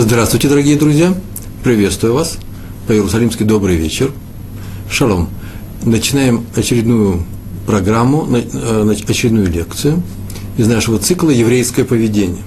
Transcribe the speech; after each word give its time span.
Здравствуйте, 0.00 0.48
дорогие 0.48 0.76
друзья! 0.76 1.12
Приветствую 1.64 2.14
вас! 2.14 2.38
По-иерусалимски 2.86 3.42
добрый 3.42 3.74
вечер! 3.74 4.12
Шалом! 4.88 5.28
Начинаем 5.82 6.46
очередную 6.54 7.24
программу, 7.66 8.24
э, 8.32 8.94
очередную 9.08 9.48
лекцию 9.48 10.00
из 10.56 10.68
нашего 10.68 11.00
цикла 11.00 11.30
«Еврейское 11.30 11.82
поведение». 11.82 12.44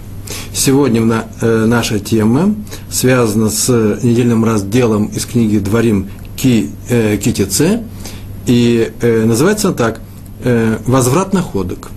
Сегодня 0.53 1.25
э, 1.41 1.65
наша 1.65 1.99
тема 1.99 2.55
связана 2.89 3.49
с 3.49 3.67
недельным 4.01 4.45
разделом 4.45 5.07
из 5.07 5.25
книги 5.25 5.57
«Дворим 5.57 6.07
Ки, 6.37 6.69
э, 6.87 7.17
Китице», 7.17 7.83
и 8.45 8.93
называется 9.01 9.67
она 9.67 9.77
так 9.77 10.01
«Возврат 10.87 11.33
находок». 11.33 11.89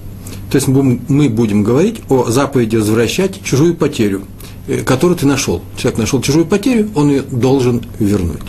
То 0.50 0.56
есть 0.56 0.66
мы 0.66 1.28
будем 1.28 1.62
говорить 1.62 2.00
о 2.08 2.28
заповеди 2.28 2.74
возвращать 2.74 3.40
чужую 3.44 3.76
потерю– 3.76 4.22
Э, 4.33 4.33
которую 4.84 5.16
ты 5.16 5.26
нашел. 5.26 5.62
Человек 5.76 5.98
нашел 5.98 6.20
чужую 6.20 6.46
потерю, 6.46 6.90
он 6.94 7.10
ее 7.10 7.22
должен 7.22 7.82
вернуть. 7.98 8.40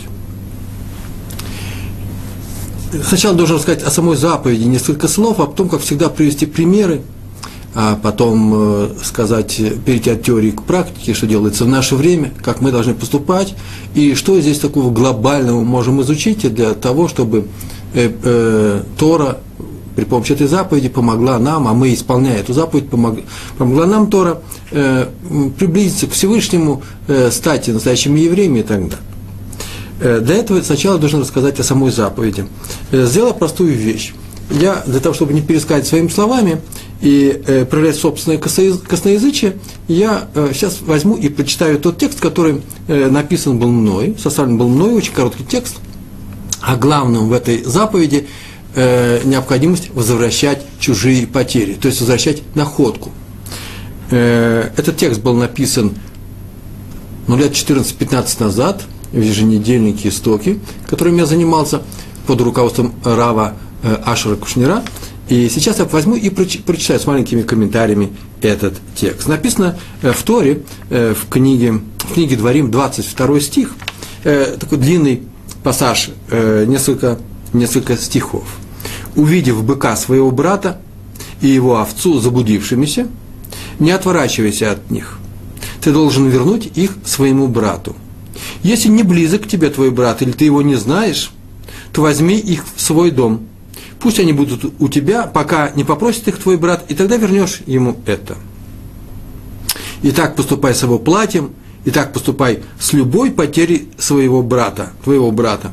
Сначала 3.04 3.34
должен 3.34 3.56
рассказать 3.56 3.82
о 3.82 3.90
самой 3.90 4.16
заповеди 4.16 4.64
несколько 4.64 5.08
слов, 5.08 5.40
а 5.40 5.46
потом, 5.46 5.68
как 5.68 5.80
всегда, 5.80 6.08
привести 6.08 6.46
примеры, 6.46 7.02
а 7.74 7.98
потом 8.00 8.52
э, 8.54 8.88
сказать, 9.02 9.60
перейти 9.84 10.10
от 10.10 10.22
теории 10.22 10.50
к 10.50 10.62
практике, 10.62 11.12
что 11.12 11.26
делается 11.26 11.64
в 11.64 11.68
наше 11.68 11.94
время, 11.94 12.32
как 12.42 12.62
мы 12.62 12.72
должны 12.72 12.94
поступать, 12.94 13.54
и 13.94 14.14
что 14.14 14.40
здесь 14.40 14.60
такого 14.60 14.90
глобального 14.90 15.62
можем 15.62 16.00
изучить 16.00 16.54
для 16.54 16.72
того, 16.72 17.08
чтобы 17.08 17.48
э, 17.92 18.10
э, 18.22 18.82
Тора 18.98 19.40
при 19.96 20.04
помощи 20.04 20.32
этой 20.32 20.46
заповеди 20.46 20.90
помогла 20.90 21.38
нам, 21.38 21.66
а 21.66 21.72
мы, 21.72 21.92
исполняя 21.94 22.38
эту 22.38 22.52
заповедь, 22.52 22.90
помог, 22.90 23.18
помогла 23.56 23.86
нам 23.86 24.10
Тора 24.10 24.42
э, 24.70 25.06
приблизиться 25.58 26.06
к 26.06 26.12
Всевышнему, 26.12 26.82
э, 27.08 27.30
стать 27.32 27.66
настоящими 27.68 28.20
евреями 28.20 28.60
и 28.60 28.62
так 28.62 28.82
далее. 28.82 28.98
Э, 30.00 30.20
для 30.20 30.36
этого 30.36 30.60
сначала 30.60 30.98
должен 30.98 31.22
рассказать 31.22 31.58
о 31.58 31.64
самой 31.64 31.90
заповеди. 31.90 32.46
Э, 32.92 33.06
сделал 33.06 33.32
простую 33.32 33.72
вещь. 33.74 34.12
Я, 34.50 34.82
для 34.86 35.00
того, 35.00 35.14
чтобы 35.14 35.32
не 35.32 35.40
пересказать 35.40 35.86
своими 35.86 36.08
словами 36.08 36.60
и 37.00 37.42
э, 37.46 37.64
проявлять 37.64 37.96
собственное 37.96 38.38
косноязычие, 38.38 39.56
я 39.88 40.28
э, 40.34 40.50
сейчас 40.52 40.82
возьму 40.82 41.16
и 41.16 41.30
прочитаю 41.30 41.78
тот 41.80 41.96
текст, 41.96 42.20
который 42.20 42.60
э, 42.86 43.08
написан 43.08 43.58
был 43.58 43.72
мной, 43.72 44.14
составлен 44.22 44.58
был 44.58 44.68
мной, 44.68 44.92
очень 44.92 45.14
короткий 45.14 45.44
текст, 45.44 45.76
а 46.60 46.76
главным 46.76 47.28
в 47.30 47.32
этой 47.32 47.64
заповеди– 47.64 48.28
э, 48.76 49.22
необходимость 49.24 49.90
возвращать 49.92 50.62
чужие 50.78 51.26
потери, 51.26 51.74
то 51.74 51.88
есть 51.88 52.00
возвращать 52.00 52.42
находку. 52.54 53.10
Э, 54.10 54.70
этот 54.76 54.96
текст 54.96 55.20
был 55.20 55.34
написан 55.34 55.94
ну, 57.26 57.36
лет 57.36 57.52
14-15 57.52 58.42
назад 58.42 58.84
в 59.10 59.20
еженедельнике 59.20 60.10
«Истоки», 60.10 60.60
которым 60.86 61.16
я 61.16 61.26
занимался 61.26 61.82
под 62.26 62.40
руководством 62.40 62.94
Рава 63.04 63.54
э, 63.82 63.96
Ашера 64.04 64.36
Кушнира. 64.36 64.84
И 65.28 65.48
сейчас 65.48 65.80
я 65.80 65.86
возьму 65.86 66.14
и 66.14 66.30
прочитаю 66.30 67.00
с 67.00 67.06
маленькими 67.06 67.42
комментариями 67.42 68.12
этот 68.42 68.74
текст. 68.94 69.26
Написано 69.26 69.76
э, 70.02 70.12
в 70.12 70.22
Торе, 70.22 70.62
э, 70.88 71.14
в 71.14 71.28
книге, 71.28 71.80
в 71.98 72.14
книге 72.14 72.36
Дворим, 72.36 72.70
22 72.70 73.40
стих, 73.40 73.74
э, 74.22 74.56
такой 74.58 74.78
длинный 74.78 75.22
пассаж, 75.64 76.10
несколько, 76.30 77.18
несколько 77.52 77.96
стихов 77.96 78.44
увидев 79.16 79.64
быка 79.64 79.96
своего 79.96 80.30
брата 80.30 80.80
и 81.40 81.48
его 81.48 81.80
овцу 81.80 82.20
заблудившимися, 82.20 83.08
не 83.78 83.90
отворачивайся 83.90 84.72
от 84.72 84.90
них. 84.90 85.18
Ты 85.80 85.92
должен 85.92 86.28
вернуть 86.28 86.70
их 86.74 86.92
своему 87.04 87.48
брату. 87.48 87.96
Если 88.62 88.88
не 88.88 89.02
близок 89.02 89.42
к 89.42 89.48
тебе 89.48 89.70
твой 89.70 89.90
брат, 89.90 90.22
или 90.22 90.32
ты 90.32 90.44
его 90.44 90.62
не 90.62 90.76
знаешь, 90.76 91.30
то 91.92 92.02
возьми 92.02 92.38
их 92.38 92.64
в 92.74 92.80
свой 92.80 93.10
дом. 93.10 93.40
Пусть 94.00 94.20
они 94.20 94.32
будут 94.32 94.72
у 94.78 94.88
тебя, 94.88 95.22
пока 95.22 95.70
не 95.74 95.84
попросит 95.84 96.28
их 96.28 96.38
твой 96.38 96.56
брат, 96.56 96.84
и 96.88 96.94
тогда 96.94 97.16
вернешь 97.16 97.62
ему 97.66 97.96
это. 98.06 98.36
И 100.02 100.10
так 100.10 100.36
поступай 100.36 100.74
с 100.74 100.82
его 100.82 100.98
платьем, 100.98 101.50
и 101.84 101.90
так 101.90 102.12
поступай 102.12 102.60
с 102.78 102.92
любой 102.92 103.30
потерей 103.30 103.88
своего 103.96 104.42
брата, 104.42 104.92
твоего 105.04 105.30
брата, 105.30 105.72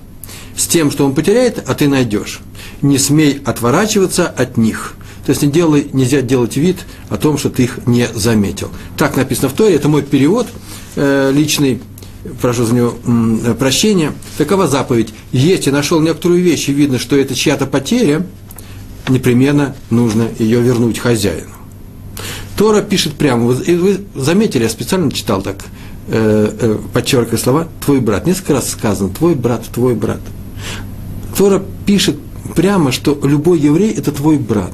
с 0.55 0.67
тем, 0.67 0.91
что 0.91 1.05
он 1.05 1.15
потеряет, 1.15 1.63
а 1.67 1.73
ты 1.73 1.87
найдешь 1.87 2.41
не 2.83 2.97
смей 2.97 3.41
отворачиваться 3.43 4.27
от 4.27 4.57
них. 4.57 4.95
То 5.25 5.29
есть 5.29 5.41
не 5.41 5.49
делай, 5.49 5.87
нельзя 5.93 6.21
делать 6.21 6.57
вид 6.57 6.77
о 7.09 7.17
том, 7.17 7.37
что 7.37 7.49
ты 7.49 7.63
их 7.63 7.79
не 7.85 8.07
заметил. 8.13 8.69
Так 8.97 9.15
написано 9.15 9.49
в 9.49 9.53
Торе, 9.53 9.75
это 9.75 9.87
мой 9.87 10.01
перевод 10.01 10.47
э, 10.95 11.31
личный, 11.33 11.81
прошу 12.41 12.65
за 12.65 12.75
него 12.75 12.93
э, 13.05 13.55
прощения. 13.57 14.11
Такова 14.37 14.67
заповедь. 14.67 15.13
Если 15.31 15.71
нашел 15.71 16.01
некоторую 16.01 16.41
вещь 16.41 16.67
и 16.67 16.73
видно, 16.73 16.99
что 16.99 17.15
это 17.15 17.35
чья-то 17.35 17.65
потеря, 17.67 18.25
непременно 19.07 19.75
нужно 19.89 20.27
ее 20.39 20.61
вернуть 20.61 20.99
хозяину. 20.99 21.51
Тора 22.57 22.81
пишет 22.81 23.13
прямо, 23.13 23.45
вы, 23.45 23.77
вы 23.77 24.01
заметили, 24.13 24.63
я 24.63 24.69
специально 24.69 25.11
читал 25.11 25.41
так, 25.41 25.63
э, 26.07 26.51
э, 26.59 26.77
подчеркивая 26.93 27.39
слова, 27.39 27.67
твой 27.83 28.01
брат. 28.01 28.27
Несколько 28.27 28.53
раз 28.53 28.69
сказано, 28.69 29.09
твой 29.09 29.35
брат, 29.35 29.63
твой 29.73 29.95
брат. 29.95 30.19
Тора 31.37 31.63
пишет 31.85 32.17
прямо, 32.55 32.91
что 32.91 33.17
любой 33.23 33.59
еврей– 33.59 33.91
это 33.97 34.11
твой 34.11 34.37
брат. 34.37 34.73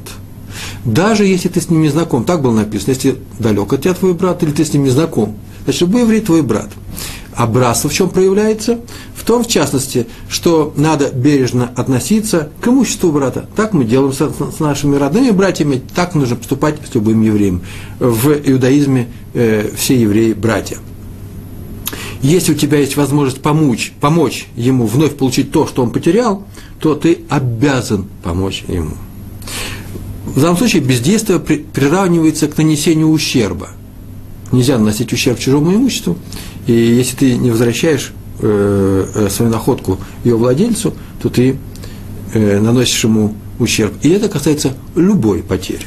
Даже 0.86 1.26
если 1.26 1.50
ты 1.50 1.62
с 1.62 1.70
ним 1.70 1.82
не 1.82 1.90
знаком, 1.90 2.24
так 2.24 2.42
было 2.42 2.54
написано, 2.54 2.92
если 2.94 3.18
далек 3.38 3.72
от 3.74 3.82
тебя 3.82 3.94
твой 3.94 4.14
брат, 4.14 4.44
или 4.44 4.52
ты 4.52 4.66
с 4.66 4.74
ним 4.74 4.84
не 4.84 4.90
знаком, 4.90 5.36
значит, 5.64 5.82
любой 5.82 6.02
еврей– 6.02 6.22
твой 6.22 6.42
брат. 6.42 6.70
А 7.34 7.48
братство 7.48 7.90
в 7.90 7.94
чем 7.94 8.10
проявляется? 8.10 8.80
В 9.16 9.24
том, 9.24 9.44
в 9.44 9.48
частности, 9.48 10.08
что 10.28 10.74
надо 10.76 11.10
бережно 11.12 11.72
относиться 11.76 12.50
к 12.60 12.68
имуществу 12.68 13.12
брата. 13.12 13.48
Так 13.56 13.74
мы 13.74 13.86
делаем 13.86 14.12
с, 14.12 14.18
с 14.18 14.60
нашими 14.60 14.98
родными 14.98 15.32
братьями, 15.32 15.82
так 15.96 16.16
нужно 16.16 16.36
поступать 16.36 16.76
с 16.90 16.96
любым 16.96 17.22
евреем. 17.22 17.62
В 18.00 18.34
иудаизме 18.34 19.08
э, 19.34 19.70
все 19.76 20.00
евреи– 20.00 20.34
братья. 20.34 20.78
Если 22.22 22.52
у 22.52 22.56
тебя 22.56 22.80
есть 22.80 22.98
возможность 22.98 23.42
помочь, 23.42 23.94
помочь 24.02 24.48
ему 24.58 24.86
вновь 24.86 25.16
получить 25.16 25.52
то, 25.52 25.66
что 25.66 25.84
он 25.84 25.92
потерял, 25.92 26.44
то 26.80 26.96
ты 26.96 27.20
обязан 27.30 28.06
помочь 28.24 28.64
ему. 28.68 28.96
В 30.26 30.40
данном 30.40 30.58
случае 30.58 30.82
бездействие 30.82 31.40
приравнивается 31.40 32.48
к 32.48 32.58
нанесению 32.58 33.10
ущерба. 33.10 33.70
Нельзя 34.52 34.78
наносить 34.78 35.12
ущерб 35.14 35.40
чужому 35.40 35.74
имуществу, 35.74 36.18
и 36.68 36.74
если 36.74 37.16
ты 37.16 37.36
не 37.36 37.52
возвращаешь 37.52 38.14
э, 38.40 39.08
э, 39.14 39.30
свою 39.30 39.52
находку 39.52 40.00
ее 40.24 40.38
владельцу, 40.38 40.94
то 41.22 41.30
ты 41.30 41.58
э, 42.34 42.60
наносишь 42.60 43.04
ему 43.04 43.36
ущерб. 43.60 43.94
И 44.02 44.10
это 44.10 44.30
касается 44.30 44.74
любой 44.96 45.44
потери. 45.44 45.86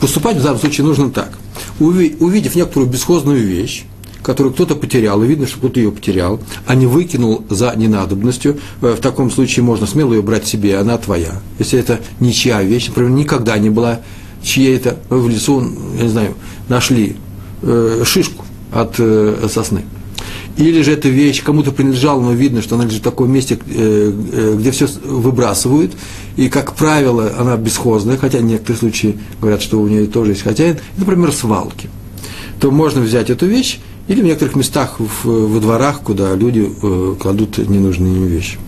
Поступать 0.00 0.36
в 0.36 0.42
данном 0.42 0.60
случае 0.60 0.86
нужно 0.86 1.10
так. 1.10 1.38
Увидев 1.78 2.54
некоторую 2.54 2.90
бесхозную 2.90 3.46
вещь, 3.46 3.84
которую 4.22 4.52
кто-то 4.52 4.74
потерял, 4.74 5.22
и 5.22 5.26
видно, 5.26 5.46
что 5.46 5.58
кто-то 5.58 5.80
ее 5.80 5.92
потерял, 5.92 6.40
а 6.66 6.74
не 6.74 6.86
выкинул 6.86 7.44
за 7.48 7.74
ненадобностью, 7.76 8.58
э, 8.82 8.94
в 8.96 9.00
таком 9.00 9.30
случае 9.30 9.64
можно 9.64 9.86
смело 9.86 10.14
ее 10.14 10.22
брать 10.22 10.46
себе, 10.46 10.78
она 10.78 10.98
твоя. 10.98 11.40
Если 11.58 11.78
это 11.78 12.00
ничья 12.20 12.62
вещь, 12.62 12.88
например, 12.88 13.10
никогда 13.10 13.58
не 13.58 13.70
была 13.70 14.00
чьей-то 14.42 14.98
в 15.08 15.28
лесу, 15.28 15.62
я 15.96 16.02
не 16.04 16.08
знаю, 16.08 16.34
нашли 16.68 17.16
э, 17.62 18.02
шишку 18.04 18.44
от 18.72 18.94
э, 18.98 19.48
сосны. 19.52 19.82
Или 20.56 20.82
же 20.82 20.92
эта 20.92 21.08
вещь 21.08 21.42
кому-то 21.42 21.72
принадлежала, 21.72 22.20
но 22.20 22.32
видно, 22.32 22.60
что 22.60 22.74
она 22.74 22.84
лежит 22.84 23.00
в 23.00 23.04
таком 23.04 23.32
месте, 23.32 23.58
э, 23.66 24.12
э, 24.32 24.56
где 24.58 24.70
все 24.72 24.88
выбрасывают, 25.04 25.92
и, 26.36 26.48
как 26.48 26.74
правило, 26.74 27.32
она 27.38 27.56
бесхозная, 27.56 28.16
хотя 28.16 28.40
некоторые 28.40 28.78
случаи 28.78 29.18
говорят, 29.40 29.62
что 29.62 29.80
у 29.80 29.88
нее 29.88 30.06
тоже 30.06 30.32
есть 30.32 30.42
хозяин, 30.42 30.78
например, 30.96 31.32
свалки, 31.32 31.88
то 32.60 32.70
можно 32.70 33.00
взять 33.00 33.30
эту 33.30 33.46
вещь 33.46 33.78
или 34.10 34.22
в 34.22 34.24
некоторых 34.24 34.56
местах 34.56 34.96
в, 34.98 35.24
во 35.24 35.60
дворах, 35.60 36.00
куда 36.00 36.34
люди 36.34 36.68
э, 36.82 37.14
кладут 37.20 37.58
ненужные 37.58 38.12
им 38.12 38.26
вещи. 38.26 38.58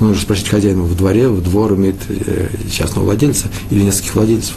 Нужно 0.00 0.22
спросить 0.22 0.48
хозяина 0.48 0.84
в 0.84 0.96
дворе, 0.96 1.28
в 1.28 1.42
двор 1.42 1.74
имеет 1.74 1.96
э, 2.08 2.48
частного 2.72 3.04
владельца 3.04 3.48
или 3.70 3.82
нескольких 3.82 4.14
владельцев. 4.14 4.56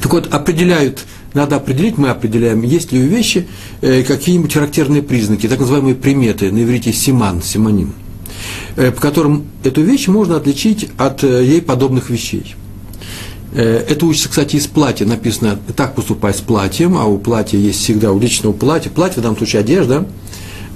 Так 0.00 0.10
вот, 0.10 0.32
определяют, 0.32 1.04
надо 1.34 1.56
определить, 1.56 1.98
мы 1.98 2.08
определяем, 2.08 2.62
есть 2.62 2.92
ли 2.92 3.02
у 3.02 3.06
вещи 3.06 3.46
э, 3.82 4.04
какие-нибудь 4.04 4.54
характерные 4.54 5.02
признаки, 5.02 5.46
так 5.48 5.60
называемые 5.60 5.96
приметы, 5.96 6.50
на 6.50 6.62
иврите 6.62 6.90
симан, 6.90 7.42
симоним, 7.42 7.92
э, 8.76 8.90
по 8.90 9.02
которым 9.02 9.44
эту 9.62 9.82
вещь 9.82 10.08
можно 10.08 10.38
отличить 10.38 10.88
от 10.96 11.24
э, 11.24 11.44
ей 11.44 11.60
подобных 11.60 12.08
вещей. 12.08 12.54
Э, 13.52 13.84
это 13.88 14.06
учится, 14.06 14.28
кстати, 14.28 14.56
из 14.56 14.66
платья. 14.66 15.06
Написано, 15.06 15.58
так 15.76 15.94
поступай 15.94 16.32
с 16.32 16.40
платьем, 16.40 16.96
а 16.96 17.04
у 17.04 17.18
платья 17.18 17.58
есть 17.58 17.80
всегда, 17.80 18.12
у 18.12 18.18
личного 18.18 18.52
платья, 18.52 18.90
платье 18.90 19.20
в 19.20 19.22
данном 19.22 19.36
случае 19.36 19.60
одежда, 19.60 20.06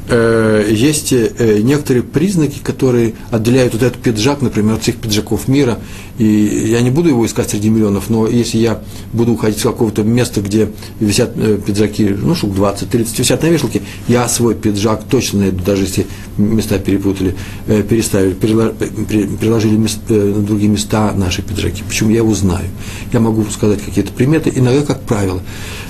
э, 0.09 0.69
есть 0.71 1.12
э, 1.12 1.61
некоторые 1.62 2.03
признаки, 2.03 2.59
которые 2.62 3.15
отделяют 3.31 3.75
вот 3.75 3.83
этот 3.83 4.01
пиджак, 4.01 4.43
например, 4.43 4.75
от 4.75 4.83
всех 4.83 4.97
пиджаков 4.97 5.49
мира. 5.49 5.79
И 6.19 6.25
я 6.27 6.81
не 6.81 6.91
буду 6.91 7.09
его 7.09 7.27
искать 7.27 7.51
среди 7.51 7.71
миллионов, 7.71 8.09
но 8.09 8.29
если 8.29 8.59
я 8.59 8.81
буду 9.12 9.33
уходить 9.33 9.59
с 9.59 9.62
какого-то 9.62 10.05
места, 10.05 10.41
где 10.41 10.71
висят 11.01 11.33
э, 11.37 11.59
пиджаки, 11.65 12.05
ну, 12.09 12.35
штук 12.35 12.55
20-30 12.56 13.19
висят 13.19 13.43
на 13.43 13.49
вешалке, 13.49 13.83
я 14.06 14.29
свой 14.29 14.55
пиджак 14.55 15.05
точно 15.11 15.41
найду, 15.41 15.65
даже 15.65 15.83
если 15.83 16.06
места 16.39 16.79
перепутали, 16.79 17.35
э, 17.67 17.83
переставили, 17.83 18.35
переложили 18.35 19.77
мест, 19.77 19.99
э, 20.09 20.15
на 20.15 20.43
другие 20.43 20.71
места 20.71 21.12
наши 21.17 21.43
пиджаки. 21.43 21.83
Почему 21.87 22.11
я 22.11 22.19
его 22.19 22.35
знаю? 22.35 22.67
Я 23.12 23.21
могу 23.21 23.45
сказать 23.47 23.83
какие-то 23.83 24.12
приметы, 24.12 24.53
иногда, 24.55 24.83
как 24.83 25.03
правило. 25.03 25.43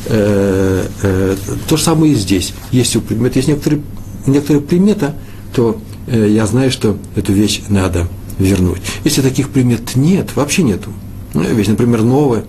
Э, 0.07 0.87
э, 1.03 1.37
то 1.69 1.77
же 1.77 1.83
самое 1.83 2.13
и 2.13 2.15
здесь. 2.15 2.55
Есть 2.71 2.97
у 2.97 3.01
предмета, 3.01 3.39
есть 3.39 3.49
некоторые 3.49 3.83
некоторая 4.26 4.62
примета, 4.62 5.15
то 5.55 5.81
э, 6.06 6.29
я 6.31 6.47
знаю, 6.47 6.71
что 6.71 6.99
эту 7.17 7.32
вещь 7.32 7.62
надо 7.69 8.09
вернуть. 8.38 8.81
Если 9.05 9.23
таких 9.23 9.50
примет 9.50 9.97
нет, 9.97 10.35
вообще 10.35 10.62
нету, 10.62 10.91
ну, 11.35 11.43
вещь, 11.43 11.69
например, 11.69 12.03
новая, 12.03 12.44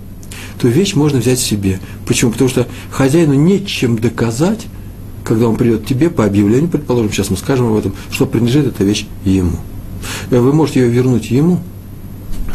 то 0.60 0.68
вещь 0.68 0.96
можно 0.96 1.20
взять 1.20 1.40
себе. 1.40 1.80
Почему? 2.08 2.32
Потому 2.32 2.50
что 2.50 2.68
хозяину 2.92 3.34
нечем 3.34 3.98
доказать, 3.98 4.66
когда 5.24 5.48
он 5.48 5.56
придет 5.56 5.86
тебе 5.86 6.10
по 6.10 6.26
объявлению, 6.26 6.70
предположим, 6.70 7.12
сейчас 7.12 7.30
мы 7.30 7.38
скажем 7.38 7.68
об 7.68 7.78
этом, 7.78 7.94
что 8.12 8.26
принадлежит 8.26 8.68
эта 8.68 8.84
вещь 8.84 9.08
ему. 9.24 9.58
Э, 10.32 10.40
вы 10.40 10.54
можете 10.54 10.82
ее 10.82 10.90
вернуть 10.90 11.30
ему, 11.30 11.60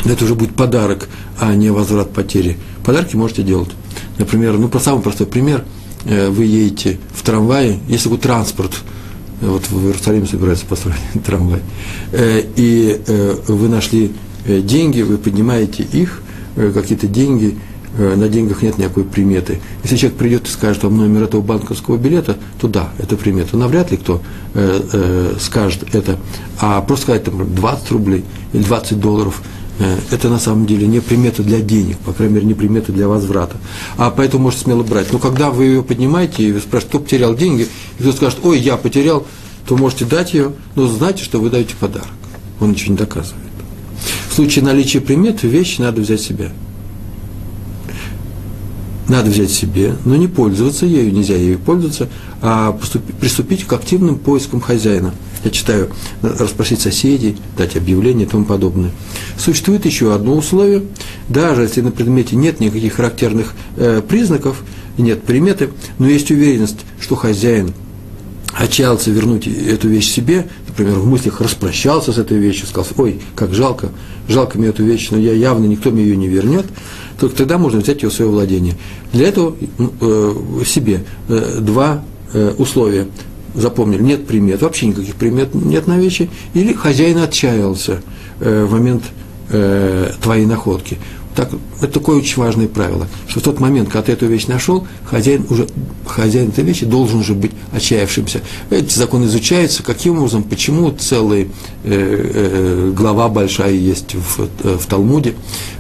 это 0.05 0.25
уже 0.25 0.35
будет 0.35 0.55
подарок, 0.55 1.09
а 1.39 1.55
не 1.55 1.71
возврат 1.71 2.11
потери. 2.11 2.57
Подарки 2.85 3.17
можете 3.17 3.43
делать. 3.43 3.71
Например, 4.19 4.57
ну, 4.57 4.71
самый 4.81 5.03
простой 5.03 5.27
пример, 5.27 5.65
э, 6.05 6.31
вы 6.31 6.45
едете 6.45 6.99
в 7.15 7.23
трамвае, 7.23 7.79
есть 7.89 8.05
такой 8.05 8.19
транспорт– 8.19 8.73
вот 9.41 9.69
в 9.71 9.87
Иерусалиме 9.87 10.27
собираются 10.27 10.67
построить 10.67 10.99
трамвай, 11.25 11.61
э, 12.13 12.43
и 12.57 13.01
э, 13.07 13.37
вы 13.49 13.69
нашли 13.69 14.13
э, 14.45 14.61
деньги, 14.61 15.03
вы 15.03 15.19
поднимаете 15.19 15.83
их, 15.83 16.23
какие-то 16.75 17.07
деньги, 17.07 17.57
на 17.97 18.29
деньгах 18.29 18.63
нет 18.63 18.77
никакой 18.77 19.05
приметы. 19.05 19.61
Если 19.85 19.97
человек 19.97 20.19
придет 20.19 20.49
и 20.49 20.51
скажет 20.51 20.83
вам 20.83 20.97
номер 20.97 21.23
этого 21.23 21.41
банковского 21.41 21.97
билета, 21.97 22.37
то 22.61 22.67
да, 22.67 22.91
это 22.99 23.17
примета. 23.17 23.57
Навряд 23.57 23.93
ли 23.93 23.97
кто 23.97 24.21
э, 24.55 24.81
э, 24.93 25.35
скажет 25.41 25.95
это. 25.95 26.19
А 26.59 26.81
просто 26.83 27.05
сказать 27.05 27.25
там 27.25 27.55
20 27.55 27.91
рублей 27.93 28.25
или 28.53 28.63
20 28.63 29.01
долларов– 29.01 29.43
Э, 29.53 29.60
это 29.81 30.29
на 30.29 30.39
самом 30.39 30.67
деле 30.67 30.87
не 30.87 31.01
примета 31.01 31.43
для 31.43 31.61
денег, 31.61 31.99
по 31.99 32.13
крайней 32.13 32.35
мере, 32.35 32.47
не 32.47 32.55
примета 32.55 32.93
для 32.93 33.09
возврата. 33.09 33.57
А 33.97 34.11
поэтому 34.11 34.45
можете 34.45 34.65
смело 34.65 34.83
брать. 34.83 35.13
Но 35.13 35.19
когда 35.19 35.51
вы 35.51 35.65
ее 35.65 35.83
поднимаете 35.83 36.49
и 36.49 36.59
спрашиваете, 36.59 36.89
кто 36.89 36.99
потерял 37.01 37.35
деньги, 37.35 37.67
и 37.99 38.03
кто 38.03 38.13
скажет, 38.13 38.41
ой, 38.43 38.59
я 38.59 38.77
потерял, 38.77 39.27
то 39.67 39.77
можете 39.77 40.05
дать 40.05 40.35
ее, 40.35 40.53
но 40.75 40.87
знайте, 40.87 41.25
что 41.25 41.41
вы 41.41 41.49
даете 41.49 41.75
подарок. 41.81 42.09
Он 42.61 42.73
ничего 42.73 42.93
не 42.93 42.99
доказывает. 42.99 43.45
В 44.29 44.35
случае 44.35 44.65
наличия 44.65 45.01
примет, 45.01 45.43
вещь 45.43 45.79
надо 45.79 46.03
взять 46.03 46.21
себе. 46.21 46.51
Надо 49.09 49.31
взять 49.31 49.51
себе, 49.51 49.97
но 50.05 50.15
не 50.15 50.29
пользоваться 50.29 50.87
ею, 50.87 51.13
нельзя 51.13 51.35
ею 51.35 51.59
пользоваться, 51.59 52.09
а 52.43 52.79
приступить 53.21 53.65
к 53.65 53.73
активным 53.73 54.19
поискам 54.19 54.61
хозяина– 54.61 55.15
я 55.45 55.51
читаю, 55.51 55.91
расспросить 56.23 56.81
соседей, 56.81 57.37
дать 57.57 57.77
объявление 57.77 58.27
и 58.27 58.29
тому 58.29 58.45
подобное. 58.45 58.91
Существует 59.39 59.87
еще 59.87 60.15
одно 60.15 60.35
условие, 60.37 60.83
даже 61.29 61.63
если 61.63 61.81
на 61.81 61.91
предмете 61.91 62.37
нет 62.37 62.61
никаких 62.61 62.95
характерных 62.95 63.55
э, 63.77 64.03
признаков, 64.07 64.63
нет 64.99 65.23
приметы, 65.23 65.71
но 65.99 66.09
есть 66.09 66.31
уверенность, 66.31 66.81
что 67.01 67.17
хозяин 67.17 67.73
отчаялся 68.53 69.11
вернуть 69.11 69.47
эту 69.47 69.89
вещь 69.89 70.11
себе, 70.11 70.49
например, 70.69 70.99
в 70.99 71.07
мыслях 71.07 71.41
распрощался 71.41 72.13
с 72.13 72.19
этой 72.19 72.39
вещью, 72.39 72.67
сказал, 72.67 72.91
ой, 72.99 73.21
как 73.35 73.55
жалко, 73.55 73.91
жалко 74.29 74.59
мне 74.59 74.69
эту 74.69 74.85
вещь, 74.85 75.09
но 75.11 75.19
я 75.19 75.33
явно 75.33 75.67
никто 75.67 75.91
мне 75.91 76.03
ее 76.03 76.17
не 76.17 76.29
вернет, 76.29 76.67
только 77.19 77.37
тогда 77.37 77.59
можно 77.59 77.81
взять 77.81 78.03
ее 78.03 78.11
в 78.11 78.13
свое 78.13 78.31
владение. 78.31 78.75
Для 79.13 79.29
этого 79.29 79.55
э, 80.01 80.35
себе 80.67 81.05
э, 81.29 81.59
два 81.61 82.05
э, 82.33 82.55
условия 82.59 83.07
запомнили, 83.61 84.03
нет 84.03 84.27
примет, 84.27 84.63
вообще 84.63 84.87
никаких 84.87 85.15
примет 85.15 85.55
нет 85.55 85.87
на 85.87 85.99
вещи, 85.99 86.31
или 86.55 86.73
хозяин 86.73 87.19
отчаялся 87.19 88.03
э, 88.41 88.65
в 88.65 88.73
момент 88.73 89.05
э, 89.51 90.13
твоей 90.21 90.47
находки. 90.47 90.99
Так, 91.35 91.49
это 91.81 91.93
такое 91.93 92.17
очень 92.19 92.43
важное 92.43 92.67
правило, 92.67 93.07
что 93.29 93.39
в 93.39 93.43
тот 93.45 93.61
момент, 93.61 93.89
когда 93.89 94.03
ты 94.03 94.13
эту 94.13 94.27
вещь 94.27 94.47
нашел, 94.47 94.87
хозяин, 95.05 95.47
уже, 95.49 95.69
хозяин 96.05 96.49
этой 96.49 96.65
вещи 96.65 96.85
должен 96.85 97.21
уже 97.21 97.35
быть 97.35 97.53
отчаявшимся. 97.73 98.41
Эти 98.69 98.99
законы 98.99 99.27
изучаются, 99.27 99.85
каким 99.85 100.19
образом, 100.19 100.43
почему 100.43 100.91
целая 100.91 101.43
э, 101.43 101.47
э, 101.85 102.93
глава 102.97 103.29
большая 103.29 103.73
есть 103.73 104.15
в, 104.15 104.49
э, 104.65 104.77
в 104.77 104.87
Талмуде, 104.87 105.35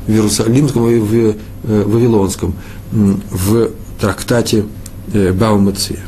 в 0.07 0.11
Иерусалимском 0.11 0.89
и 0.89 0.99
в 0.99 1.15
э, 1.15 1.35
Вавилонском, 1.65 2.55
в 2.93 3.71
трактате 4.01 4.67
э, 5.13 5.33
Баумеция. 5.33 5.99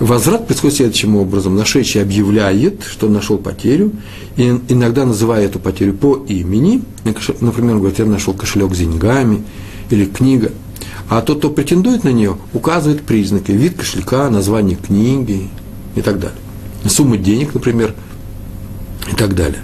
Возврат 0.00 0.46
происходит 0.46 0.76
следующим 0.76 1.16
образом. 1.16 1.54
Нашедший 1.54 2.02
объявляет, 2.02 2.82
что 2.82 3.08
нашел 3.08 3.38
потерю, 3.38 3.92
и 4.36 4.60
иногда 4.68 5.04
называя 5.04 5.46
эту 5.46 5.58
потерю 5.60 5.94
по 5.94 6.16
имени. 6.28 6.82
Например, 7.40 7.76
говорит, 7.76 7.98
я 7.98 8.04
нашел 8.04 8.34
кошелек 8.34 8.74
с 8.74 8.78
деньгами 8.78 9.44
или 9.90 10.04
книга. 10.04 10.50
А 11.08 11.20
тот, 11.20 11.38
кто 11.38 11.50
претендует 11.50 12.02
на 12.02 12.08
нее, 12.08 12.36
указывает 12.52 13.02
признаки, 13.02 13.52
вид 13.52 13.76
кошелька, 13.76 14.28
название 14.30 14.76
книги 14.76 15.48
и 15.94 16.00
так 16.00 16.18
далее. 16.18 16.38
Сумма 16.88 17.16
денег, 17.16 17.54
например, 17.54 17.94
и 19.10 19.14
так 19.14 19.34
далее. 19.34 19.60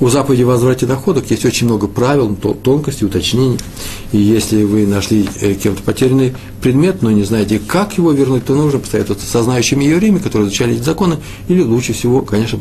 У 0.00 0.08
заповеди 0.08 0.44
возврате 0.44 0.86
доходов 0.86 1.30
есть 1.30 1.44
очень 1.44 1.66
много 1.66 1.86
правил, 1.86 2.34
тонкостей, 2.34 3.06
уточнений. 3.06 3.58
И 4.12 4.18
если 4.18 4.64
вы 4.64 4.86
нашли 4.86 5.28
э, 5.40 5.52
кем-то 5.54 5.82
потерянный 5.82 6.32
предмет, 6.62 7.02
но 7.02 7.10
не 7.10 7.22
знаете, 7.22 7.58
как 7.58 7.98
его 7.98 8.10
вернуть, 8.12 8.46
то 8.46 8.54
нужно 8.54 8.78
посоветоваться 8.78 9.26
со 9.26 9.42
знающими 9.42 9.84
евреями, 9.84 10.18
которые 10.18 10.48
изучали 10.48 10.74
эти 10.74 10.82
законы, 10.82 11.18
или 11.48 11.62
лучше 11.62 11.92
всего, 11.92 12.22
конечно, 12.22 12.58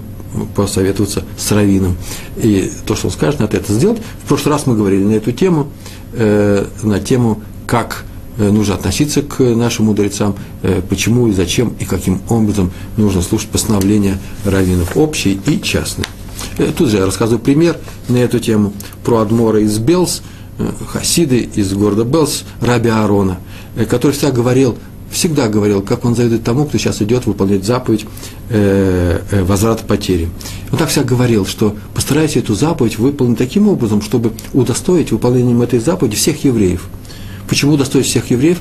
посоветоваться 0.53 1.24
с 1.38 1.51
раввином. 1.53 1.95
И 2.36 2.69
то, 2.86 2.95
что 2.95 3.07
он 3.07 3.13
скажет, 3.13 3.39
надо 3.39 3.56
это 3.56 3.71
сделать. 3.71 4.00
В 4.25 4.27
прошлый 4.27 4.53
раз 4.53 4.68
мы 4.68 4.75
говорили 4.75 5.03
на 5.06 5.13
эту 5.13 5.31
тему, 5.31 5.69
э, 6.12 6.65
на 6.83 7.00
тему, 7.00 7.42
как 7.65 8.03
э, 8.38 8.51
нужно 8.51 8.75
относиться 8.75 9.21
к 9.21 9.39
нашим 9.39 9.85
мудрецам, 9.85 10.35
почему 10.89 11.30
и 11.30 11.31
зачем 11.31 11.74
и 11.80 11.85
каким 11.85 12.19
образом 12.27 12.71
нужно 12.97 13.21
слушать 13.21 13.47
постановления 13.47 14.18
раввинов 14.44 14.97
общие 14.97 15.40
и 15.45 15.61
частные. 15.61 16.06
Э, 16.59 16.71
тут 16.78 16.89
же 16.89 16.97
я 16.97 17.06
рассказываю 17.06 17.39
пример 17.42 17.78
на 18.09 18.18
эту 18.18 18.39
тему 18.39 18.73
про 19.04 19.19
Адмора 19.19 19.61
из 19.61 19.80
Белс, 19.80 20.21
э, 20.59 20.69
Хасиды 20.87 21.49
из 21.56 21.73
города 21.73 22.04
Белс, 22.04 22.44
Раби 22.61 22.89
Аарона, 22.89 23.39
э, 23.75 23.85
который 23.85 24.11
всегда 24.11 24.31
говорил, 24.31 24.78
всегда 25.09 25.47
говорил, 25.47 25.81
как 25.81 26.04
он 26.06 26.16
завидует 26.16 26.44
тому, 26.44 26.66
кто 26.66 26.78
сейчас 26.78 27.01
идет 27.01 27.25
выполнять 27.25 27.63
заповедь 27.63 28.06
э, 28.49 29.21
возврата 29.31 29.85
потери. 29.85 30.30
Он 30.71 30.78
так 30.78 30.89
всегда 30.89 31.07
говорил, 31.07 31.45
что 31.45 31.75
постарайся 31.94 32.39
эту 32.39 32.54
заповедь 32.56 32.99
выполнить 32.99 33.37
таким 33.37 33.69
образом, 33.69 34.01
чтобы 34.01 34.33
удостоить 34.54 35.11
выполнением 35.11 35.61
этой 35.61 35.80
заповеди 35.80 36.18
всех 36.18 36.44
евреев. 36.44 36.89
Почему 37.47 37.73
удостоить 37.73 38.06
всех 38.06 38.30
евреев? 38.30 38.59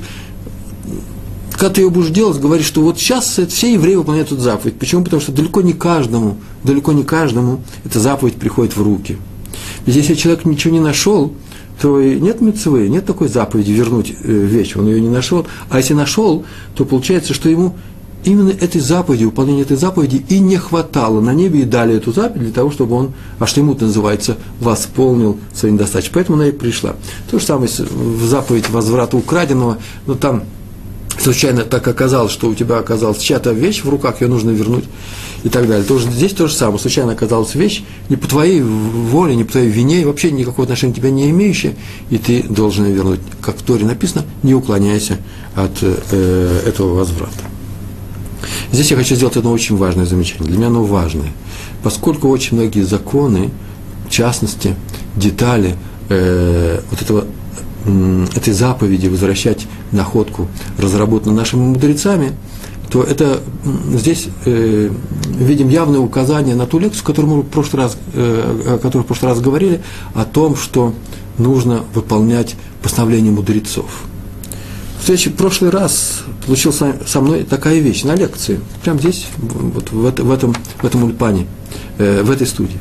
Когда 1.59 1.73
ты 1.73 1.81
ее 1.81 1.89
будешь 1.89 2.09
делать, 2.09 2.39
говоришь, 2.39 2.65
что 2.65 2.81
вот 2.81 2.97
сейчас 2.97 3.37
все 3.49 3.73
евреи 3.73 3.95
выполняют 3.95 4.31
эту 4.31 4.39
заповедь. 4.39 4.79
Почему? 4.79 5.03
Потому 5.03 5.21
что 5.21 5.33
далеко 5.33 5.59
не 5.61 5.73
каждому, 5.73 6.37
далеко 6.63 6.93
не 6.93 7.03
каждому 7.03 7.61
эта 7.83 7.99
заповедь 7.99 8.35
приходит 8.35 8.77
в 8.77 8.81
руки. 8.81 9.17
Ведь 9.85 9.97
если 9.97 10.15
человек 10.15 10.45
ничего 10.45 10.73
не 10.73 10.79
нашел, 10.79 11.33
то 11.81 12.01
нет 12.01 12.39
мецвы, 12.39 12.87
нет 12.87 13.05
такой 13.05 13.27
заповеди 13.27 13.71
вернуть 13.71 14.09
э, 14.09 14.31
вещь, 14.31 14.77
он 14.77 14.87
ее 14.87 15.01
не 15.01 15.09
нашел. 15.09 15.45
А 15.69 15.77
если 15.77 15.93
нашел, 15.93 16.45
то 16.75 16.85
получается, 16.85 17.33
что 17.33 17.49
ему 17.49 17.75
именно 18.23 18.51
этой 18.51 18.79
заповеди, 18.79 19.25
выполнения 19.25 19.63
этой 19.63 19.75
заповеди 19.75 20.23
и 20.29 20.39
не 20.39 20.55
хватало. 20.55 21.19
На 21.19 21.33
небе 21.33 21.61
и 21.61 21.65
дали 21.65 21.95
эту 21.95 22.13
заповедь 22.13 22.43
для 22.43 22.53
того, 22.53 22.71
чтобы 22.71 22.95
он, 22.95 23.11
а 23.37 23.45
что 23.45 23.59
ему 23.59 23.75
называется, 23.77 24.37
восполнил 24.61 25.37
свои 25.53 25.73
недостатки. 25.73 26.09
Поэтому 26.13 26.37
она 26.37 26.47
и 26.47 26.51
пришла. 26.53 26.95
То 27.29 27.37
же 27.37 27.45
самое 27.45 27.69
в 27.69 28.23
заповедь 28.23 28.69
возврата 28.69 29.17
украденного, 29.17 29.77
но 30.05 30.15
там 30.15 30.43
случайно 31.21 31.63
так 31.63 31.87
оказалось, 31.87 32.31
что 32.31 32.49
у 32.49 32.55
тебя 32.55 32.77
оказалась 32.77 33.19
чья-то 33.19 33.51
вещь 33.51 33.83
в 33.83 33.89
руках, 33.89 34.21
ее 34.21 34.27
нужно 34.27 34.51
вернуть 34.51 34.85
и 35.43 35.49
так 35.49 35.67
далее. 35.67 35.83
Тоже, 35.83 36.09
здесь 36.11 36.33
то 36.33 36.47
же 36.47 36.53
самое. 36.53 36.79
Случайно 36.79 37.13
оказалась 37.13 37.55
вещь 37.55 37.83
не 38.09 38.15
по 38.15 38.27
твоей 38.27 38.61
воле, 38.61 39.35
не 39.35 39.43
по 39.43 39.53
твоей 39.53 39.69
вине, 39.69 40.05
вообще 40.05 40.31
никакого 40.31 40.63
отношения 40.63 40.93
к 40.93 40.97
тебе 40.97 41.11
не 41.11 41.29
имеющая, 41.29 41.75
и 42.09 42.17
ты 42.17 42.43
должен 42.43 42.85
ее 42.85 42.93
вернуть. 42.93 43.19
Как 43.41 43.57
в 43.57 43.63
Торе 43.63 43.85
написано, 43.85 44.25
не 44.43 44.53
уклоняйся 44.53 45.17
от 45.55 45.71
э, 45.81 46.61
этого 46.65 46.95
возврата. 46.95 47.43
Здесь 48.71 48.91
я 48.91 48.97
хочу 48.97 49.15
сделать 49.15 49.35
одно 49.37 49.51
очень 49.51 49.77
важное 49.77 50.05
замечание. 50.05 50.47
Для 50.47 50.57
меня 50.57 50.67
оно 50.67 50.83
важное. 50.83 51.31
Поскольку 51.83 52.29
очень 52.29 52.57
многие 52.57 52.83
законы, 52.83 53.49
в 54.07 54.11
частности, 54.11 54.75
детали 55.15 55.75
э, 56.09 56.81
вот 56.89 57.01
этого 57.01 57.25
этой 58.35 58.53
заповеди 58.53 59.07
возвращать 59.07 59.67
находку, 59.91 60.47
разработанную 60.77 61.37
нашими 61.37 61.61
мудрецами, 61.61 62.33
то 62.89 63.03
это 63.03 63.41
здесь 63.93 64.27
э, 64.45 64.89
видим 65.37 65.69
явное 65.69 65.99
указание 65.99 66.55
на 66.55 66.65
ту 66.65 66.79
лекцию, 66.79 67.05
которую 67.05 67.35
мы 67.35 67.41
в 67.43 67.47
прошлый 67.47 67.83
раз, 67.83 67.97
э, 68.13 68.75
о 68.75 68.77
которой 68.79 69.03
в 69.03 69.05
прошлый 69.05 69.31
раз 69.31 69.41
говорили, 69.41 69.81
о 70.15 70.25
том, 70.25 70.55
что 70.55 70.93
нужно 71.37 71.83
выполнять 71.93 72.55
постановление 72.81 73.31
мудрецов. 73.31 73.85
В 74.99 75.05
следующий, 75.05 75.29
прошлый 75.29 75.69
раз 75.69 76.23
получилась 76.45 76.81
со 77.05 77.21
мной 77.21 77.43
такая 77.43 77.79
вещь 77.79 78.03
на 78.03 78.15
лекции, 78.15 78.59
прямо 78.83 78.99
здесь, 78.99 79.27
вот 79.37 79.91
в, 79.91 80.05
это, 80.05 80.23
в, 80.23 80.31
этом, 80.31 80.55
в 80.81 80.85
этом 80.85 81.03
ульпане, 81.03 81.47
э, 81.99 82.23
в 82.23 82.31
этой 82.31 82.47
студии. 82.47 82.79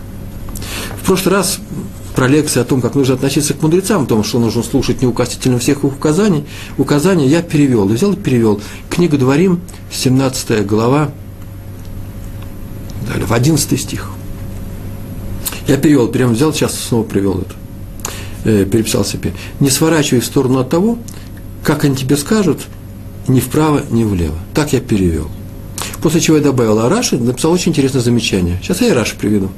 В 1.01 1.07
прошлый 1.07 1.35
раз 1.35 1.59
про 2.19 2.27
лекции 2.27 2.59
о 2.59 2.65
том, 2.65 2.81
как 2.81 2.97
нужно 2.97 3.15
относиться 3.15 3.55
к 3.55 3.63
мудрецам, 3.63 4.03
о 4.03 4.07
том, 4.07 4.25
что 4.25 4.41
нужно 4.41 4.65
слушать 4.65 5.03
неукоснительно 5.03 5.61
всех 5.61 5.85
указаний, 5.85 6.45
указания 6.77 7.29
я 7.29 7.43
перевел, 7.43 7.87
взял 7.87 8.13
и 8.15 8.17
перевел. 8.17 8.61
Книга 8.91 9.17
Дворим, 9.17 9.61
17 9.93 10.67
глава, 10.67 11.13
далее, 13.07 13.25
в 13.25 13.33
11 13.33 13.81
стих. 13.81 14.11
Я 15.69 15.77
перевел, 15.77 16.09
прямо 16.09 16.33
взял, 16.33 16.53
сейчас 16.53 16.75
снова 16.75 17.05
привел 17.05 17.39
это. 17.39 17.55
Э, 18.43 18.65
переписал 18.65 19.05
себе. 19.05 19.33
Не 19.61 19.71
сворачивай 19.71 20.19
в 20.19 20.27
сторону 20.27 20.59
от 20.59 20.69
того, 20.69 20.99
как 21.63 21.85
они 21.85 21.95
тебе 21.95 22.17
скажут, 22.17 22.63
ни 23.29 23.39
вправо, 23.39 23.83
ни 23.91 24.03
влево. 24.03 24.35
Так 24.55 24.73
я 24.73 24.81
перевел. 24.81 25.31
После 26.03 26.21
чего 26.21 26.39
я 26.39 26.43
добавил, 26.43 26.81
а 26.81 26.89
Раши 26.89 27.17
написал 27.17 27.53
очень 27.53 27.71
интересное 27.71 28.03
замечание. 28.03 28.59
Сейчас 28.61 28.81
я 28.81 28.89
и 28.89 28.93
Раши 28.93 29.15
приведу. 29.15 29.51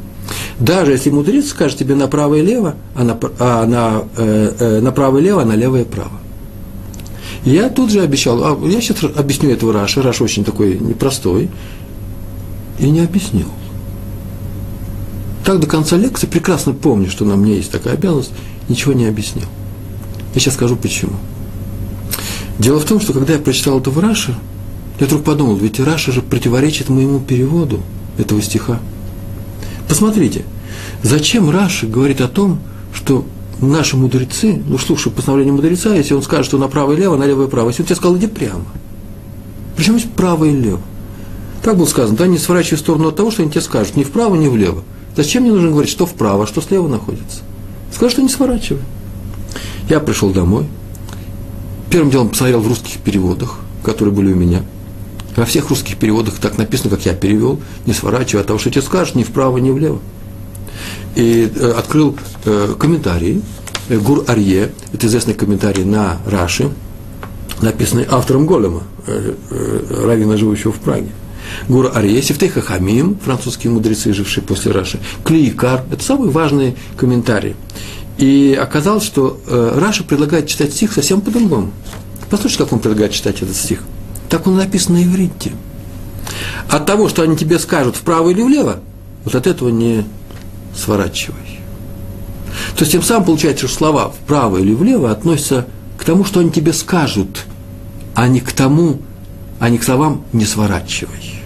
Даже 0.59 0.93
если 0.93 1.11
мудрец 1.11 1.49
скажет 1.49 1.79
тебе 1.79 1.95
направо 1.95 2.37
и 2.37 2.43
лево, 2.43 2.75
а, 2.95 3.05
на, 3.05 3.19
а 3.39 3.67
на, 3.67 4.03
э, 4.17 4.53
э, 4.59 4.81
направо 4.81 5.19
и 5.19 5.23
лево, 5.23 5.43
а 5.43 5.45
налево 5.45 5.81
и 5.81 5.85
право. 5.85 6.13
Я 7.45 7.71
тут 7.71 7.91
же 7.91 8.01
обещал, 8.01 8.45
а 8.45 8.69
я 8.69 8.81
сейчас 8.81 9.03
объясню 9.17 9.51
этого 9.51 9.73
Раши, 9.73 10.03
Раш 10.03 10.21
очень 10.21 10.45
такой 10.45 10.79
непростой, 10.79 11.49
и 12.79 12.91
не 12.91 13.01
объяснил. 13.01 13.49
Так 15.45 15.59
до 15.59 15.67
конца 15.67 15.97
лекции 15.97 16.27
прекрасно 16.27 16.75
помню, 16.75 17.11
что 17.11 17.25
на 17.25 17.37
мне 17.37 17.57
есть 17.57 17.71
такая 17.71 17.95
обязанность, 17.95 18.33
ничего 18.69 18.93
не 18.93 19.07
объяснил. 19.07 19.47
Я 20.35 20.41
сейчас 20.41 20.55
скажу 20.55 20.77
почему. 20.77 21.15
Дело 22.59 22.79
в 22.79 22.85
том, 22.85 23.01
что 23.01 23.15
когда 23.15 23.33
я 23.33 23.39
прочитал 23.39 23.81
это 23.81 23.91
в 23.91 24.01
я 25.01 25.07
вдруг 25.07 25.25
подумал, 25.25 25.57
ведь 25.57 25.81
Раша 25.81 26.13
же 26.13 26.21
противоречит 26.21 26.91
моему 26.91 27.21
переводу 27.21 27.81
этого 28.19 28.43
стиха. 28.43 28.81
Посмотрите, 29.91 30.45
зачем 31.03 31.51
Раши 31.51 31.89
говорит 31.89 32.21
о 32.21 32.29
том, 32.29 32.61
что 32.95 33.27
наши 33.61 33.97
мудрецы, 33.97 34.63
ну 34.65 34.79
слушай, 34.79 35.13
постановление 35.13 35.53
мудреца, 35.53 35.93
если 35.95 36.15
он 36.15 36.23
скажет, 36.23 36.47
что 36.47 36.59
направо 36.59 36.93
и 36.93 36.97
лево, 36.97 37.17
налево 37.17 37.47
и 37.47 37.51
право, 37.51 37.69
если 37.69 37.83
он 37.83 37.87
тебе 37.87 37.97
сказал, 37.97 38.17
иди 38.17 38.29
прямо. 38.29 38.65
Причем 39.77 39.97
есть 39.97 40.11
право 40.13 40.45
и 40.45 40.53
лево. 40.53 40.81
Так 41.65 41.77
было 41.77 41.87
сказано, 41.87 42.17
да, 42.17 42.29
не 42.29 42.39
сворачивай 42.39 42.77
в 42.77 42.81
сторону 42.81 43.09
от 43.09 43.17
того, 43.17 43.33
что 43.33 43.43
они 43.43 43.51
тебе 43.51 43.63
скажут, 43.63 43.97
ни 43.97 44.05
вправо, 44.05 44.37
ни 44.37 44.47
влево. 44.47 44.85
Зачем 45.17 45.43
мне 45.43 45.53
нужно 45.53 45.71
говорить, 45.71 45.91
что 45.91 46.07
вправо, 46.07 46.45
а 46.45 46.47
что 46.47 46.61
слева 46.61 46.87
находится? 46.87 47.41
Скажи, 47.93 48.13
что 48.13 48.23
не 48.23 48.29
сворачивай. 48.29 48.83
Я 49.89 49.99
пришел 49.99 50.31
домой, 50.31 50.67
Первым 51.91 52.11
делом 52.11 52.29
посмотрел 52.29 52.61
в 52.61 52.69
русских 52.69 52.99
переводах, 53.01 53.59
которые 53.83 54.15
были 54.15 54.33
у 54.33 54.37
меня. 54.37 54.63
Во 55.37 55.45
всех 55.45 55.71
русских 55.71 55.97
переводах 55.97 56.35
так 56.39 56.59
написано, 56.59 56.91
как 56.91 57.07
я 57.07 57.15
перевел, 57.15 57.61
не 57.87 57.93
сворачивая 57.93 58.43
от 58.43 58.49
того, 58.49 58.59
что 58.59 58.71
тебе 58.71 58.83
скажешь, 58.83 59.15
ни 59.15 59.23
вправо, 59.23 59.59
ни 59.59 59.71
влево. 59.71 60.01
И 61.15 61.51
э, 61.55 61.73
открыл 61.73 62.17
э, 62.45 62.75
комментарии. 62.79 63.43
Э, 63.89 63.99
Гур 63.99 64.25
Арье, 64.27 64.73
это 64.93 65.07
известный 65.07 65.35
комментарий 65.35 65.85
на 65.85 66.19
Раши, 66.27 66.71
написанный 67.61 68.07
автором 68.09 68.47
Голема, 68.47 68.83
э, 69.07 69.35
э, 69.51 70.05
раввина, 70.05 70.37
живущего 70.37 70.73
в 70.73 70.79
Праге. 70.79 71.11
Гур 71.69 71.91
Арье, 71.95 72.23
Сифтей 72.23 72.49
Хахамим, 72.49 73.19
французские 73.19 73.73
мудрецы, 73.73 74.13
жившие 74.13 74.45
после 74.45 74.73
Раши, 74.73 75.01
Клиикар, 75.25 75.85
это 75.91 76.03
самые 76.03 76.31
важные 76.31 76.77
комментарии. 76.97 77.57
И 78.19 78.59
оказалось, 78.61 79.05
что 79.05 79.41
э, 79.47 79.79
Раша 79.79 80.05
предлагает 80.05 80.47
читать 80.47 80.73
стих 80.75 80.93
совсем 80.93 81.21
по-другому. 81.21 81.73
Послушайте, 82.29 82.65
как 82.65 82.73
он 82.73 82.79
предлагает 82.81 83.13
читать 83.13 83.43
этот 83.43 83.57
стих. 83.57 83.81
Так 84.31 84.47
он 84.47 84.57
написан 84.57 84.95
на 84.95 85.05
иврите. 85.05 85.53
От 86.71 86.87
того, 86.87 87.09
что 87.09 87.23
они 87.23 87.37
тебе 87.37 87.59
скажут 87.59 87.97
вправо 87.97 88.31
или 88.31 88.41
влево, 88.41 88.81
вот 89.25 89.35
от 89.35 89.47
этого 89.47 89.69
не 89.69 90.05
сворачивай. 90.75 91.61
То 92.77 92.81
есть 92.81 92.93
тем 92.93 93.03
самым 93.03 93.27
получается, 93.27 93.67
что 93.67 93.77
слова 93.77 94.11
вправо 94.11 94.59
или 94.59 94.73
влево 94.73 95.11
относятся 95.11 95.67
к 95.99 96.05
тому, 96.05 96.25
что 96.25 96.41
они 96.41 96.51
тебе 96.51 96.73
скажут, 96.73 97.45
а 98.15 98.29
не 98.29 98.41
к 98.41 98.53
тому, 98.53 99.01
а 99.59 99.69
не 99.69 99.79
к 99.79 99.85
словам 99.85 100.25
«не 100.33 100.47
сворачивай». 100.47 101.43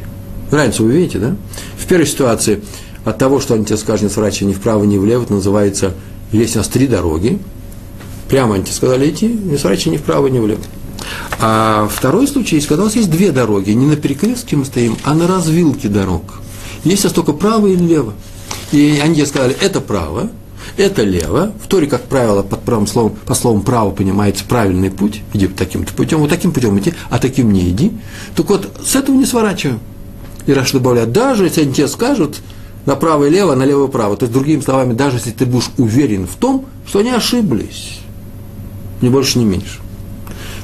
Разницу 0.51 0.85
вы 0.85 0.93
видите, 0.93 1.19
да? 1.19 1.37
В 1.77 1.87
первой 1.87 2.07
ситуации 2.07 2.63
от 3.05 3.19
того, 3.19 3.41
что 3.41 3.55
они 3.55 3.65
тебе 3.65 3.79
скажут 3.79 4.03
«не 4.03 4.09
сворачивай» 4.11 4.53
ни 4.53 4.55
вправо, 4.55 4.85
ни 4.85 4.99
влево, 4.99 5.25
это 5.25 5.35
называется 5.35 5.95
есть 6.33 6.57
у 6.57 6.59
нас 6.59 6.69
три 6.69 6.87
дороги, 6.87 7.39
прямо 8.29 8.57
они 8.57 8.65
тебе 8.65 8.75
сказали 8.75 9.11
идти, 9.11 9.29
не 9.29 9.57
сворачивай 9.57 9.97
ни 9.97 9.99
вправо, 9.99 10.27
ни 10.27 10.39
влево. 10.39 10.61
А 11.41 11.89
второй 11.91 12.27
случай 12.27 12.57
есть, 12.57 12.67
когда 12.67 12.83
у 12.83 12.87
нас 12.87 12.97
есть 12.97 13.11
две 13.11 13.33
дороги, 13.33 13.71
не 13.71 13.87
на 13.87 13.97
перекрестке 13.97 14.57
мы 14.57 14.65
стоим, 14.65 14.97
а 15.05 15.15
на 15.15 15.27
развилке 15.27 15.89
дорог. 15.89 16.41
Есть 16.85 17.05
у 17.05 17.09
нас 17.09 17.15
только 17.15 17.33
право 17.33 17.67
и 17.67 17.77
лево. 17.77 18.15
И 18.73 19.01
они 19.03 19.17
тебе 19.17 19.27
сказали, 19.27 19.57
это 19.61 19.81
право, 19.81 20.31
это 20.77 21.03
лево. 21.03 21.53
В 21.63 21.69
Торе, 21.69 21.87
как 21.87 22.03
правило, 22.05 22.43
под 22.43 22.63
правым 22.63 22.87
словом, 22.87 23.17
по 23.27 23.35
словам 23.35 23.63
право 23.63 23.91
понимается 23.91 24.45
правильный 24.45 24.91
путь. 24.91 25.23
Иди 25.33 25.47
таким-то 25.47 25.93
путем, 25.93 26.19
вот 26.19 26.31
таким 26.31 26.53
путем 26.53 26.79
иди, 26.79 26.95
а 27.11 27.19
таким 27.19 27.53
не 27.53 27.69
иди. 27.71 27.93
Так 28.35 28.49
вот, 28.49 28.69
с 28.85 28.97
этого 28.97 29.17
не 29.17 29.27
сворачиваем. 29.27 29.81
И 30.47 30.53
Раш 30.53 30.73
добавляет, 30.73 31.13
даже 31.13 31.45
если 31.45 31.63
они 31.63 31.73
тебе 31.73 31.89
скажут, 31.89 32.41
направо 32.87 33.25
и 33.25 33.31
лево, 33.31 33.55
налево 33.55 33.89
и 33.89 33.91
право. 33.91 34.17
То 34.17 34.25
есть, 34.25 34.33
другими 34.33 34.61
словами, 34.61 34.93
даже 34.93 35.17
если 35.17 35.31
ты 35.31 35.47
будешь 35.47 35.71
уверен 35.79 36.27
в 36.27 36.35
том, 36.37 36.67
что 36.87 36.99
они 36.99 37.11
ошиблись, 37.11 38.01
ни 39.01 39.09
больше, 39.09 39.39
ни 39.39 39.45
меньше. 39.45 39.81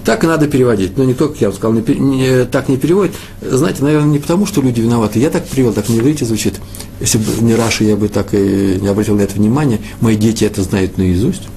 Так 0.04 0.24
и 0.24 0.26
надо 0.26 0.46
переводить. 0.46 0.96
Но 0.96 1.04
не 1.04 1.14
только, 1.14 1.36
я 1.40 1.48
вам 1.48 1.56
сказал, 1.56 1.74
не, 1.74 1.82
не, 1.94 2.44
так 2.46 2.68
не 2.68 2.76
переводит. 2.76 3.14
Знаете, 3.40 3.82
наверное, 3.82 4.10
не 4.10 4.18
потому, 4.18 4.46
что 4.46 4.62
люди 4.62 4.80
виноваты. 4.80 5.18
Я 5.18 5.30
так 5.30 5.46
привел, 5.46 5.72
так 5.72 5.88
не 5.88 5.98
иврите 5.98 6.24
звучит. 6.24 6.60
Если 7.00 7.18
бы 7.18 7.24
не 7.40 7.54
Раша, 7.54 7.84
я 7.84 7.96
бы 7.96 8.08
так 8.08 8.34
и 8.34 8.78
не 8.80 8.88
обратил 8.88 9.16
на 9.16 9.22
это 9.22 9.34
внимание. 9.34 9.80
Мои 10.00 10.16
дети 10.16 10.44
это 10.44 10.62
знают 10.62 10.96
наизусть. 10.98 11.48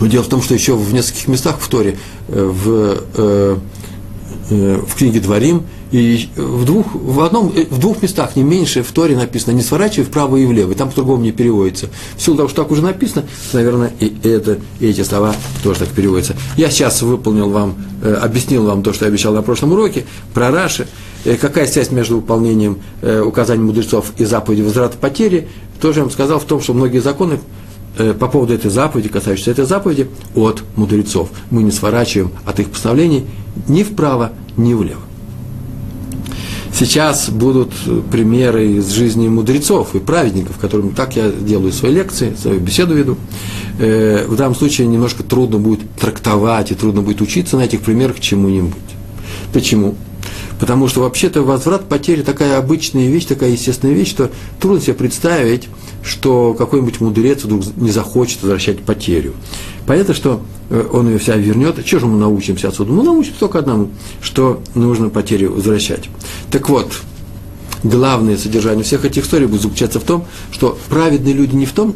Но 0.00 0.06
дело 0.06 0.22
в 0.22 0.28
том, 0.28 0.42
что 0.42 0.54
еще 0.54 0.74
в 0.74 0.92
нескольких 0.92 1.28
местах 1.28 1.58
в 1.60 1.68
Торе, 1.68 1.98
э, 2.28 2.44
в, 2.44 2.68
э, 2.68 2.98
э, 3.14 3.56
в 4.50 4.94
книге 4.96 5.20
Дворим, 5.20 5.64
и 5.90 6.28
в 6.36 6.64
двух, 6.64 6.94
в, 6.94 7.20
одном, 7.20 7.48
в 7.48 7.78
двух 7.78 8.02
местах, 8.02 8.36
не 8.36 8.42
меньше, 8.42 8.82
в 8.82 8.92
Торе 8.92 9.16
написано, 9.16 9.52
не 9.52 9.62
сворачивай 9.62 10.04
вправо 10.04 10.36
и 10.36 10.44
влево, 10.44 10.72
и 10.72 10.74
там 10.74 10.90
по-другому 10.90 11.22
не 11.22 11.32
переводится. 11.32 11.88
В 12.16 12.22
силу 12.22 12.36
того, 12.36 12.48
что 12.48 12.62
так 12.62 12.70
уже 12.70 12.82
написано, 12.82 13.24
наверное, 13.52 13.92
и, 14.00 14.14
это, 14.24 14.58
и 14.80 14.88
эти 14.88 15.02
слова 15.02 15.34
тоже 15.62 15.80
так 15.80 15.88
переводятся. 15.88 16.36
Я 16.56 16.70
сейчас 16.70 17.00
выполнил 17.02 17.48
вам, 17.50 17.76
э, 18.02 18.12
объяснил 18.14 18.64
вам 18.64 18.82
то, 18.82 18.92
что 18.92 19.06
я 19.06 19.10
обещал 19.10 19.32
на 19.32 19.42
прошлом 19.42 19.72
уроке, 19.72 20.04
про 20.34 20.50
Раши, 20.50 20.86
э, 21.24 21.36
какая 21.36 21.66
связь 21.66 21.90
между 21.90 22.16
выполнением 22.16 22.78
э, 23.00 23.20
указаний 23.20 23.62
мудрецов 23.62 24.12
и 24.18 24.24
заповеди 24.24 24.62
возврата 24.62 24.98
потери, 24.98 25.48
тоже 25.80 26.00
я 26.00 26.04
вам 26.04 26.12
сказал 26.12 26.38
в 26.38 26.44
том, 26.44 26.60
что 26.60 26.74
многие 26.74 26.98
законы 26.98 27.34
э, 27.34 27.38
по 28.18 28.28
поводу 28.28 28.54
этой 28.54 28.70
заповеди, 28.70 29.08
касающейся 29.08 29.50
этой 29.50 29.64
заповеди, 29.64 30.08
от 30.34 30.62
мудрецов. 30.76 31.30
Мы 31.50 31.62
не 31.62 31.70
сворачиваем 31.70 32.32
от 32.44 32.60
их 32.60 32.70
постановлений 32.70 33.26
ни 33.68 33.82
вправо, 33.82 34.32
ни 34.56 34.74
влево. 34.74 35.00
Сейчас 36.78 37.28
будут 37.28 37.72
примеры 38.12 38.74
из 38.74 38.90
жизни 38.90 39.26
мудрецов 39.26 39.96
и 39.96 39.98
праведников, 39.98 40.58
которым 40.58 40.90
так 40.90 41.16
я 41.16 41.28
делаю 41.28 41.72
свои 41.72 41.92
лекции, 41.92 42.36
свою 42.40 42.60
беседу 42.60 42.94
веду. 42.94 43.16
Э, 43.80 44.26
в 44.28 44.36
данном 44.36 44.54
случае 44.54 44.86
немножко 44.86 45.24
трудно 45.24 45.58
будет 45.58 45.80
трактовать 45.98 46.70
и 46.70 46.76
трудно 46.76 47.02
будет 47.02 47.20
учиться 47.20 47.56
на 47.56 47.62
этих 47.62 47.80
примерах 47.80 48.20
чему-нибудь. 48.20 48.76
Почему? 49.52 49.96
Потому 50.58 50.88
что 50.88 51.00
вообще-то 51.00 51.42
возврат 51.42 51.88
потери 51.88 52.22
такая 52.22 52.58
обычная 52.58 53.08
вещь, 53.08 53.26
такая 53.26 53.50
естественная 53.50 53.94
вещь, 53.94 54.10
что 54.10 54.30
трудно 54.60 54.80
себе 54.80 54.94
представить, 54.94 55.68
что 56.02 56.54
какой-нибудь 56.54 57.00
мудрец 57.00 57.44
вдруг 57.44 57.64
не 57.76 57.90
захочет 57.90 58.42
возвращать 58.42 58.80
потерю. 58.80 59.34
Понятно, 59.86 60.14
что 60.14 60.42
э, 60.70 60.84
он 60.92 61.08
ее 61.08 61.18
вся 61.18 61.36
вернет. 61.36 61.84
Чего 61.84 62.00
же 62.00 62.06
мы 62.06 62.18
научимся 62.18 62.68
отсюда? 62.68 62.92
Мы 62.92 63.04
научимся 63.04 63.38
только 63.38 63.60
одному, 63.60 63.90
что 64.20 64.60
нужно 64.74 65.10
потерю 65.10 65.52
возвращать. 65.52 66.08
Так 66.50 66.68
вот, 66.68 66.92
главное 67.82 68.36
содержание 68.36 68.84
всех 68.84 69.04
этих 69.04 69.24
историй 69.24 69.46
будет 69.46 69.62
заключаться 69.62 70.00
в 70.00 70.04
том, 70.04 70.24
что 70.50 70.76
праведные 70.88 71.34
люди 71.34 71.54
не 71.54 71.66
в 71.66 71.72
том, 71.72 71.94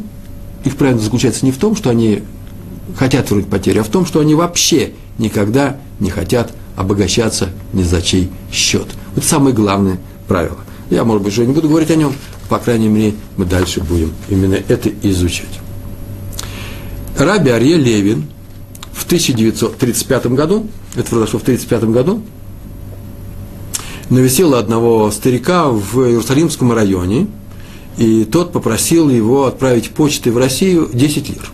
их 0.63 0.77
праведность 0.77 1.05
заключается 1.05 1.45
не 1.45 1.51
в 1.51 1.57
том, 1.57 1.75
что 1.75 1.89
они 1.89 2.23
хотят 2.97 3.29
вернуть 3.29 3.47
потерю, 3.47 3.81
а 3.81 3.83
в 3.83 3.89
том, 3.89 4.05
что 4.05 4.19
они 4.21 4.35
вообще 4.35 4.93
никогда 5.17 5.77
не 5.99 6.09
хотят 6.09 6.53
обогащаться 6.75 7.49
ни 7.73 7.83
за 7.83 8.01
чей 8.01 8.29
счет. 8.51 8.87
Это 9.15 9.25
самое 9.25 9.55
главное 9.55 9.99
правило. 10.27 10.57
Я, 10.89 11.03
может 11.03 11.23
быть, 11.23 11.33
уже 11.33 11.45
не 11.45 11.53
буду 11.53 11.69
говорить 11.69 11.91
о 11.91 11.95
нем, 11.95 12.13
по 12.49 12.59
крайней 12.59 12.87
мере, 12.87 13.15
мы 13.37 13.45
дальше 13.45 13.81
будем 13.81 14.13
именно 14.29 14.57
это 14.67 14.89
изучать. 15.01 15.59
Раби 17.17 17.49
Арье 17.51 17.77
Левин 17.77 18.25
в 18.91 19.05
1935 19.05 20.27
году, 20.27 20.67
это 20.95 21.09
произошло 21.09 21.39
в 21.39 21.43
1935 21.43 21.83
году, 21.91 22.21
навестила 24.09 24.59
одного 24.59 25.09
старика 25.11 25.69
в 25.69 25.99
Иерусалимском 26.01 26.71
районе, 26.71 27.27
и 27.97 28.25
тот 28.25 28.51
попросил 28.51 29.09
его 29.09 29.45
отправить 29.45 29.91
почтой 29.91 30.31
в 30.31 30.37
Россию 30.37 30.89
10 30.93 31.29
лир. 31.29 31.51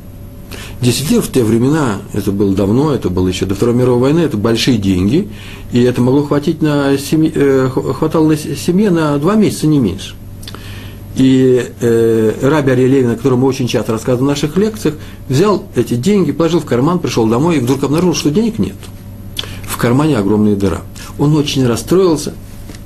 10 0.82 1.12
лир 1.12 1.22
в 1.22 1.32
те 1.32 1.44
времена, 1.44 1.98
это 2.14 2.32
было 2.32 2.56
давно, 2.56 2.94
это 2.94 3.10
было 3.10 3.28
еще 3.28 3.46
до 3.46 3.56
Второй 3.56 3.76
мировой 3.76 4.00
войны, 4.00 4.20
это 4.20 4.38
большие 4.38 4.78
деньги, 4.78 5.28
и 5.74 5.82
это 5.82 6.02
могло 6.02 6.24
хватить 6.24 6.62
на 6.62 6.98
семье, 6.98 7.32
э, 7.36 7.70
хватало 7.70 8.30
на 8.30 8.38
семье 8.38 8.90
на 8.90 9.18
два 9.18 9.36
месяца, 9.36 9.68
не 9.68 9.80
меньше. 9.80 10.16
И 11.16 11.70
э, 11.82 12.34
Раби 12.42 12.72
Ария 12.72 12.88
Левин, 12.88 13.12
о 13.12 13.16
котором 13.18 13.44
очень 13.44 13.68
часто 13.68 13.92
рассказываем 13.92 14.28
в 14.28 14.30
наших 14.30 14.56
лекциях, 14.56 14.96
взял 15.28 15.66
эти 15.76 15.96
деньги, 15.96 16.32
положил 16.32 16.62
в 16.62 16.66
карман, 16.66 17.00
пришел 17.00 17.28
домой 17.28 17.58
и 17.58 17.60
вдруг 17.60 17.84
обнаружил, 17.84 18.16
что 18.16 18.30
денег 18.30 18.58
нет. 18.58 18.78
В 19.64 19.76
кармане 19.76 20.18
огромная 20.18 20.56
дыра. 20.56 20.82
Он 21.18 21.36
очень 21.36 21.68
расстроился, 21.68 22.34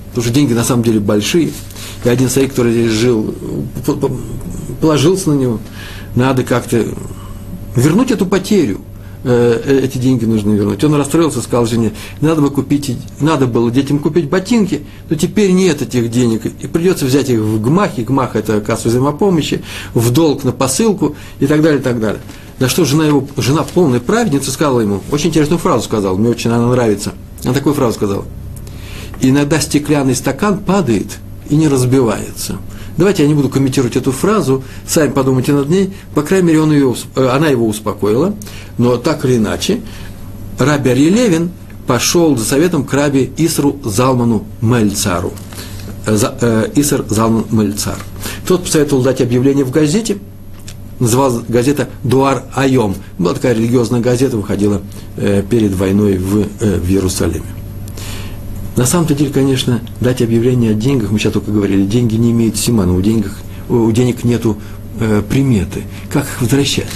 потому 0.10 0.24
что 0.24 0.34
деньги 0.34 0.54
на 0.54 0.64
самом 0.64 0.82
деле 0.82 1.00
большие. 1.00 1.52
И 2.04 2.10
один 2.10 2.28
старик, 2.28 2.52
который 2.52 2.74
здесь 2.74 2.92
жил, 2.92 3.36
положился 4.82 5.30
на 5.30 5.36
него. 5.36 5.60
Надо 6.16 6.44
как-то 6.44 6.88
вернуть 7.76 8.12
эту 8.12 8.26
потерю– 8.26 8.82
Э, 9.26 9.62
э, 9.64 9.80
эти 9.86 10.00
деньги 10.00 10.26
нужно 10.26 10.52
вернуть. 10.52 10.84
Он 10.84 10.96
расстроился, 10.96 11.42
сказал 11.42 11.66
жене, 11.66 11.94
надо, 12.20 12.42
бы 12.42 12.50
купить, 12.50 12.98
надо 13.22 13.48
было 13.48 13.72
детям 13.72 14.00
купить 14.00 14.30
ботинки, 14.30 14.82
но 15.10 15.16
теперь 15.16 15.52
нет 15.52 15.82
этих 15.82 16.12
денег, 16.12 16.46
и 16.46 16.68
придется 16.68 17.06
взять 17.06 17.30
их 17.30 17.40
в 17.40 17.62
ГМАХ, 17.62 18.00
и 18.00 18.04
ГМАХ– 18.04 18.32
это 18.36 18.60
кассу 18.60 18.90
взаимопомощи, 18.90 19.64
в 19.94 20.12
долг 20.12 20.44
на 20.44 20.52
посылку 20.52 21.16
и 21.40 21.48
так 21.48 21.62
далее, 21.62 21.80
и 21.80 21.84
так 21.84 22.02
далее. 22.02 22.22
На 22.60 22.68
что 22.68 22.84
жена 22.84 23.06
его, 23.06 23.26
жена 23.38 23.64
полная 23.64 24.02
праведница, 24.02 24.52
сказала 24.52 24.82
ему, 24.82 25.00
очень 25.10 25.30
интересную 25.30 25.60
фразу 25.60 25.86
сказала, 25.86 26.18
мне 26.18 26.30
очень 26.30 26.52
она 26.52 26.68
нравится. 26.68 27.14
Она 27.46 27.54
такую 27.54 27.76
фразу 27.76 27.96
сказала. 27.96 28.26
Иногда 29.22 29.62
стеклянный 29.62 30.16
стакан 30.16 30.58
падает 30.58 31.20
и 31.50 31.56
не 31.56 31.70
разбивается. 31.70 32.58
Давайте 32.98 33.24
я 33.24 33.30
не 33.30 33.34
буду 33.34 33.50
комментировать 33.50 33.96
эту 33.96 34.12
фразу, 34.12 34.64
сами 34.88 35.12
подумайте 35.12 35.52
над 35.54 35.70
ней. 35.70 35.94
По 36.14 36.22
крайней 36.22 36.48
мере, 36.48 36.62
он 36.62 36.72
ее, 36.72 36.96
э, 37.16 37.28
она 37.28 37.48
его 37.48 37.68
успокоила. 37.68 38.36
Но 38.78 38.98
так 38.98 39.26
или 39.26 39.38
иначе, 39.38 39.82
Раби 40.60 40.92
Арье 40.92 41.10
Левин 41.10 41.52
пошел 41.88 42.38
за 42.38 42.46
советом 42.46 42.86
к 42.86 42.94
Раби 42.94 43.32
Исру 43.38 43.80
Залману 43.84 44.46
Мельцару. 44.62 45.34
Э, 46.06 46.18
э, 46.42 46.70
Иср 46.76 47.06
Залман 47.10 47.46
Мельцар. 47.50 47.98
Тот 48.48 48.64
посоветовал 48.64 49.02
дать 49.02 49.22
объявление 49.22 49.66
в 49.66 49.72
газете, 49.72 50.18
называлась 51.00 51.44
газета 51.48 51.90
«Дуар 52.04 52.44
Айом». 52.56 52.96
Была 53.18 53.34
такая 53.34 53.54
религиозная 53.56 54.02
газета, 54.02 54.38
выходила 54.38 54.82
перед 55.16 55.74
войной 55.74 56.18
в, 56.18 56.48
в 56.60 56.90
Иерусалиме. 56.90 57.63
На 58.76 58.88
самом-то 58.88 59.14
деле, 59.14 59.32
конечно, 59.32 59.82
дать 60.02 60.22
объявление 60.22 60.72
о 60.72 60.74
деньгах, 60.74 61.12
мы 61.12 61.20
сейчас 61.20 61.34
только 61.34 61.52
говорили, 61.52 61.86
деньги 61.86 62.16
не 62.16 62.32
имеют 62.32 62.58
симана, 62.58 62.96
у, 62.96 63.02
денег, 63.02 63.32
у 63.70 63.92
денег 63.92 64.24
нету 64.24 64.58
э, 65.00 65.22
приметы. 65.30 65.84
Как 66.12 66.24
их 66.24 66.42
возвращать? 66.42 66.90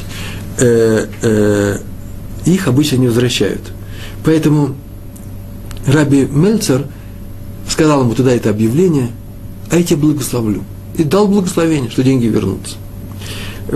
Э, 0.57 1.05
э, 1.21 1.77
их 2.45 2.67
обычно 2.67 2.95
не 2.95 3.07
возвращают. 3.07 3.61
Поэтому 4.25 4.75
Раби 5.85 6.25
Мельцер 6.25 6.85
сказал 7.69 8.01
ему 8.01 8.15
туда 8.15 8.31
это 8.31 8.49
объявление, 8.49 9.09
а 9.69 9.77
я 9.77 9.83
тебя 9.83 9.97
благословлю. 9.97 10.63
И 10.97 11.03
дал 11.03 11.27
благословение, 11.27 11.91
что 11.91 12.01
деньги 12.01 12.25
вернутся. 12.25 12.75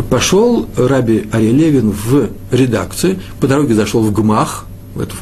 Пошел 0.10 0.67
Раби 0.75 1.27
Арелевин 1.31 1.91
в 1.91 2.29
редакцию, 2.50 3.20
по 3.39 3.48
дороге 3.48 3.75
зашел 3.75 4.01
в 4.01 4.12
ГМАХ, 4.12 4.65
в 4.96 5.01
эту 5.01 5.15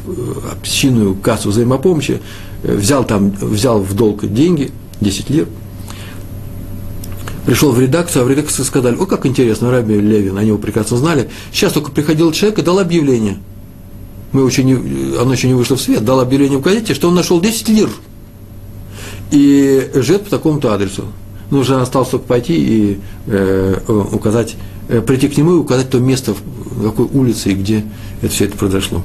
общинную 0.50 1.14
кассу 1.16 1.50
взаимопомощи, 1.50 2.20
Э, 2.20 2.49
взял 2.62 3.04
там, 3.04 3.30
взял 3.30 3.80
в 3.80 3.94
долг 3.94 4.26
деньги, 4.32 4.70
10 5.00 5.30
лир, 5.30 5.48
пришел 7.46 7.72
в 7.72 7.80
редакцию, 7.80 8.22
а 8.22 8.24
в 8.26 8.30
редакции 8.30 8.62
сказали, 8.62 8.96
о, 8.96 9.06
как 9.06 9.26
интересно, 9.26 9.70
Раби 9.70 9.98
Левин, 9.98 10.36
они 10.38 10.48
его 10.48 10.58
прекрасно 10.58 10.96
знали. 10.96 11.30
Сейчас 11.52 11.72
только 11.72 11.90
приходил 11.90 12.32
человек 12.32 12.58
и 12.58 12.62
дал 12.62 12.78
объявление. 12.78 13.38
Мы 14.32 14.46
еще 14.46 14.62
не, 14.62 14.74
оно 15.18 15.32
еще 15.32 15.48
не 15.48 15.54
вышло 15.54 15.76
в 15.76 15.80
свет, 15.80 16.04
дал 16.04 16.20
объявление 16.20 16.58
в 16.58 16.62
газете, 16.62 16.94
что 16.94 17.08
он 17.08 17.14
нашел 17.14 17.40
10 17.40 17.68
лир. 17.70 17.88
И 19.32 19.90
живет 19.94 20.24
по 20.24 20.30
такому-то 20.30 20.72
адресу. 20.72 21.06
Нужно 21.50 21.82
осталось 21.82 22.10
только 22.10 22.26
пойти 22.26 22.54
и 22.54 23.00
э, 23.26 23.80
указать, 24.12 24.54
э, 24.88 25.00
прийти 25.00 25.28
к 25.28 25.36
нему 25.36 25.54
и 25.54 25.58
указать 25.58 25.90
то 25.90 25.98
место, 25.98 26.34
в 26.34 26.84
какой 26.84 27.06
улице 27.06 27.50
и 27.50 27.54
где 27.54 27.84
это 28.22 28.32
все 28.32 28.44
это 28.44 28.56
произошло. 28.56 29.02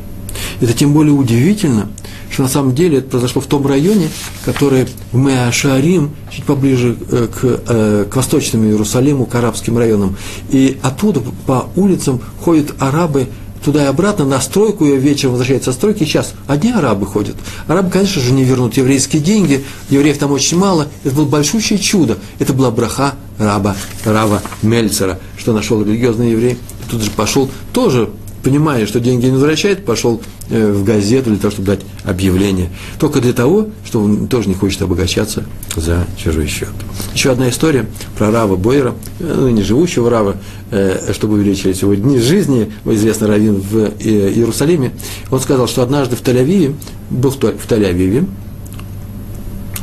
Это 0.61 0.73
тем 0.73 0.93
более 0.93 1.13
удивительно, 1.13 1.89
что 2.31 2.43
на 2.43 2.49
самом 2.49 2.75
деле 2.75 2.99
это 2.99 3.09
произошло 3.09 3.41
в 3.41 3.45
том 3.45 3.65
районе, 3.65 4.09
который 4.43 4.87
в 5.11 5.17
Меашарим, 5.17 6.11
чуть 6.31 6.43
поближе 6.43 6.95
э, 7.09 7.27
к, 7.33 7.39
э, 7.43 8.05
к 8.09 8.15
восточному 8.15 8.65
Иерусалиму, 8.65 9.25
к 9.25 9.35
арабским 9.35 9.77
районам. 9.77 10.17
И 10.49 10.77
оттуда 10.81 11.21
по 11.45 11.69
улицам 11.75 12.21
ходят 12.41 12.75
арабы 12.79 13.27
туда 13.65 13.83
и 13.83 13.87
обратно, 13.87 14.25
на 14.25 14.39
стройку, 14.39 14.85
и 14.85 14.95
вечером 14.95 15.31
возвращаются 15.31 15.71
со 15.71 15.77
стройки, 15.77 16.03
сейчас 16.03 16.35
одни 16.45 16.71
арабы 16.71 17.07
ходят. 17.07 17.35
Арабы, 17.67 17.89
конечно 17.89 18.21
же, 18.21 18.31
не 18.31 18.43
вернут 18.43 18.77
еврейские 18.77 19.21
деньги, 19.21 19.65
евреев 19.89 20.19
там 20.19 20.31
очень 20.31 20.57
мало, 20.57 20.87
это 21.03 21.15
было 21.15 21.25
большущее 21.25 21.79
чудо, 21.79 22.19
это 22.37 22.53
была 22.53 22.69
браха 22.69 23.15
раба, 23.39 23.75
Рава 24.05 24.41
Мельцера, 24.61 25.19
что 25.37 25.51
нашел 25.51 25.81
религиозный 25.81 26.31
еврей, 26.31 26.59
тут 26.89 27.01
же 27.01 27.09
пошел 27.09 27.49
тоже 27.73 28.09
понимая, 28.45 28.85
что 28.85 28.99
деньги 28.99 29.25
не 29.25 29.31
возвращает, 29.31 29.85
пошел 29.85 30.21
э, 30.51 30.71
в 30.71 30.83
газету 30.83 31.31
для 31.31 31.39
того, 31.39 31.51
чтобы 31.51 31.65
дать 31.65 31.79
объявление. 32.03 32.69
Только 32.99 33.19
для 33.19 33.33
того, 33.33 33.69
что 33.83 33.99
он 33.99 34.27
тоже 34.27 34.49
не 34.49 34.53
хочет 34.53 34.83
обогащаться 34.83 35.45
за 35.75 36.05
чужой 36.15 36.45
счет. 36.45 36.69
Еще 37.15 37.31
одна 37.31 37.49
история 37.49 37.87
про 38.15 38.29
Рава 38.29 38.55
Бойера, 38.55 38.93
э, 39.19 39.33
ну, 39.35 39.49
не 39.49 39.63
живущего 39.63 40.11
Рава, 40.11 40.35
э, 40.69 41.11
чтобы 41.13 41.33
увеличились 41.33 41.81
его 41.81 41.95
дни 41.95 42.19
жизни, 42.19 42.71
известный 42.85 43.29
раввин 43.29 43.55
в 43.55 43.93
Иерусалиме. 43.99 44.91
Он 45.31 45.39
сказал, 45.39 45.67
что 45.67 45.81
однажды 45.81 46.15
в 46.15 46.21
Тель-Авиве, 46.21 46.75
был 47.09 47.31
в 47.31 47.39
Тель-Авиве, 47.39 48.27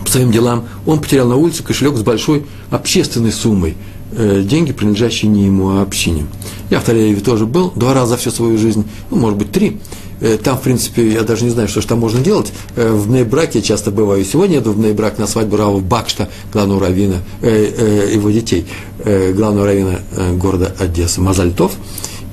по 0.05 0.09
своим 0.09 0.31
делам, 0.31 0.67
он 0.87 1.01
потерял 1.01 1.27
на 1.27 1.35
улице 1.35 1.65
кошелек 1.65 1.97
с 1.97 2.03
большой 2.03 2.47
общественной 2.71 3.33
суммой– 3.33 3.77
деньги, 4.13 4.73
принадлежащие 4.73 5.31
не 5.31 5.47
ему, 5.47 5.71
а 5.71 5.83
общине. 5.83 6.27
Я 6.71 6.81
в 6.81 6.89
Таль-Авиве 6.89 7.21
тоже 7.21 7.47
был, 7.47 7.73
два 7.75 7.95
раза 7.95 8.13
за 8.13 8.17
всю 8.17 8.31
свою 8.31 8.59
жизнь, 8.59 8.85
ну, 9.11 9.17
может 9.17 9.39
быть, 9.39 9.53
три. 9.53 9.79
Э, 10.23 10.39
там, 10.39 10.57
в 10.57 10.63
принципе, 10.63 11.13
я 11.13 11.23
даже 11.23 11.45
не 11.45 11.51
знаю, 11.51 11.69
что 11.69 11.81
же 11.81 11.89
там 11.89 11.99
можно 11.99 12.21
делать. 12.21 12.53
Э, 12.77 12.93
в 12.93 13.09
Бнейбраке 13.09 13.59
я 13.59 13.65
часто 13.65 13.91
бываю. 13.91 14.25
Сегодня 14.25 14.57
еду 14.57 14.73
в 14.73 14.79
Бнейбрак 14.79 15.19
на 15.19 15.27
свадьбу 15.27 15.57
Рава 15.57 15.81
Бакшта, 15.81 16.29
главного 16.53 16.81
раввина, 16.87 17.17
э, 17.41 17.49
э, 17.51 18.15
его 18.15 18.31
детей, 18.31 18.67
э, 19.01 19.33
главного 19.33 19.67
раввина 19.67 20.01
э, 20.13 20.35
города 20.37 20.75
Одессы, 20.79 21.21
Мазальтов. 21.21 21.73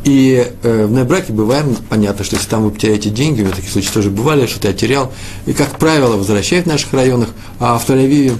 И 0.04 0.48
э, 0.62 0.86
в 0.86 0.92
Нейбраке 0.92 1.34
бываем, 1.34 1.76
понятно, 1.89 2.24
что 2.24 2.36
если 2.36 2.48
там 2.48 2.63
вы 2.63 2.72
потеряете 2.72 3.10
деньги, 3.10 3.42
у 3.42 3.46
меня 3.46 3.56
такие 3.56 3.72
случаи 3.72 3.92
тоже 3.92 4.12
бывали, 4.12 4.46
что-то 4.46 4.68
я 4.68 4.74
терял, 4.74 5.12
и, 5.48 5.54
как 5.54 5.80
правило, 5.80 6.15
возвращают 6.15 6.68
в 6.68 6.70
наших 6.70 6.94
районах, 6.94 7.30
а 7.60 7.78
в 7.78 7.89
Таль-Авиве 7.89 8.36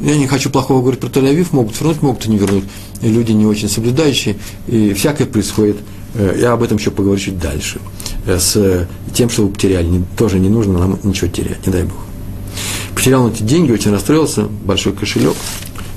я 0.00 0.16
не 0.16 0.26
хочу 0.26 0.50
плохого 0.50 0.80
говорить 0.80 1.00
про 1.00 1.08
Тель-Авив, 1.08 1.48
могут 1.52 1.78
вернуть, 1.78 2.02
могут 2.02 2.26
и 2.26 2.30
не 2.30 2.38
вернуть. 2.38 2.64
И 3.00 3.08
люди 3.08 3.32
не 3.32 3.46
очень 3.46 3.68
соблюдающие, 3.68 4.36
и 4.66 4.92
всякое 4.94 5.26
происходит. 5.26 5.76
Э, 6.14 6.36
я 6.38 6.52
об 6.52 6.62
этом 6.62 6.78
еще 6.78 6.90
поговорю 6.90 7.20
чуть 7.20 7.38
дальше. 7.38 7.80
Э, 8.26 8.38
с 8.38 8.88
тем, 9.14 9.30
что 9.30 9.42
вы 9.42 9.50
потеряли, 9.50 10.02
тоже 10.16 10.38
не 10.38 10.48
нужно 10.48 10.78
нам 10.78 10.98
ничего 11.02 11.28
терять, 11.28 11.66
не 11.66 11.72
дай 11.72 11.84
Бог. 11.84 11.98
Потерял 12.94 13.28
эти 13.28 13.42
деньги, 13.42 13.72
очень 13.72 13.90
расстроился, 13.90 14.42
большой 14.64 14.92
кошелек, 14.92 15.34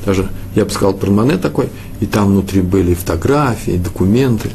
даже, 0.05 0.29
я 0.55 0.65
бы 0.65 0.71
сказал, 0.71 0.93
портмоне 0.93 1.37
такой, 1.37 1.69
и 1.99 2.05
там 2.05 2.27
внутри 2.27 2.61
были 2.61 2.93
фотографии, 2.93 3.77
документы. 3.77 4.49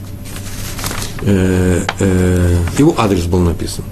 Э, 1.23 1.83
его 2.79 2.95
адрес 2.97 3.25
был 3.25 3.41
написан. 3.41 3.85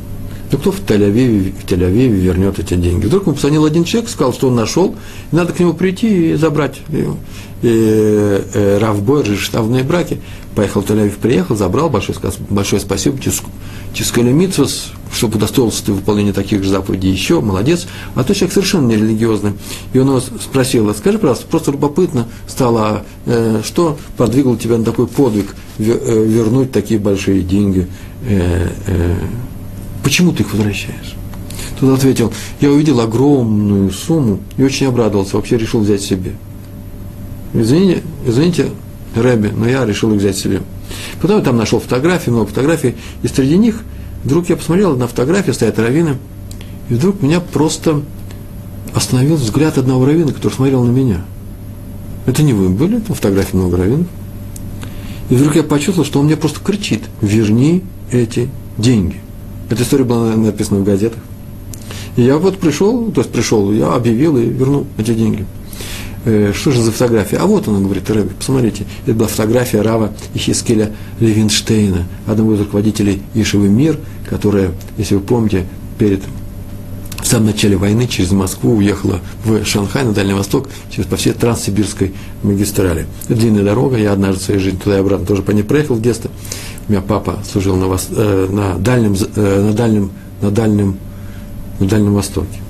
Ну 0.50 0.58
кто 0.58 0.72
в 0.72 0.80
Тель-Авиве, 0.80 1.52
в 1.52 1.64
Тель-Авиве 1.66 2.08
вернет 2.08 2.58
эти 2.58 2.74
деньги? 2.74 3.06
Вдруг 3.06 3.24
ему 3.24 3.34
позвонил 3.34 3.64
один 3.64 3.84
человек, 3.84 4.10
сказал, 4.10 4.32
что 4.32 4.48
он 4.48 4.54
нашел, 4.54 4.94
и 5.30 5.36
надо 5.36 5.52
к 5.52 5.60
нему 5.60 5.74
прийти 5.74 6.32
и 6.32 6.34
забрать. 6.34 6.80
И, 6.90 7.06
и, 7.62 8.42
и 8.54 8.78
Раф 8.80 9.02
Бойер, 9.02 9.36
штабные 9.36 9.84
браки, 9.84 10.20
поехал 10.54 10.80
в 10.80 10.86
Тель-Авив, 10.86 11.18
приехал, 11.20 11.54
забрал, 11.54 11.90
большое, 11.90 12.18
большое 12.48 12.80
спасибо, 12.80 13.18
Тискали 13.94 14.32
Митсус, 14.32 14.92
что 15.12 15.26
удостоился 15.26 15.84
ты 15.84 15.92
выполнения 15.92 16.32
таких 16.32 16.62
же 16.62 16.70
заповедей 16.70 17.10
еще, 17.10 17.40
молодец. 17.40 17.86
А 18.14 18.22
то 18.22 18.34
человек 18.34 18.52
совершенно 18.52 18.86
не 18.86 18.96
религиозный. 18.96 19.52
И 19.92 19.98
он 19.98 20.08
его 20.08 20.20
спросил, 20.20 20.94
скажи, 20.94 21.18
пожалуйста, 21.18 21.46
просто 21.46 21.72
любопытно 21.72 22.28
стало, 22.46 23.04
э, 23.26 23.62
что 23.64 23.98
подвигло 24.16 24.56
тебя 24.56 24.78
на 24.78 24.84
такой 24.84 25.06
подвиг, 25.06 25.54
э, 25.78 25.82
вернуть 25.82 26.70
такие 26.70 27.00
большие 27.00 27.42
деньги 27.42 27.88
э, 28.26 28.68
э, 28.86 29.14
Почему 30.02 30.32
ты 30.32 30.42
их 30.42 30.52
возвращаешь? 30.52 31.14
Тот 31.78 31.98
ответил, 31.98 32.32
я 32.60 32.70
увидел 32.70 33.00
огромную 33.00 33.90
сумму 33.90 34.40
и 34.56 34.62
очень 34.62 34.86
обрадовался, 34.86 35.36
вообще 35.36 35.56
решил 35.56 35.80
взять 35.80 36.02
себе. 36.02 36.32
Извините, 37.54 38.02
извините, 38.26 38.70
Рэби, 39.14 39.48
но 39.48 39.68
я 39.68 39.84
решил 39.86 40.12
их 40.12 40.18
взять 40.18 40.36
себе. 40.36 40.62
Потом 41.20 41.38
я 41.38 41.44
там 41.44 41.56
нашел 41.56 41.80
фотографии, 41.80 42.30
много 42.30 42.46
фотографий, 42.46 42.96
и 43.22 43.28
среди 43.28 43.56
них 43.56 43.82
вдруг 44.24 44.48
я 44.48 44.56
посмотрел, 44.56 44.96
на 44.96 45.06
фотографии 45.06 45.52
стоят 45.52 45.78
раввины, 45.78 46.16
и 46.88 46.94
вдруг 46.94 47.22
меня 47.22 47.40
просто 47.40 48.02
остановил 48.94 49.36
взгляд 49.36 49.78
одного 49.78 50.04
раввина, 50.04 50.32
который 50.32 50.52
смотрел 50.52 50.82
на 50.84 50.90
меня. 50.90 51.24
Это 52.26 52.42
не 52.42 52.52
вы 52.52 52.68
были, 52.68 52.98
там 52.98 53.14
фотографии 53.14 53.56
много 53.56 53.76
раввинов. 53.76 54.06
И 55.30 55.34
вдруг 55.34 55.56
я 55.56 55.62
почувствовал, 55.62 56.06
что 56.06 56.20
он 56.20 56.26
мне 56.26 56.36
просто 56.36 56.60
кричит, 56.60 57.02
верни 57.20 57.84
эти 58.10 58.48
деньги. 58.76 59.20
Эта 59.70 59.82
история 59.82 60.04
была 60.04 60.34
написана 60.36 60.80
в 60.80 60.84
газетах. 60.84 61.20
И 62.16 62.22
я 62.22 62.38
вот 62.38 62.58
пришел, 62.58 63.10
то 63.12 63.20
есть 63.20 63.32
пришел, 63.32 63.72
я 63.72 63.94
объявил 63.94 64.36
и 64.36 64.46
вернул 64.46 64.86
эти 64.96 65.14
деньги. 65.14 65.46
Э, 66.24 66.52
что 66.54 66.72
же 66.72 66.82
за 66.82 66.90
фотография? 66.90 67.36
А 67.36 67.46
вот 67.46 67.68
она, 67.68 67.78
говорит, 67.80 68.10
Рэбби, 68.10 68.34
посмотрите, 68.34 68.86
это 69.06 69.14
была 69.14 69.28
фотография 69.28 69.82
Рава 69.82 70.12
Ихискеля 70.34 70.92
Левинштейна, 71.20 72.06
одного 72.26 72.54
из 72.54 72.60
руководителей 72.60 73.22
Ишевы 73.34 73.68
Мир, 73.68 73.98
которая, 74.28 74.72
если 74.96 75.14
вы 75.14 75.20
помните, 75.20 75.64
перед 75.98 76.22
в 77.22 77.26
самом 77.26 77.46
начале 77.46 77.76
войны 77.76 78.06
через 78.06 78.30
Москву 78.30 78.76
уехала 78.76 79.20
в 79.44 79.64
Шанхай, 79.64 80.04
на 80.04 80.12
Дальний 80.12 80.32
Восток, 80.32 80.68
через 80.90 81.06
по 81.06 81.16
всей 81.16 81.32
Транссибирской 81.32 82.14
магистрали. 82.42 83.06
Длинная 83.28 83.64
дорога, 83.64 83.98
я 83.98 84.12
однажды 84.12 84.40
в 84.40 84.44
своей 84.44 84.60
жизни 84.60 84.78
туда 84.78 84.96
и 84.96 85.00
обратно 85.00 85.26
тоже 85.26 85.42
по 85.42 85.50
ней 85.50 85.62
проехал 85.62 85.96
в 85.96 86.00
детстве. 86.00 86.30
У 86.88 86.92
меня 86.92 87.02
папа 87.02 87.38
служил 87.50 87.76
на, 87.76 87.86
вос, 87.86 88.08
э, 88.10 88.48
на, 88.50 88.78
дальнем, 88.78 89.14
э, 89.36 89.62
на, 89.62 89.72
дальнем, 89.74 90.10
на, 90.40 90.50
дальнем, 90.50 90.96
на 91.78 91.86
Дальнем 91.86 92.14
Востоке. 92.14 92.60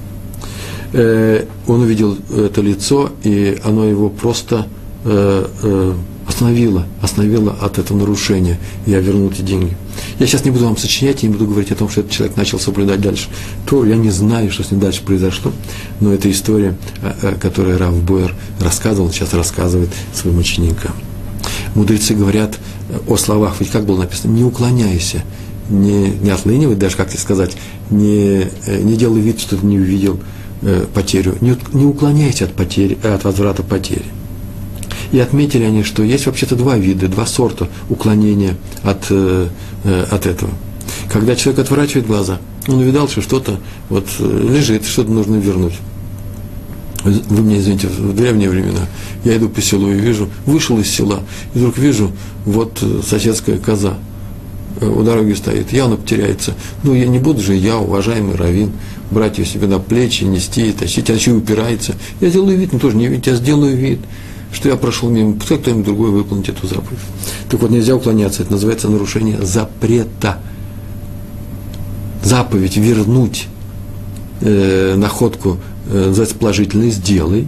Э, 0.93 1.45
он 1.69 1.83
увидел 1.83 2.19
это 2.37 2.61
лицо, 2.61 3.11
и 3.23 3.61
оно 3.63 3.85
его 3.85 4.09
просто 4.09 4.67
э, 5.05 5.47
э, 5.63 5.95
остановило, 6.27 6.85
остановило 7.01 7.57
от 7.61 7.79
этого 7.79 7.97
нарушения. 7.97 8.59
Я 8.87 8.99
вернул 8.99 9.31
эти 9.31 9.43
деньги. 9.43 9.77
Я 10.19 10.27
сейчас 10.27 10.45
не 10.45 10.51
буду 10.51 10.65
вам 10.65 10.77
сочинять, 10.77 11.23
я 11.23 11.29
не 11.29 11.35
буду 11.35 11.47
говорить 11.47 11.71
о 11.71 11.77
том, 11.77 11.89
что 11.89 12.01
этот 12.01 12.13
человек 12.13 12.37
начал 12.37 12.59
соблюдать 12.59 13.01
дальше. 13.01 13.29
То 13.67 13.85
я 13.85 13.95
не 13.95 14.11
знаю, 14.11 14.51
что 14.51 14.65
с 14.65 14.73
ним 14.73 14.81
дальше 14.81 15.03
произошло, 15.05 15.53
но 16.01 16.13
это 16.13 16.29
история, 16.29 16.77
которую 17.41 17.79
Рав 17.79 17.95
Бойер 18.03 18.35
рассказывал, 18.61 19.11
сейчас 19.11 19.33
рассказывает 19.33 19.91
своим 20.13 20.39
ученикам. 20.39 20.93
Мудрецы 21.75 22.15
говорят 22.15 22.59
о 23.07 23.17
словах, 23.17 23.57
ведь 23.61 23.71
как 23.71 23.85
было 23.85 23.99
написано, 23.99 24.33
не 24.33 24.45
уклоняйся, 24.45 25.23
не, 25.69 26.09
не 26.09 26.31
отлынивай, 26.31 26.77
даже 26.77 26.97
как 26.97 27.09
тебе 27.09 27.21
сказать, 27.21 27.57
не, 27.91 28.47
не 28.67 28.97
делай 28.97 29.21
вид, 29.21 29.41
что 29.41 29.57
ты 29.57 29.67
не 29.67 29.79
увидел 29.79 30.19
э, 30.63 30.87
потерю, 30.93 31.37
не, 31.41 31.57
не 31.73 31.85
уклоняйся 31.85 32.45
от, 32.45 32.53
потери, 32.55 32.99
от 33.03 33.25
возврата 33.25 33.63
потери. 33.63 34.05
И 35.13 35.19
отметили 35.19 35.65
они, 35.65 35.85
что 35.85 36.03
есть 36.03 36.27
вообще-то 36.27 36.57
два 36.57 36.77
вида, 36.77 37.09
два 37.09 37.27
сорта 37.27 37.69
уклонения 37.89 38.57
от, 38.83 39.07
э, 39.11 39.49
э, 39.85 40.07
от 40.11 40.27
этого. 40.27 40.51
Когда 41.11 41.35
человек 41.37 41.61
отворачивает 41.61 42.07
глаза, 42.07 42.39
он 42.67 42.79
увидал, 42.79 43.09
что 43.09 43.23
что-то 43.23 43.59
вот 43.89 44.07
э, 44.19 44.49
лежит, 44.51 44.85
что-то 44.85 45.11
нужно 45.11 45.37
вернуть. 45.37 45.75
Вы 47.05 47.43
меня 47.43 47.59
извините, 47.59 47.87
в 47.87 48.15
древние 48.15 48.51
времена 48.51 48.81
я 49.25 49.37
иду 49.37 49.49
по 49.49 49.63
селу 49.63 49.91
и 49.91 49.95
вижу, 49.95 50.29
вышел 50.47 50.79
из 50.79 50.91
села, 50.91 51.23
и 51.55 51.59
вдруг 51.59 51.79
вижу, 51.79 52.11
вот 52.45 52.83
соседская 53.07 53.59
коза 53.59 53.99
у 54.81 55.03
дороги 55.03 55.33
стоит, 55.33 55.73
явно 55.73 55.97
потеряется. 55.97 56.55
Ну, 56.83 56.95
я 56.95 57.07
не 57.07 57.19
буду 57.19 57.41
же 57.41 57.55
я, 57.55 57.79
уважаемый 57.79 58.37
раввин, 58.37 58.73
брать 59.11 59.39
ее 59.39 59.45
себе 59.45 59.67
на 59.67 59.79
плечи, 59.79 60.25
нести, 60.25 60.73
тащить, 60.73 61.11
а 61.11 61.15
еще 61.15 61.33
упирается. 61.33 61.95
Я 62.21 62.29
сделаю 62.29 62.59
вид, 62.59 62.73
ну 62.73 62.79
тоже 62.79 62.97
не 62.97 63.07
вид, 63.07 63.27
я 63.27 63.35
сделаю 63.35 63.77
вид 63.77 64.01
что 64.53 64.69
я 64.69 64.77
прошел 64.77 65.11
мимо, 65.11 65.35
пускай 65.35 65.59
кто-нибудь 65.59 65.85
другой 65.85 66.11
выполнит 66.11 66.49
эту 66.49 66.67
заповедь. 66.67 66.99
Так 67.51 67.61
вот, 67.61 67.71
нельзя 67.71 67.95
уклоняться, 67.95 68.43
это 68.43 68.53
называется 68.53 68.89
нарушение 68.89 69.45
запрета. 69.45 70.39
Заповедь 72.23 72.77
вернуть 72.77 73.47
э, 74.41 74.95
находку 74.97 75.59
э, 75.59 75.78
называется 75.93 76.37
положительной, 76.37 76.91
сделай, 76.91 77.47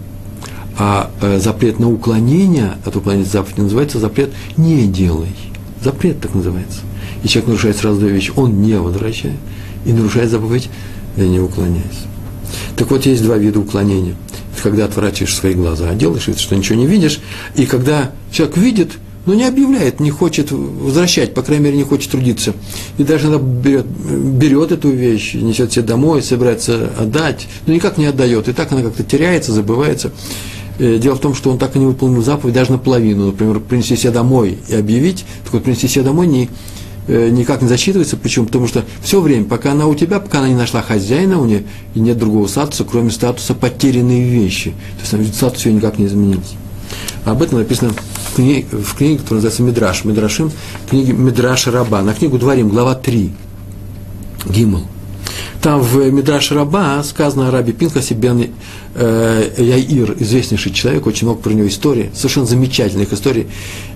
а 0.78 1.10
э, 1.20 1.38
запрет 1.38 1.78
на 1.78 1.90
уклонение 1.90 2.74
от 2.84 2.96
уклонения 2.96 3.26
заповеди 3.26 3.60
называется 3.60 3.98
запрет 3.98 4.30
не 4.56 4.86
делай. 4.86 5.34
Запрет 5.82 6.20
так 6.20 6.34
называется. 6.34 6.80
И 7.22 7.28
человек 7.28 7.48
нарушает 7.48 7.76
сразу 7.76 8.00
две 8.00 8.10
вещи. 8.10 8.32
Он 8.36 8.62
не 8.62 8.78
возвращает 8.78 9.36
и 9.84 9.92
нарушает 9.92 10.30
заповедь, 10.30 10.68
не 11.16 11.40
уклоняясь. 11.40 12.06
Так 12.76 12.90
вот, 12.90 13.06
есть 13.06 13.22
два 13.22 13.36
вида 13.36 13.60
уклонения– 13.60 14.14
когда 14.62 14.84
отворачиваешь 14.84 15.34
свои 15.34 15.54
глаза, 15.54 15.92
делаешь 15.94 16.28
вид, 16.28 16.38
что 16.38 16.56
ничего 16.56 16.78
не 16.78 16.86
видишь, 16.86 17.20
и 17.56 17.66
когда 17.66 18.12
человек 18.30 18.56
видит, 18.56 18.92
но 19.26 19.34
не 19.34 19.44
объявляет, 19.44 20.00
не 20.00 20.10
хочет 20.10 20.50
возвращать, 20.50 21.34
по 21.34 21.42
крайней 21.42 21.64
мере, 21.64 21.76
не 21.76 21.84
хочет 21.84 22.10
трудиться. 22.10 22.54
И 22.98 23.04
даже 23.04 23.28
она 23.28 23.38
берет, 23.38 23.86
берет 23.86 24.72
эту 24.72 24.90
вещь, 24.90 25.34
несет 25.34 25.72
себе 25.72 25.84
домой, 25.84 26.22
собирается 26.22 26.90
отдать, 26.98 27.46
но 27.66 27.74
никак 27.74 27.98
не 27.98 28.06
отдает. 28.06 28.48
И 28.48 28.52
так 28.52 28.72
она 28.72 28.82
как-то 28.82 29.02
теряется, 29.04 29.52
забывается. 29.52 30.10
Э, 30.78 30.98
дело 30.98 31.16
в 31.16 31.20
том, 31.20 31.34
что 31.34 31.50
он 31.50 31.58
так 31.58 31.76
и 31.76 31.78
не 31.78 31.86
выполнил 31.86 32.22
заповедь 32.22 32.54
даже 32.54 32.72
наполовину. 32.72 33.26
Например, 33.26 33.60
принести 33.60 33.96
себе 33.96 34.12
домой 34.12 34.58
и 34.68 34.74
объявить. 34.74 35.24
Так 35.44 35.52
вот, 35.52 35.64
принести 35.64 35.88
себе 35.88 36.04
домой 36.04 36.26
не, 36.26 36.48
Э, 37.12 37.28
никак 37.28 37.60
не 37.60 37.66
засчитывается. 37.66 38.16
Почему? 38.16 38.46
Потому 38.46 38.68
что 38.68 38.84
все 39.02 39.20
время, 39.20 39.44
пока 39.44 39.72
она 39.72 39.88
у 39.88 39.96
тебя, 39.96 40.20
пока 40.20 40.38
она 40.38 40.48
не 40.48 40.54
нашла 40.54 40.80
хозяина, 40.80 41.40
у 41.40 41.44
нее 41.44 41.64
нет 41.96 42.16
другого 42.18 42.46
статуса, 42.46 42.84
кроме 42.84 43.10
статуса 43.10 43.54
потерянные 43.54 44.22
вещи. 44.22 44.74
То 45.10 45.16
есть 45.16 45.34
статус 45.34 45.66
ее 45.66 45.72
никак 45.72 45.98
не 45.98 46.06
изменился. 46.06 46.54
Об 47.24 47.42
этом 47.42 47.58
написано 47.58 47.92
в 48.30 48.34
книге, 48.36 48.66
в 48.70 48.94
книге 48.94 49.18
которая 49.18 49.42
называется 49.42 49.62
Мидраш. 49.62 50.04
Мидрашим, 50.04 50.52
книге 50.88 51.12
Мидраш 51.12 51.66
Раба. 51.66 52.02
На 52.02 52.14
книгу 52.14 52.38
Дворим, 52.38 52.68
глава 52.68 52.94
3. 52.94 53.32
Гимл. 54.46 54.86
Там 55.60 55.82
в 55.82 56.10
Мидраш 56.10 56.52
Раба 56.52 57.02
сказано 57.04 57.48
о 57.48 57.50
рабе 57.50 57.74
Пинхасе 57.74 58.14
бен 58.14 58.46
э, 58.94 59.50
Яир, 59.58 60.16
известнейший 60.18 60.72
человек, 60.72 61.06
очень 61.06 61.26
много 61.26 61.42
про 61.42 61.52
него 61.52 61.68
историй, 61.68 62.08
совершенно 62.14 62.46
замечательных 62.46 63.12
историй 63.12 63.46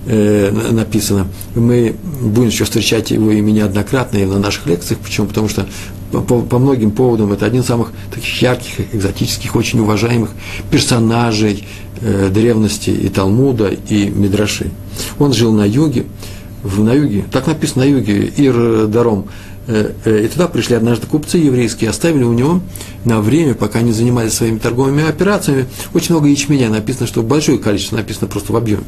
э, 0.05 0.51
написано. 0.71 1.27
Мы 1.55 1.95
будем 2.21 2.49
еще 2.49 2.65
встречать 2.65 3.09
его 3.09 3.31
имя 3.31 3.51
неоднократно 3.51 4.17
и 4.17 4.25
на 4.25 4.37
наших 4.37 4.67
лекциях, 4.67 4.99
почему? 4.99 5.25
Потому 5.25 5.49
что 5.49 5.65
по, 6.11 6.21
по 6.21 6.59
многим 6.59 6.91
поводам 6.91 7.33
это 7.33 7.47
один 7.47 7.61
из 7.61 7.65
самых 7.65 7.91
таких 8.13 8.41
ярких, 8.41 8.93
экзотических, 8.93 9.55
очень 9.55 9.79
уважаемых 9.79 10.29
персонажей 10.69 11.65
э, 12.01 12.29
древности 12.29 12.89
и 12.89 13.09
Талмуда, 13.09 13.67
и 13.67 14.09
Мидраши. 14.09 14.71
Он 15.19 15.33
жил 15.33 15.51
на 15.53 15.65
юге, 15.65 16.05
в, 16.63 16.83
на 16.83 16.93
юге, 16.93 17.25
так 17.31 17.47
написано 17.47 17.85
на 17.85 17.89
юге, 17.89 18.25
Ир 18.25 18.87
Даром, 18.87 19.27
Э, 19.67 19.93
э, 20.05 20.25
и 20.25 20.27
туда 20.27 20.47
пришли 20.47 20.75
однажды 20.75 21.07
купцы 21.07 21.39
еврейские, 21.39 21.89
оставили 21.89 22.23
у 22.23 22.33
него 22.33 22.61
на 23.03 23.19
время, 23.19 23.55
пока 23.55 23.79
они 23.79 23.93
занимались 23.93 24.33
своими 24.33 24.59
торговыми 24.59 25.07
операциями, 25.07 25.65
очень 25.93 26.13
много 26.13 26.27
ячменя 26.27 26.69
написано, 26.69 27.07
что 27.07 27.23
большое 27.23 27.57
количество 27.57 27.95
написано 27.95 28.27
просто 28.27 28.53
в 28.53 28.57
объеме. 28.57 28.83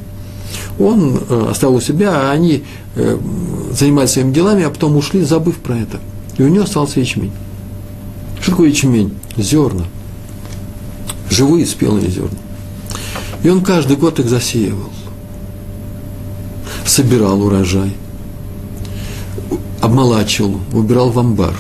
Он 0.80 1.20
э, 1.30 1.48
оставил 1.50 1.76
у 1.76 1.82
себя, 1.82 2.30
а 2.30 2.32
они 2.32 2.64
занимались 3.72 4.12
своими 4.12 4.34
делами, 4.34 4.64
а 4.64 4.70
потом 4.70 4.96
ушли, 4.98 5.22
забыв 5.22 5.58
про 5.58 5.78
это. 5.78 6.00
И 6.38 6.44
у 6.44 6.48
него 6.48 6.64
остался 6.64 7.00
ячмень. 7.00 7.32
Что 8.42 8.52
такое 8.52 8.70
ячмень? 8.70 9.14
Зерна. 9.36 9.86
Живые 11.30 11.66
спелые 11.66 12.10
зерна. 12.10 12.38
И 13.44 13.50
он 13.50 13.62
каждый 13.64 13.98
год 13.98 14.20
их 14.20 14.30
засеивал. 14.30 14.90
Собирал 16.86 17.42
урожай– 17.42 17.94
обмолачивал, 19.82 20.60
убирал 20.74 21.10
в 21.10 21.20
амбар. 21.20 21.54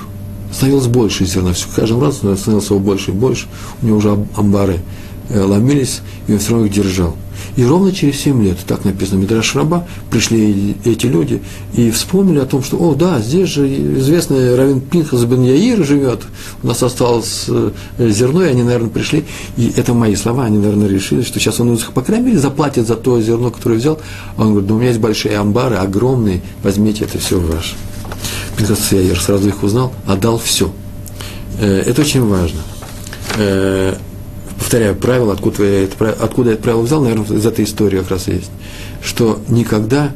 Становилось 0.52 0.88
больше 0.88 1.26
зерна. 1.26 1.54
Все, 1.54 1.68
каждым 1.76 2.02
разом 2.02 2.38
становилось 2.38 2.66
все 2.66 2.80
больше 2.80 3.12
и 3.12 3.14
больше. 3.14 3.48
У 3.82 3.86
него 3.86 3.98
уже 3.98 4.18
амбары 4.36 4.80
э, 5.30 5.42
ломились, 5.42 6.02
и 6.28 6.34
он 6.34 6.40
все 6.40 6.52
равно 6.52 6.66
их 6.66 6.74
держал. 6.74 7.16
И 7.58 7.66
ровно 7.66 7.92
через 7.92 8.20
7 8.22 8.44
лет, 8.44 8.58
так 8.68 8.86
написано 8.86 9.20
Мидраш 9.20 9.56
Раба, 9.56 9.88
пришли 10.12 10.78
эти 10.86 11.08
люди 11.08 11.42
и 11.74 11.90
вспомнили 11.90 12.38
о 12.38 12.46
том, 12.46 12.64
что, 12.64 12.78
о, 12.78 12.94
да, 12.94 13.20
здесь 13.20 13.50
же 13.50 13.68
известный 13.68 14.56
Равин 14.56 14.80
Пинхас 14.80 15.26
бен 15.26 15.42
Яир 15.42 15.84
живет, 15.84 16.22
у 16.62 16.68
нас 16.68 16.84
осталось 16.84 17.46
э, 17.48 17.72
зерно, 17.98 18.46
и 18.46 18.50
они, 18.50 18.62
наверное, 18.62 18.92
пришли, 18.92 19.26
и 19.58 19.74
это 19.76 19.96
мои 19.96 20.16
слова, 20.16 20.46
они, 20.46 20.60
наверное, 20.60 20.88
решили, 20.88 21.24
что 21.24 21.40
сейчас 21.40 21.60
он 21.60 21.76
по 21.96 22.02
крайней 22.02 22.28
мере, 22.28 22.38
заплатит 22.38 22.86
за 22.86 22.96
то 22.96 23.20
зерно, 23.20 23.50
которое 23.50 23.76
взял. 23.76 24.00
А 24.38 24.44
он 24.44 24.50
говорит, 24.52 24.68
да 24.68 24.76
у 24.76 24.78
меня 24.78 24.90
есть 24.90 25.02
большие 25.02 25.38
амбары, 25.38 25.78
огромные, 25.78 26.42
возьмите 26.62 27.06
это 27.06 27.18
все 27.18 27.40
ваше. 27.40 27.76
Пинхас 28.56 28.92
Яир 28.92 29.20
сразу 29.20 29.48
их 29.48 29.64
узнал, 29.64 29.94
отдал 30.06 30.38
все. 30.38 30.72
Э, 31.60 31.82
это 31.88 32.02
очень 32.02 32.24
важно. 32.24 32.60
Повторяю, 34.58 34.96
правило, 34.96 35.34
откуда 35.34 35.64
я, 35.64 35.84
это, 35.84 36.12
откуда 36.12 36.50
я 36.50 36.54
это 36.56 36.64
правило 36.64 36.82
взял, 36.82 37.02
наверное, 37.02 37.38
из 37.38 37.46
этой 37.46 37.66
истории 37.66 38.00
как 38.00 38.12
раз 38.12 38.28
есть, 38.28 38.52
что 39.04 39.40
никогда 39.48 40.12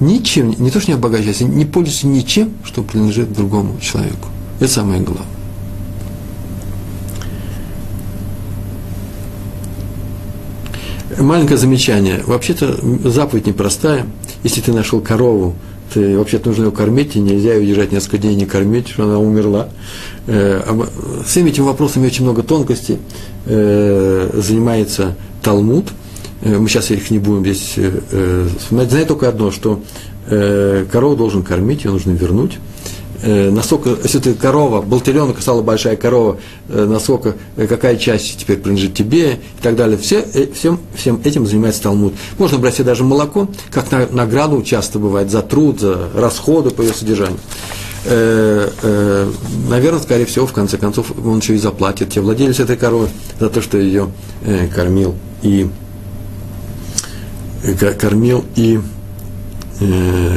ничем, 0.00 0.54
не 0.58 0.70
то 0.70 0.80
что 0.80 0.90
не 0.90 0.96
обогащайся, 0.96 1.44
не 1.44 1.64
пользуйся 1.64 2.06
ничем, 2.06 2.52
что 2.64 2.82
принадлежит 2.82 3.32
другому 3.32 3.78
человеку. 3.80 4.28
Это 4.60 4.72
самое 4.72 5.00
главное. 5.02 5.26
Маленькое 11.18 11.58
замечание. 11.58 12.22
Вообще-то 12.26 12.78
заповедь 13.08 13.46
непростая. 13.46 14.06
Если 14.42 14.60
ты 14.60 14.72
нашел 14.72 15.00
корову, 15.00 15.54
и 15.96 16.16
вообще-то 16.16 16.48
нужно 16.48 16.66
ее 16.66 16.70
кормить, 16.70 17.16
и 17.16 17.20
нельзя 17.20 17.54
ее 17.54 17.66
держать 17.66 17.92
несколько 17.92 18.18
дней 18.18 18.34
не 18.34 18.46
кормить, 18.46 18.88
что 18.88 19.04
она 19.04 19.18
умерла. 19.18 19.68
Э, 20.26 20.62
всеми 21.26 21.50
этими 21.50 21.64
вопросами 21.64 22.06
очень 22.06 22.24
много 22.24 22.42
тонкостей 22.42 22.98
э, 23.46 24.30
занимается 24.34 25.16
Талмуд. 25.42 25.86
Э, 26.42 26.58
мы 26.58 26.68
сейчас 26.68 26.90
их 26.90 27.10
не 27.10 27.18
будем 27.18 27.42
здесь 27.42 27.78
вспоминать. 28.58 28.90
Знаю 28.90 29.06
только 29.06 29.28
одно, 29.28 29.50
что 29.50 29.82
корову 30.28 31.14
должен 31.14 31.44
кормить, 31.44 31.84
ее 31.84 31.92
нужно 31.92 32.10
вернуть 32.10 32.58
насколько, 33.26 33.90
если 34.02 34.18
ты 34.20 34.34
корова, 34.34 34.82
был 34.82 35.00
теленок, 35.00 35.40
стала 35.40 35.62
большая 35.62 35.96
корова, 35.96 36.38
насколько, 36.68 37.34
какая 37.56 37.96
часть 37.96 38.38
теперь 38.38 38.58
принадлежит 38.58 38.94
тебе 38.94 39.32
и 39.34 39.62
так 39.62 39.74
далее. 39.74 39.98
Все, 39.98 40.24
всем, 40.54 40.78
всем 40.94 41.20
этим 41.24 41.46
занимается 41.46 41.82
Талмуд. 41.82 42.14
Можно 42.38 42.58
брать 42.58 42.74
себе 42.74 42.84
даже 42.84 43.04
молоко, 43.04 43.48
как 43.70 43.90
награду 44.12 44.62
часто 44.62 44.98
бывает 44.98 45.30
за 45.30 45.42
труд, 45.42 45.80
за 45.80 46.08
расходы 46.14 46.70
по 46.70 46.82
ее 46.82 46.92
содержанию. 46.92 47.38
Э, 48.08 48.70
э, 48.82 49.32
наверное, 49.68 50.00
скорее 50.00 50.26
всего, 50.26 50.46
в 50.46 50.52
конце 50.52 50.78
концов, 50.78 51.12
он 51.24 51.38
еще 51.38 51.54
и 51.54 51.58
заплатит 51.58 52.10
тебе 52.10 52.22
владелец 52.22 52.60
этой 52.60 52.76
коровы 52.76 53.08
за 53.40 53.50
то, 53.50 53.60
что 53.60 53.78
ее 53.78 54.10
э, 54.44 54.68
кормил 54.68 55.16
и 55.42 55.68
кормил 58.00 58.44
и 58.54 58.78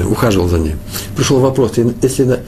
ухаживал 0.09 0.49
за 0.49 0.57
ней. 0.57 0.75
Пришел 1.15 1.39
вопрос, 1.39 1.73
если 2.01 2.39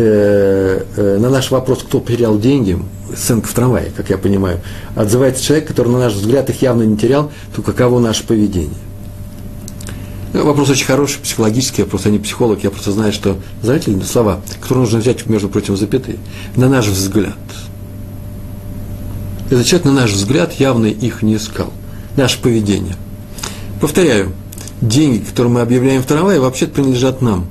на, 0.00 1.18
на 1.18 1.30
наш 1.30 1.50
вопрос, 1.50 1.82
кто 1.82 2.00
потерял 2.00 2.38
деньги, 2.38 2.78
сценка 3.16 3.48
в 3.48 3.52
трамвае, 3.52 3.92
как 3.96 4.10
я 4.10 4.18
понимаю, 4.18 4.60
отзывается 4.94 5.42
человек, 5.42 5.68
который, 5.68 5.88
на 5.88 5.98
наш 5.98 6.14
взгляд, 6.14 6.50
их 6.50 6.62
явно 6.62 6.82
не 6.82 6.96
терял, 6.96 7.30
то 7.54 7.62
каково 7.62 8.00
наше 8.00 8.26
поведение? 8.26 8.70
Ну, 10.32 10.44
вопрос 10.44 10.68
очень 10.70 10.86
хороший, 10.86 11.20
психологический, 11.20 11.82
я 11.82 11.86
просто 11.86 12.10
не 12.10 12.18
психолог, 12.18 12.64
я 12.64 12.70
просто 12.70 12.90
знаю, 12.90 13.12
что, 13.12 13.36
знаете, 13.62 13.96
слова, 14.02 14.40
которые 14.60 14.84
нужно 14.84 14.98
взять, 14.98 15.26
между 15.26 15.48
прочим, 15.48 15.76
запятые, 15.76 16.18
на 16.56 16.68
наш 16.68 16.88
взгляд. 16.88 17.38
Этот 19.48 19.64
человек, 19.66 19.86
на 19.86 19.92
наш 19.92 20.10
взгляд, 20.10 20.54
явно 20.54 20.86
их 20.86 21.22
не 21.22 21.36
искал. 21.36 21.72
Наше 22.16 22.40
поведение. 22.40 22.96
Повторяю, 23.80 24.32
деньги, 24.80 25.18
которые 25.18 25.52
мы 25.52 25.60
объявляем 25.60 26.02
в 26.02 26.06
трамвае, 26.06 26.40
вообще 26.40 26.66
принадлежат 26.66 27.22
нам. 27.22 27.46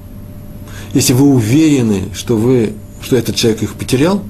Если 0.93 1.13
вы 1.13 1.25
уверены, 1.25 2.03
что, 2.13 2.35
вы, 2.35 2.73
что 3.01 3.15
этот 3.15 3.35
человек 3.35 3.63
их 3.63 3.73
потерял, 3.75 4.23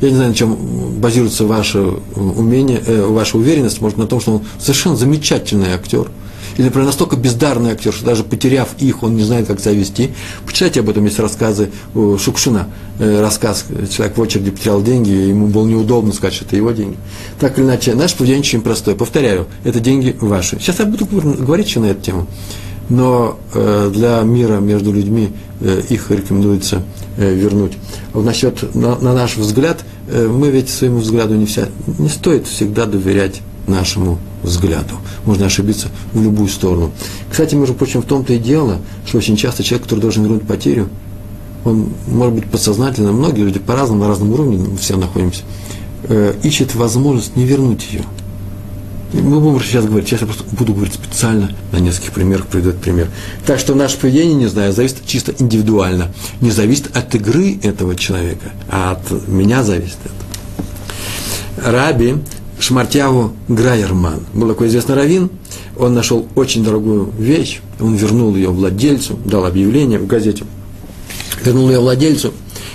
я 0.00 0.08
не 0.08 0.14
знаю, 0.14 0.30
на 0.30 0.34
чем 0.34 0.56
базируется 0.98 1.44
ваше 1.44 1.78
умение, 2.14 2.82
э, 2.86 3.06
ваша 3.06 3.36
уверенность, 3.36 3.80
может, 3.80 3.98
на 3.98 4.06
том, 4.06 4.20
что 4.20 4.34
он 4.34 4.42
совершенно 4.58 4.96
замечательный 4.96 5.72
актер– 5.72 6.10
или, 6.56 6.66
например, 6.66 6.86
настолько 6.86 7.16
бездарный 7.16 7.72
актер, 7.72 7.92
что 7.92 8.04
даже 8.04 8.24
потеряв 8.24 8.68
их, 8.78 9.02
он 9.02 9.16
не 9.16 9.22
знает, 9.22 9.46
как 9.46 9.60
себя 9.60 9.72
вести. 9.72 10.10
Почитайте 10.44 10.80
об 10.80 10.90
этом, 10.90 11.04
есть 11.04 11.18
рассказы 11.18 11.70
Шукшина, 11.94 12.68
э, 12.98 13.20
рассказ, 13.20 13.64
человек 13.90 14.16
в 14.16 14.20
очереди 14.20 14.50
потерял 14.50 14.82
деньги, 14.82 15.10
ему 15.10 15.46
было 15.46 15.66
неудобно 15.66 16.12
сказать, 16.12 16.34
что 16.34 16.44
это 16.44 16.56
его 16.56 16.70
деньги. 16.72 16.96
Так 17.38 17.58
или 17.58 17.64
иначе, 17.64 17.94
наш 17.94 18.14
поведение 18.14 18.40
очень 18.40 18.62
простое. 18.62 18.94
Повторяю, 18.94 19.46
это 19.64 19.80
деньги 19.80 20.16
ваши. 20.20 20.58
Сейчас 20.60 20.80
я 20.80 20.86
буду 20.86 21.06
говорить 21.06 21.68
еще 21.68 21.80
на 21.80 21.86
эту 21.86 22.02
тему. 22.02 22.26
Но 22.90 23.38
э, 23.54 23.90
для 23.94 24.20
мира 24.20 24.58
между 24.58 24.92
людьми 24.92 25.30
э, 25.60 25.82
их 25.88 26.10
рекомендуется 26.10 26.82
вернуть. 27.16 27.72
А 28.12 28.18
вот 28.18 28.24
насчет, 28.24 28.74
на, 28.74 28.96
на 28.96 29.12
наш 29.12 29.36
взгляд, 29.36 29.84
мы 30.08 30.50
ведь 30.50 30.70
своему 30.70 30.98
взгляду 30.98 31.34
не, 31.34 31.44
вся, 31.44 31.68
не 31.98 32.08
стоит 32.08 32.46
всегда 32.46 32.86
доверять 32.86 33.42
нашему 33.66 34.18
взгляду. 34.42 34.94
Можно 35.24 35.46
ошибиться 35.46 35.88
в 36.12 36.22
любую 36.22 36.48
сторону. 36.48 36.92
Кстати, 37.30 37.54
между 37.54 37.74
прочим, 37.74 38.02
в 38.02 38.06
том-то 38.06 38.32
и 38.32 38.38
дело, 38.38 38.78
что 39.06 39.18
очень 39.18 39.36
часто 39.36 39.62
человек, 39.62 39.84
который 39.84 40.00
должен 40.00 40.24
вернуть 40.24 40.46
потерю, 40.46 40.88
он, 41.64 41.90
может 42.06 42.34
быть, 42.34 42.46
подсознательно, 42.46 43.12
многие 43.12 43.42
люди 43.42 43.58
по-разному, 43.58 44.02
на 44.02 44.08
разном 44.08 44.32
уровне, 44.32 44.58
мы 44.58 44.76
все 44.78 44.96
находимся, 44.96 45.42
э, 46.04 46.34
ищет 46.42 46.74
возможность 46.74 47.36
не 47.36 47.44
вернуть 47.44 47.86
ее. 47.92 48.02
Мы 49.12 49.40
будем 49.40 49.60
сейчас 49.60 49.86
говорить, 49.86 50.08
сейчас 50.08 50.20
я 50.20 50.26
просто 50.26 50.44
буду 50.52 50.72
говорить 50.72 50.94
специально, 50.94 51.50
на 51.72 51.78
нескольких 51.78 52.12
примерах 52.12 52.46
приведу 52.46 52.70
этот 52.70 52.80
пример. 52.80 53.08
Так 53.44 53.58
что 53.58 53.74
наше 53.74 53.98
поведение, 53.98 54.34
не 54.34 54.46
знаю, 54.46 54.72
зависит 54.72 55.04
чисто 55.04 55.34
индивидуально. 55.38 56.12
Не 56.40 56.50
зависит 56.50 56.96
от 56.96 57.14
игры 57.14 57.58
этого 57.62 57.96
человека, 57.96 58.52
а 58.68 58.92
от 58.92 59.28
меня 59.28 59.64
зависит 59.64 59.98
это. 60.04 61.70
Раби 61.70 62.16
Шмартьяву 62.60 63.32
Грайерман. 63.48 64.20
Был 64.32 64.48
такой 64.48 64.68
известный 64.68 64.94
раввин, 64.94 65.30
он 65.78 65.94
нашел 65.94 66.28
очень 66.34 66.62
дорогую 66.62 67.10
вещь, 67.18 67.60
он 67.80 67.96
вернул 67.96 68.36
ее 68.36 68.50
владельцу, 68.50 69.18
дал 69.24 69.46
объявление 69.46 69.98
в 69.98 70.06
газете, 70.06 70.44
вернул 71.42 71.70
ее 71.70 71.80
владельцу, 71.80 72.32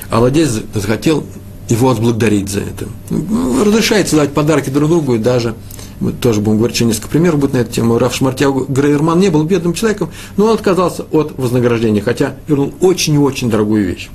а 0.10 0.20
владелец 0.20 0.62
захотел 0.74 1.24
его 1.70 1.92
отблагодарить 1.92 2.50
за 2.50 2.62
это. 2.62 2.88
Ну, 3.10 3.64
разрешается 3.64 4.16
давать 4.16 4.34
подарки 4.34 4.70
друг 4.70 4.90
другу, 4.90 5.16
и 5.16 5.20
даже, 5.20 5.56
мы 6.00 6.12
тоже 6.12 6.42
будем 6.42 6.58
говорить, 6.58 6.76
что 6.76 6.86
несколько 6.86 7.08
примеров 7.08 7.40
будет 7.40 7.54
на 7.54 7.58
эту 7.58 7.72
тему, 7.72 7.98
Раф 7.98 8.16
Шмартьяу 8.16 8.66
Грейерман 8.68 9.20
не 9.20 9.30
был 9.30 9.44
бедным 9.44 9.74
человеком, 9.74 10.10
но 10.38 10.46
он 10.46 10.56
отказался 10.56 11.04
от 11.12 11.38
вознаграждения, 11.38 12.02
хотя 12.02 12.36
вернул 12.48 12.74
очень 12.82 13.16
и 13.16 13.18
очень 13.18 13.50
дорогую 13.50 13.86
вещь. 13.86 14.10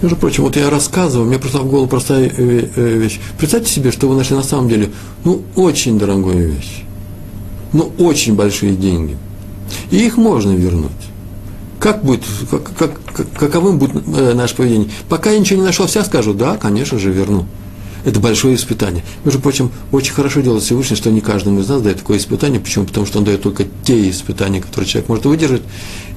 Между 0.00 0.16
прочим, 0.16 0.44
вот 0.44 0.56
я 0.56 0.70
рассказываю, 0.70 1.26
мне 1.26 1.38
просто 1.38 1.58
в 1.58 1.68
голову 1.68 1.88
простая 1.88 2.28
э, 2.28 2.68
э, 2.76 2.98
вещь. 2.98 3.18
Представьте 3.36 3.72
себе, 3.72 3.90
что 3.90 4.08
вы 4.08 4.14
нашли 4.14 4.36
на 4.36 4.44
самом 4.44 4.68
деле, 4.68 4.90
ну, 5.24 5.42
очень 5.56 5.98
дорогую 5.98 6.52
вещь. 6.52 6.84
Ну, 7.72 7.92
очень 7.98 8.36
большие 8.36 8.76
деньги. 8.76 9.16
И 9.90 9.96
их 9.96 10.16
можно 10.16 10.52
вернуть. 10.52 10.90
Как 11.80 12.04
будет, 12.04 12.22
как, 12.50 12.72
как, 12.76 13.00
как, 13.12 13.32
каковым 13.32 13.78
будет 13.78 14.02
э, 14.06 14.34
наше 14.34 14.54
поведение? 14.54 14.88
Пока 15.08 15.30
я 15.30 15.38
ничего 15.38 15.58
не 15.60 15.66
нашел, 15.66 15.86
вся 15.86 16.04
скажу, 16.04 16.32
да, 16.32 16.56
конечно 16.56 16.98
же, 16.98 17.10
верну. 17.10 17.46
Это 18.04 18.20
большое 18.20 18.54
испытание. 18.54 19.02
Между 19.24 19.40
прочим, 19.40 19.70
очень 19.92 20.12
хорошо 20.12 20.40
делает 20.40 20.62
Всевышний, 20.62 20.96
что 20.96 21.10
не 21.10 21.20
каждому 21.20 21.60
из 21.60 21.68
нас 21.68 21.82
дает 21.82 21.98
такое 21.98 22.18
испытание. 22.18 22.60
Почему? 22.60 22.84
Потому 22.86 23.06
что 23.06 23.18
он 23.18 23.24
дает 23.24 23.42
только 23.42 23.64
те 23.84 24.08
испытания, 24.08 24.60
которые 24.60 24.88
человек 24.88 25.08
может 25.08 25.26
выдержать. 25.26 25.62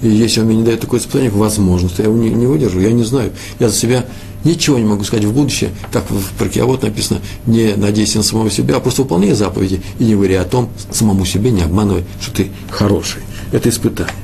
И 0.02 0.08
если 0.10 0.42
он 0.42 0.48
мне 0.48 0.58
не 0.58 0.64
дает 0.64 0.80
такое 0.80 1.00
испытание, 1.00 1.30
возможно, 1.32 1.90
то 1.90 2.02
я 2.02 2.10
его 2.10 2.18
не, 2.18 2.30
не 2.30 2.46
выдержу. 2.46 2.80
Я 2.80 2.92
не 2.92 3.04
знаю. 3.04 3.32
Я 3.60 3.70
за 3.70 3.76
себя 3.76 4.06
ничего 4.44 4.78
не 4.78 4.86
могу 4.86 5.04
сказать 5.04 5.26
в 5.26 5.34
будущее. 5.34 5.72
Как 5.92 6.10
в 6.10 6.34
Паркиавод 6.38 6.84
написано, 6.84 7.22
не 7.46 7.76
надейся 7.76 8.18
на 8.18 8.24
самого 8.24 8.50
себя, 8.50 8.78
а 8.78 8.80
просто 8.80 9.04
выполняй 9.04 9.34
заповеди. 9.34 9.82
И 10.00 10.04
не 10.04 10.16
говори 10.16 10.36
о 10.36 10.44
том, 10.44 10.70
самому 10.92 11.26
себе 11.26 11.52
не 11.52 11.62
обманывай, 11.62 12.04
что 12.22 12.32
ты 12.32 12.52
хороший. 12.70 13.22
Это 13.52 13.70
испытание. 13.70 14.16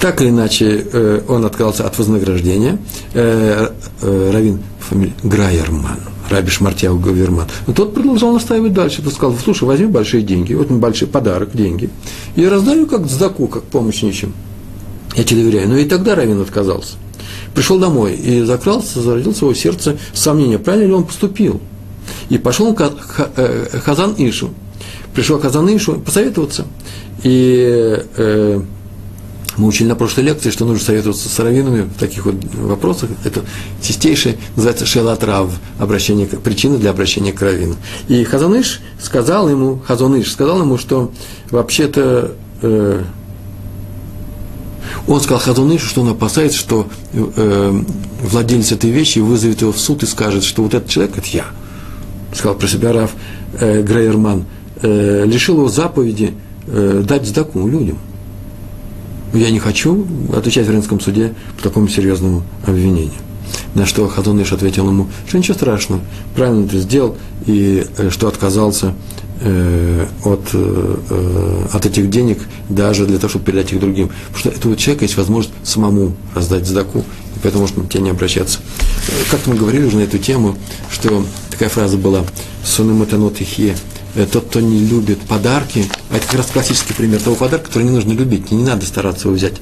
Так 0.00 0.22
или 0.22 0.30
иначе, 0.30 0.86
э, 0.92 1.20
он 1.28 1.44
отказался 1.44 1.86
от 1.86 1.98
вознаграждения. 1.98 2.78
Э, 3.12 3.68
э, 4.00 4.30
Равин 4.32 4.60
фамилия 4.78 5.12
Грайерман, 5.22 5.98
Раби 6.30 6.50
Шмартьяу 6.50 6.98
Гаверман. 6.98 7.46
Но 7.66 7.74
тот 7.74 7.92
продолжал 7.94 8.32
настаивать 8.32 8.72
дальше. 8.72 9.02
Тот 9.02 9.12
сказал, 9.12 9.36
слушай, 9.42 9.64
возьми 9.64 9.86
большие 9.86 10.22
деньги, 10.22 10.54
вот 10.54 10.68
большой 10.70 11.08
подарок, 11.08 11.50
деньги. 11.52 11.90
Я 12.34 12.48
раздаю 12.48 12.86
как 12.86 13.06
сдаку, 13.06 13.46
как 13.46 13.64
помощь 13.64 14.02
ничем. 14.02 14.32
Я 15.16 15.24
тебе 15.24 15.42
доверяю. 15.42 15.68
Но 15.68 15.76
и 15.76 15.84
тогда 15.84 16.14
Равин 16.14 16.40
отказался. 16.40 16.96
Пришел 17.54 17.78
домой 17.78 18.14
и 18.14 18.42
закрался, 18.42 19.02
зародился 19.02 19.40
в 19.40 19.42
его 19.42 19.54
сердце 19.54 19.98
сомнение, 20.14 20.58
правильно 20.58 20.86
ли 20.86 20.92
он 20.94 21.04
поступил. 21.04 21.60
И 22.30 22.38
пошел 22.38 22.74
к 22.74 22.90
Хазан 23.84 24.14
Ишу. 24.16 24.50
Пришел 25.14 25.38
к 25.38 25.42
Хазан 25.42 25.68
Ишу 25.76 26.00
посоветоваться. 26.00 26.64
И 27.22 28.02
э, 28.16 28.60
мы 29.56 29.68
учили 29.68 29.88
на 29.88 29.94
прошлой 29.94 30.24
лекции, 30.24 30.50
что 30.50 30.64
нужно 30.64 30.84
советоваться 30.84 31.28
с 31.28 31.38
раввинами 31.38 31.82
в 31.82 31.98
таких 31.98 32.26
вот 32.26 32.36
вопросах. 32.54 33.10
Это 33.24 33.42
чистейшее, 33.80 34.36
называется 34.56 34.86
шелатрав, 34.86 35.50
обращение, 35.78 36.26
причина 36.26 36.78
для 36.78 36.90
обращения 36.90 37.32
к 37.32 37.40
раввину. 37.40 37.76
И 38.08 38.24
Хазаныш 38.24 38.80
сказал 39.00 39.48
ему, 39.48 39.80
Хазаныш 39.86 40.30
сказал 40.30 40.60
ему, 40.60 40.78
что 40.78 41.12
вообще-то 41.50 42.32
э, 42.62 43.02
он 45.06 45.20
сказал 45.20 45.40
Хазунышу, 45.40 45.86
что 45.86 46.02
он 46.02 46.10
опасается, 46.10 46.58
что 46.58 46.88
э, 47.12 47.82
владелец 48.22 48.72
этой 48.72 48.90
вещи 48.90 49.20
вызовет 49.20 49.60
его 49.60 49.72
в 49.72 49.78
суд 49.78 50.02
и 50.02 50.06
скажет, 50.06 50.44
что 50.44 50.62
вот 50.62 50.74
этот 50.74 50.88
человек, 50.88 51.18
это 51.18 51.28
я, 51.28 51.46
сказал 52.34 52.56
про 52.56 52.66
себя 52.66 52.92
Раф 52.92 53.12
э, 53.60 53.82
Грейерман, 53.82 54.44
э, 54.82 55.24
лишил 55.26 55.58
его 55.58 55.68
заповеди 55.68 56.34
э, 56.66 57.02
дать 57.06 57.26
сдаку 57.26 57.68
людям– 57.68 57.98
я 59.34 59.50
не 59.50 59.58
хочу 59.58 60.06
отвечать 60.34 60.66
в 60.66 60.70
Ренском 60.70 61.00
суде 61.00 61.34
по 61.56 61.62
такому 61.62 61.88
серьезному 61.88 62.42
обвинению. 62.66 63.12
На 63.74 63.86
что 63.86 64.08
Хазуныш 64.08 64.52
ответил 64.52 64.88
ему, 64.88 65.08
что 65.26 65.38
ничего 65.38 65.54
страшного, 65.54 66.00
правильно 66.34 66.68
ты 66.68 66.78
сделал, 66.78 67.16
и 67.46 67.84
э, 67.98 68.10
что 68.10 68.28
отказался 68.28 68.94
э, 69.40 70.06
от, 70.24 70.40
э, 70.52 71.66
от 71.72 71.86
этих 71.86 72.08
денег 72.10 72.38
даже 72.68 73.06
для 73.06 73.18
того, 73.18 73.28
чтобы 73.28 73.44
передать 73.44 73.72
их 73.72 73.80
другим. 73.80 74.10
Потому 74.28 74.38
что 74.38 74.48
этого 74.50 74.76
человека 74.76 75.04
есть 75.04 75.16
возможность 75.16 75.54
самому 75.64 76.14
раздать 76.34 76.66
сдаку, 76.66 77.00
и 77.00 77.38
поэтому 77.42 77.62
может 77.62 77.76
к 77.76 77.88
тебе 77.88 78.04
не 78.04 78.10
обращаться. 78.10 78.60
Как-то 79.30 79.50
мы 79.50 79.56
говорили 79.56 79.84
уже 79.84 79.96
на 79.96 80.02
эту 80.02 80.18
тему, 80.18 80.56
что 80.90 81.24
такая 81.50 81.68
фраза 81.68 81.98
была 81.98 82.24
«Сонематанот 82.64 83.40
ихе 83.40 83.76
тот, 84.14 84.46
кто 84.46 84.60
не 84.60 84.78
любит 84.78 85.20
подарки, 85.20 85.86
а 86.10 86.16
это 86.16 86.26
как 86.26 86.36
раз 86.36 86.46
классический 86.46 86.94
пример 86.94 87.20
того 87.20 87.36
подарка, 87.36 87.66
который 87.66 87.84
не 87.84 87.90
нужно 87.90 88.12
любить, 88.12 88.50
не 88.50 88.62
надо 88.62 88.86
стараться 88.86 89.28
его 89.28 89.36
взять. 89.36 89.54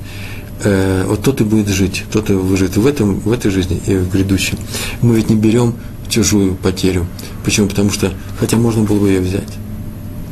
Э, 0.65 1.05
вот 1.07 1.23
тот 1.23 1.41
и 1.41 1.45
будет 1.45 1.69
жить, 1.69 2.05
тот 2.13 2.31
и 2.31 2.35
выживет 2.35 2.77
в, 2.77 2.87
этом, 2.87 3.21
в 3.21 3.33
этой 3.33 3.51
жизни 3.51 3.81
и 3.87 3.97
в 3.97 4.11
грядущем. 4.11 4.59
Мы 5.01 5.17
ведь 5.17 5.31
не 5.31 5.37
берем 5.37 5.75
чужую 6.09 6.55
потерю. 6.55 7.07
Почему? 7.45 7.69
Потому 7.69 7.91
что, 7.91 8.13
хотя 8.39 8.57
можно 8.57 8.83
было 8.85 8.99
бы 9.01 9.09
ее 9.09 9.21
взять, 9.21 9.49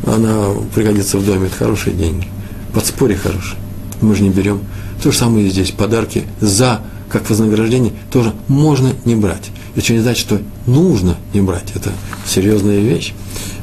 она 0.06 0.50
пригодится 0.74 1.18
в 1.18 1.26
доме, 1.26 1.46
это 1.46 1.56
хорошие 1.56 1.94
деньги. 1.94 2.28
Подспорье 2.72 3.16
хорошее. 3.16 3.60
Мы 4.00 4.14
же 4.14 4.22
не 4.22 4.30
берем. 4.30 4.60
То 5.02 5.10
же 5.10 5.18
самое 5.18 5.46
и 5.46 5.50
здесь. 5.50 5.72
Подарки 5.72 6.24
за, 6.40 6.80
как 7.08 7.28
вознаграждение, 7.28 7.92
тоже 8.12 8.32
можно 8.48 8.92
не 9.04 9.16
брать. 9.16 9.50
Это 9.74 9.84
что 9.84 9.94
не 9.94 10.00
значит, 10.00 10.26
что 10.26 10.40
нужно 10.66 11.16
не 11.34 11.40
брать. 11.40 11.72
Это 11.74 11.90
серьезная 12.26 12.80
вещь. 12.80 13.14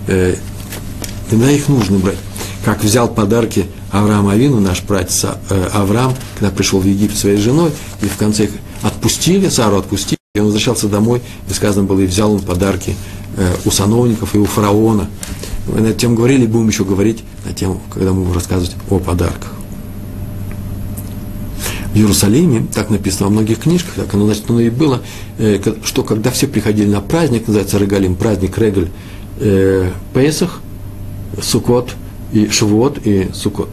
Э, 0.07 0.35
иногда 1.31 1.51
их 1.51 1.67
нужно 1.69 1.99
брать. 1.99 2.17
Как 2.65 2.83
взял 2.83 3.07
подарки 3.07 3.67
Авраам 3.91 4.27
Авину, 4.27 4.59
наш 4.59 4.81
братец 4.81 5.25
э, 5.25 5.69
Авраам, 5.73 6.13
когда 6.37 6.53
пришел 6.53 6.79
в 6.79 6.85
Египет 6.85 7.17
своей 7.17 7.37
женой, 7.37 7.71
и 8.01 8.05
в 8.05 8.17
конце 8.17 8.45
их 8.45 8.51
отпустили, 8.81 9.49
Сару 9.49 9.77
отпустили, 9.77 10.17
и 10.35 10.39
он 10.39 10.45
возвращался 10.45 10.87
домой, 10.87 11.21
и 11.49 11.53
сказано 11.53 11.85
было, 11.85 11.99
и 12.01 12.05
взял 12.05 12.31
он 12.31 12.39
подарки 12.39 12.95
э, 13.37 13.55
у 13.65 13.71
сановников 13.71 14.35
и 14.35 14.37
у 14.37 14.45
фараона. 14.45 15.09
Мы 15.67 15.81
на 15.81 15.93
тему 15.93 16.15
говорили, 16.15 16.45
будем 16.45 16.69
еще 16.69 16.83
говорить 16.83 17.23
на 17.45 17.53
тему, 17.53 17.81
когда 17.93 18.11
мы 18.11 18.21
будем 18.21 18.33
рассказывать 18.33 18.75
о 18.89 18.99
подарках. 18.99 19.51
В 21.93 21.97
Иерусалиме, 21.97 22.67
так 22.73 22.89
написано 22.89 23.25
во 23.25 23.31
многих 23.31 23.59
книжках, 23.59 23.93
так 23.95 24.13
оно, 24.13 24.25
значит, 24.25 24.43
оно 24.49 24.59
и 24.59 24.69
было, 24.69 25.01
э, 25.37 25.59
что 25.83 26.03
когда 26.03 26.31
все 26.31 26.47
приходили 26.47 26.89
на 26.89 27.01
праздник, 27.01 27.47
называется 27.47 27.77
Регалим, 27.77 28.15
праздник 28.15 28.57
Регаль, 28.57 28.89
э, 29.39 29.91
Песах, 30.13 30.61
Сукот 31.41 31.95
и 32.31 32.49
Швот 32.49 32.99
и 33.05 33.29
Сукот. 33.33 33.69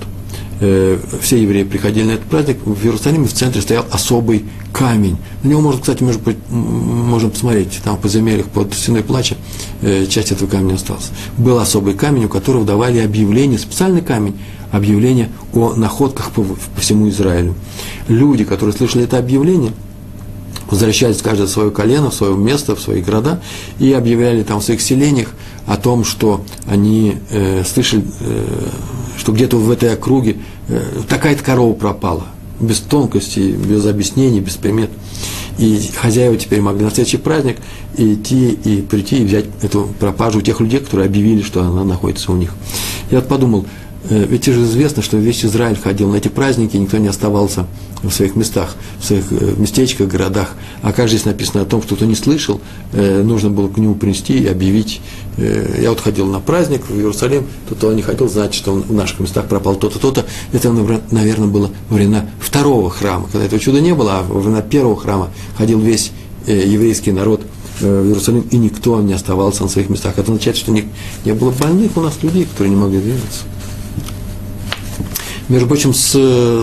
Э, 0.60 0.98
все 1.20 1.42
евреи 1.42 1.64
приходили 1.64 2.04
на 2.04 2.12
этот 2.12 2.26
праздник, 2.26 2.58
в 2.64 2.84
Иерусалиме 2.84 3.26
в 3.26 3.32
центре 3.32 3.60
стоял 3.60 3.84
особый 3.90 4.44
камень. 4.72 5.16
На 5.42 5.48
него 5.48 5.60
можно, 5.60 5.80
кстати, 5.80 6.02
быть, 6.02 6.36
можно 6.48 7.28
посмотреть, 7.28 7.80
там 7.82 7.96
в 7.96 8.00
подземельях 8.00 8.46
под 8.46 8.72
стеной 8.72 9.02
плача 9.02 9.36
э, 9.82 10.06
часть 10.06 10.32
этого 10.32 10.48
камня 10.48 10.74
осталась. 10.74 11.10
Был 11.38 11.58
особый 11.58 11.94
камень, 11.94 12.26
у 12.26 12.28
которого 12.28 12.64
давали 12.64 12.98
объявление, 12.98 13.58
специальный 13.58 14.00
камень, 14.00 14.38
объявление 14.70 15.28
о 15.52 15.74
находках 15.74 16.30
по, 16.30 16.42
по 16.42 16.80
всему 16.80 17.08
Израилю. 17.08 17.54
Люди, 18.08 18.44
которые 18.44 18.74
слышали 18.74 19.04
это 19.04 19.18
объявление, 19.18 19.72
возвращались 20.70 21.22
каждое 21.22 21.46
в 21.46 21.50
свое 21.50 21.70
колено, 21.70 22.10
в 22.10 22.14
свое 22.14 22.36
место, 22.36 22.74
в 22.74 22.80
свои 22.80 23.00
города, 23.00 23.40
и 23.78 23.92
объявляли 23.92 24.42
там 24.42 24.60
в 24.60 24.64
своих 24.64 24.80
селениях 24.80 25.28
о 25.66 25.76
том, 25.76 26.04
что 26.04 26.44
они 26.66 27.16
э, 27.30 27.64
слышали, 27.64 28.04
э, 28.20 28.44
что 29.16 29.32
где-то 29.32 29.56
в 29.56 29.70
этой 29.70 29.92
округе 29.94 30.36
э, 30.68 30.80
такая-то 31.08 31.42
корова 31.42 31.72
пропала, 31.72 32.26
без 32.60 32.80
тонкостей, 32.80 33.52
без 33.52 33.86
объяснений, 33.86 34.40
без 34.40 34.54
примет. 34.54 34.90
И 35.56 35.90
хозяева 35.96 36.36
теперь 36.36 36.60
могли 36.60 36.84
на 36.84 36.90
следующий 36.90 37.16
праздник 37.16 37.58
идти 37.96 38.50
и 38.50 38.82
прийти 38.82 39.18
и 39.18 39.24
взять 39.24 39.46
эту 39.62 39.88
пропажу 40.00 40.40
у 40.40 40.42
тех 40.42 40.60
людей, 40.60 40.80
которые 40.80 41.06
объявили, 41.06 41.42
что 41.42 41.62
она 41.62 41.84
находится 41.84 42.32
у 42.32 42.36
них. 42.36 42.54
Я 43.10 43.20
вот 43.20 43.28
подумал, 43.28 43.66
ведь 44.10 44.44
же 44.44 44.62
известно, 44.64 45.02
что 45.02 45.16
весь 45.16 45.44
Израиль 45.44 45.76
ходил 45.76 46.10
на 46.10 46.16
эти 46.16 46.28
праздники, 46.28 46.76
никто 46.76 46.98
не 46.98 47.08
оставался 47.08 47.66
в 48.08 48.10
своих 48.10 48.36
местах, 48.36 48.76
в 48.98 49.04
своих 49.04 49.24
э, 49.30 49.54
местечках, 49.56 50.08
городах. 50.08 50.52
А 50.82 50.92
как 50.92 51.08
здесь 51.08 51.24
написано 51.24 51.62
о 51.62 51.64
том, 51.64 51.82
что 51.82 51.96
кто 51.96 52.04
не 52.04 52.14
слышал, 52.14 52.60
э, 52.92 53.22
нужно 53.22 53.50
было 53.50 53.68
к 53.68 53.78
нему 53.78 53.94
принести 53.94 54.38
и 54.38 54.46
объявить. 54.46 55.00
Я 55.36 55.90
вот 55.90 56.00
ходил 56.00 56.26
на 56.26 56.38
праздник 56.38 56.82
в 56.88 56.96
Иерусалим, 56.96 57.44
кто-то 57.66 57.92
не 57.92 58.02
хотел 58.02 58.28
знать, 58.28 58.54
что 58.54 58.72
в 58.72 58.92
наших 58.92 59.18
местах 59.18 59.48
пропал 59.48 59.74
то-то, 59.74 59.98
то-то. 59.98 60.24
Это, 60.52 60.70
наверное, 61.10 61.48
было 61.48 61.70
во 61.88 61.96
времена 61.96 62.26
второго 62.40 62.88
храма, 62.88 63.26
когда 63.32 63.46
этого 63.46 63.60
чуда 63.60 63.80
не 63.80 63.94
было, 63.94 64.18
а 64.18 64.22
во 64.22 64.38
времена 64.38 64.62
первого 64.62 64.96
храма 64.96 65.30
ходил 65.56 65.80
весь 65.80 66.12
еврейский 66.46 67.10
народ 67.10 67.40
в 67.80 67.84
Иерусалим, 67.84 68.46
и 68.50 68.56
никто 68.58 69.00
не 69.00 69.12
оставался 69.12 69.64
на 69.64 69.68
своих 69.68 69.88
местах. 69.90 70.12
Это 70.12 70.30
означает, 70.30 70.56
что 70.56 70.70
не, 70.70 70.84
не 71.24 71.32
было 71.32 71.50
больных 71.50 71.96
у 71.96 72.00
нас 72.00 72.22
людей, 72.22 72.44
которые 72.44 72.72
не 72.72 72.80
могли 72.80 73.00
двигаться. 73.00 73.42
Между 75.48 75.68
прочим, 75.68 75.92
с, 75.92 76.14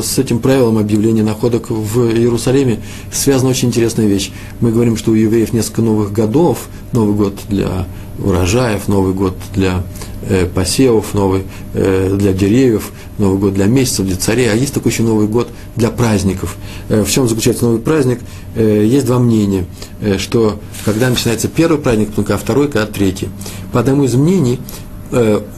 с 0.04 0.18
этим 0.18 0.40
правилом 0.40 0.80
объявления 0.80 1.22
находок 1.22 1.70
в 1.70 2.12
Иерусалиме 2.12 2.82
связана 3.14 3.52
очень 3.52 3.68
интересная 3.68 4.08
вещь. 4.08 4.32
Мы 4.60 4.72
говорим, 4.72 4.98
что 4.98 5.12
у 5.12 5.14
евреев 5.14 5.54
несколько 5.54 5.84
новых 5.84 6.12
годов. 6.12 6.68
Новый 6.92 7.16
год 7.16 7.36
для 7.48 7.86
урожаев, 8.18 8.88
Новый 8.88 9.14
год 9.14 9.36
для 9.54 9.84
э, 10.28 10.48
посевов, 10.48 11.14
Новый 11.14 11.44
э, 11.76 12.16
для 12.18 12.34
деревьев, 12.34 12.92
Новый 13.20 13.38
год 13.38 13.54
для 13.54 13.68
месяцев, 13.68 14.08
для 14.08 14.16
царей. 14.16 14.52
А 14.52 14.56
есть 14.56 14.74
такой 14.74 14.92
еще 14.92 15.04
Новый 15.04 15.28
год 15.28 15.50
для 15.76 15.92
праздников. 15.92 16.58
Э, 16.90 17.04
в 17.04 17.10
чем 17.12 17.28
заключается 17.28 17.66
новый 17.66 17.82
праздник? 17.82 18.20
Э, 18.56 18.84
есть 18.84 19.06
два 19.06 19.20
мнения, 19.20 19.66
э, 20.02 20.18
что 20.18 20.60
когда 20.86 21.08
начинается 21.10 21.48
первый 21.48 21.78
праздник, 21.80 22.10
а 22.18 22.38
второй, 22.38 22.68
когда 22.68 22.88
третий. 22.88 23.30
По 23.72 23.80
одному 23.80 24.06
из 24.06 24.16
мнений, 24.16 24.60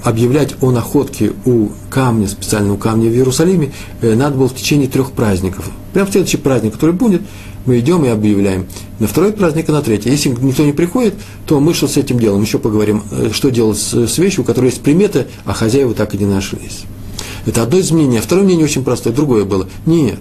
объявлять 0.03 0.55
о 0.61 0.71
находке 0.71 1.31
у 1.45 1.69
камня, 1.89 2.27
специального 2.27 2.77
камня 2.77 3.09
в 3.09 3.13
Иерусалиме, 3.13 3.71
э, 4.01 4.15
надо 4.15 4.35
было 4.37 4.47
в 4.47 4.55
течение 4.55 4.87
трех 4.87 5.11
праздников. 5.11 5.69
Прямо 5.93 6.07
в 6.07 6.11
следующий 6.11 6.37
праздник, 6.37 6.73
который 6.73 6.95
будет, 6.95 7.21
мы 7.65 7.79
идем 7.79 8.03
и 8.03 8.09
объявляем. 8.09 8.65
На 8.99 9.07
второй 9.07 9.31
праздник 9.31 9.69
и 9.69 9.71
на 9.71 9.81
третий. 9.81 10.09
Если 10.09 10.29
никто 10.29 10.63
не 10.63 10.73
приходит, 10.73 11.13
то 11.45 11.59
мы 11.59 11.73
что 11.73 11.87
с 11.87 11.97
этим 11.97 12.19
делаем? 12.19 12.41
Еще 12.41 12.57
поговорим, 12.59 13.03
э, 13.11 13.29
что 13.31 13.51
делать 13.51 13.77
с 13.77 14.17
вещью, 14.17 14.41
у 14.41 14.45
которой 14.45 14.65
есть 14.65 14.81
приметы, 14.81 15.27
а 15.45 15.53
хозяева 15.53 15.93
так 15.93 16.15
и 16.15 16.17
не 16.17 16.25
нашлись. 16.25 16.83
Это 17.45 17.63
одно 17.63 17.77
из 17.77 17.91
мнений. 17.91 18.17
А 18.17 18.21
второе 18.21 18.45
мнение 18.45 18.65
очень 18.65 18.83
простое. 18.83 19.13
Другое 19.13 19.45
было. 19.45 19.67
Нет. 19.85 20.19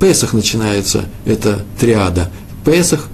Песах 0.00 0.32
начинается, 0.32 1.04
это 1.26 1.64
триада. 1.78 2.30
Песах, 2.64 3.08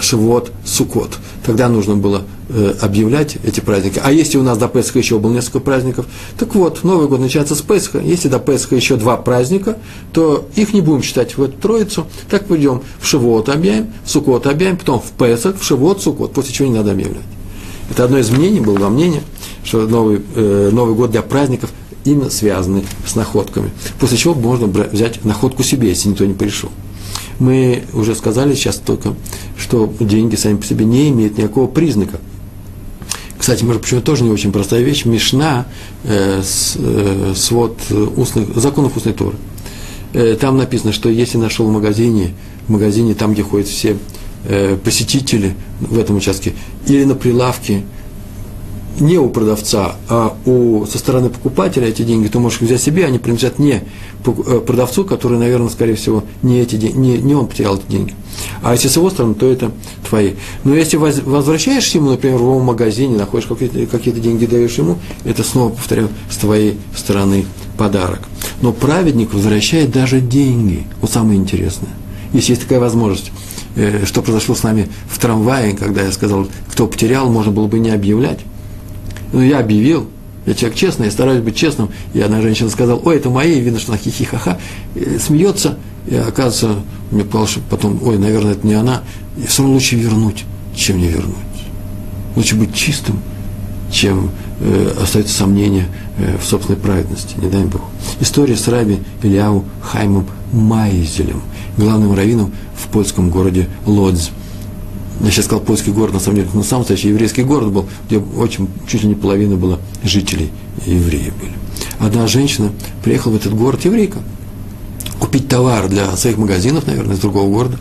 Шивот, 0.00 0.50
Сукот. 0.64 1.18
Тогда 1.48 1.68
нужно 1.68 1.96
было 1.96 2.22
Э, 2.50 2.74
объявлять 2.80 3.36
эти 3.44 3.60
праздники. 3.60 4.00
А 4.02 4.10
если 4.10 4.38
у 4.38 4.42
нас 4.42 4.56
до 4.56 4.68
Песха 4.68 4.98
еще 4.98 5.18
было 5.18 5.34
несколько 5.34 5.60
праздников, 5.60 6.06
так 6.38 6.54
вот, 6.54 6.82
Новый 6.82 7.06
год 7.06 7.20
начинается 7.20 7.54
с 7.54 7.60
Песха. 7.60 7.98
Если 7.98 8.28
до 8.28 8.38
Песха 8.38 8.74
еще 8.74 8.96
два 8.96 9.18
праздника, 9.18 9.76
то 10.14 10.48
их 10.54 10.72
не 10.72 10.80
будем 10.80 11.02
считать 11.02 11.36
в 11.36 11.42
эту 11.42 11.58
троицу. 11.58 12.06
Так 12.30 12.46
пойдем 12.46 12.80
в 13.02 13.06
Шивот 13.06 13.50
объявим, 13.50 13.92
в 14.02 14.10
Сукот 14.10 14.46
объявим, 14.46 14.78
потом 14.78 14.98
в 14.98 15.10
Песах, 15.10 15.60
в 15.60 15.62
Шивот, 15.62 16.00
Сукот, 16.00 16.32
после 16.32 16.54
чего 16.54 16.68
не 16.68 16.74
надо 16.74 16.92
объявлять. 16.92 17.20
Это 17.90 18.04
одно 18.04 18.16
из 18.16 18.30
мнений, 18.30 18.60
было 18.60 18.78
два 18.78 18.88
мнения, 18.88 19.20
что 19.62 19.86
Новый, 19.86 20.22
э, 20.34 20.70
Новый 20.72 20.94
год 20.94 21.10
для 21.10 21.20
праздников 21.20 21.70
именно 22.06 22.30
связаны 22.30 22.84
с 23.06 23.14
находками. 23.14 23.72
После 24.00 24.16
чего 24.16 24.32
можно 24.32 24.68
взять 24.68 25.22
находку 25.22 25.62
себе, 25.62 25.90
если 25.90 26.08
никто 26.08 26.24
не 26.24 26.32
пришел. 26.32 26.70
Мы 27.38 27.84
уже 27.92 28.14
сказали 28.14 28.54
сейчас 28.54 28.76
только, 28.76 29.14
что 29.56 29.92
деньги 30.00 30.36
сами 30.36 30.56
по 30.56 30.64
себе 30.64 30.84
не 30.84 31.08
имеют 31.10 31.38
никакого 31.38 31.66
признака– 31.66 32.20
кстати, 33.38 33.64
может, 33.64 33.80
почему 33.80 34.00
тоже 34.00 34.24
не 34.24 34.30
очень 34.30 34.52
простая 34.52 34.82
вещь. 34.82 35.04
Мишна, 35.04 35.66
э, 36.04 36.42
с, 36.42 36.76
э, 36.76 37.32
свод 37.36 37.78
устных, 38.16 38.54
законов 38.56 38.96
устной 38.96 39.14
Торы. 39.14 39.36
Э, 40.12 40.36
там 40.38 40.58
написано, 40.58 40.92
что 40.92 41.08
если 41.08 41.38
нашел 41.38 41.66
в 41.66 41.70
магазине, 41.72 42.34
в 42.66 42.72
магазине, 42.72 43.14
там, 43.14 43.32
где 43.32 43.42
ходят 43.42 43.68
все 43.68 43.96
э, 44.44 44.76
посетители 44.82 45.54
в 45.80 45.98
этом 45.98 46.16
участке, 46.16 46.52
или 46.86 47.04
на 47.04 47.14
прилавке, 47.14 47.84
не 49.00 49.18
у 49.18 49.28
продавца, 49.28 49.96
а 50.08 50.36
у, 50.44 50.86
со 50.86 50.98
стороны 50.98 51.30
покупателя 51.30 51.88
эти 51.88 52.02
деньги, 52.02 52.28
то 52.28 52.40
можешь 52.40 52.60
взять 52.60 52.80
себе, 52.80 53.04
они 53.04 53.18
принадлежат 53.18 53.58
не 53.58 53.82
э, 54.24 54.60
продавцу, 54.60 55.04
который, 55.04 55.38
наверное, 55.38 55.68
скорее 55.68 55.94
всего, 55.94 56.24
не, 56.42 56.60
эти 56.60 56.76
не, 56.76 57.18
не 57.18 57.34
он 57.34 57.46
потерял 57.46 57.76
эти 57.76 57.90
деньги. 57.90 58.14
А 58.62 58.72
если 58.72 58.88
с 58.88 58.96
его 58.96 59.10
стороны, 59.10 59.34
то 59.34 59.50
это 59.50 59.70
твои. 60.08 60.34
Но 60.64 60.74
если 60.74 60.96
возвращаешься 60.96 61.98
ему, 61.98 62.10
например, 62.10 62.38
в 62.38 62.42
его 62.42 62.60
магазине, 62.60 63.16
находишь 63.16 63.46
какие-то, 63.46 63.86
какие 63.86 64.14
деньги, 64.14 64.46
даешь 64.46 64.78
ему, 64.78 64.98
это 65.24 65.42
снова, 65.42 65.70
повторяю, 65.70 66.08
с 66.30 66.36
твоей 66.36 66.78
стороны 66.96 67.44
подарок. 67.76 68.20
Но 68.62 68.72
праведник 68.72 69.32
возвращает 69.34 69.90
даже 69.90 70.20
деньги. 70.20 70.86
Вот 71.00 71.10
самое 71.10 71.38
интересное. 71.38 71.90
Если 72.32 72.52
есть 72.52 72.62
такая 72.62 72.80
возможность 72.80 73.30
э, 73.76 74.04
что 74.04 74.22
произошло 74.22 74.54
с 74.54 74.62
нами 74.62 74.88
в 75.08 75.18
трамвае, 75.18 75.74
когда 75.74 76.02
я 76.02 76.12
сказал, 76.12 76.46
кто 76.70 76.86
потерял, 76.86 77.30
можно 77.30 77.52
было 77.52 77.66
бы 77.66 77.78
не 77.78 77.90
объявлять. 77.90 78.40
Ну, 79.32 79.40
я 79.42 79.60
объявил, 79.60 80.08
я 80.46 80.54
человек 80.54 80.78
честный, 80.78 81.06
я 81.06 81.12
стараюсь 81.12 81.42
быть 81.42 81.56
честным. 81.56 81.90
И 82.14 82.20
одна 82.20 82.40
женщина 82.40 82.70
сказала, 82.70 82.98
ой, 82.98 83.16
это 83.16 83.28
мои, 83.30 83.60
видно, 83.60 83.78
что 83.78 83.92
она 83.92 84.00
хихихаха, 84.00 84.58
смеется. 85.18 85.78
И 86.06 86.14
оказывается, 86.14 86.82
мне 87.10 87.24
показалось, 87.24 87.50
что 87.50 87.60
потом, 87.68 88.00
ой, 88.02 88.18
наверное, 88.18 88.52
это 88.52 88.66
не 88.66 88.74
она. 88.74 89.02
И 89.36 89.46
все 89.46 89.62
равно 89.62 89.74
лучше 89.74 89.96
вернуть, 89.96 90.44
чем 90.74 90.98
не 90.98 91.08
вернуть. 91.08 91.34
Лучше 92.34 92.56
быть 92.56 92.74
чистым, 92.74 93.20
чем 93.90 94.30
э, 94.60 94.94
остается 95.02 95.34
сомнение 95.34 95.86
э, 96.18 96.38
в 96.40 96.44
собственной 96.46 96.78
праведности, 96.78 97.34
не 97.40 97.48
дай 97.48 97.64
Бог. 97.64 97.82
История 98.20 98.56
с 98.56 98.68
Раби 98.68 98.98
Ильяу 99.22 99.64
Хаймом 99.82 100.26
Майзелем, 100.52 101.42
главным 101.76 102.14
раввином 102.14 102.52
в 102.74 102.88
польском 102.88 103.30
городе 103.30 103.68
Лодзь. 103.86 104.30
Я 105.20 105.30
сейчас 105.30 105.46
сказал 105.46 105.64
польский 105.64 105.92
город, 105.92 106.14
на 106.14 106.20
самом 106.20 106.36
деле, 106.36 106.48
но 106.54 106.62
сам 106.62 106.80
настоящий 106.80 107.08
еврейский 107.08 107.42
город 107.42 107.72
был, 107.72 107.88
где 108.06 108.18
очень, 108.18 108.68
чуть 108.86 109.02
ли 109.02 109.08
не 109.08 109.14
половина 109.14 109.56
было 109.56 109.80
жителей 110.04 110.50
евреи 110.86 111.32
были. 111.40 111.52
Одна 111.98 112.26
женщина 112.26 112.70
приехала 113.02 113.32
в 113.32 113.36
этот 113.36 113.54
город, 113.54 113.84
еврейка, 113.84 114.18
купить 115.18 115.48
товар 115.48 115.88
для 115.88 116.16
своих 116.16 116.38
магазинов, 116.38 116.86
наверное, 116.86 117.16
из 117.16 117.20
другого 117.20 117.50
города. 117.50 117.78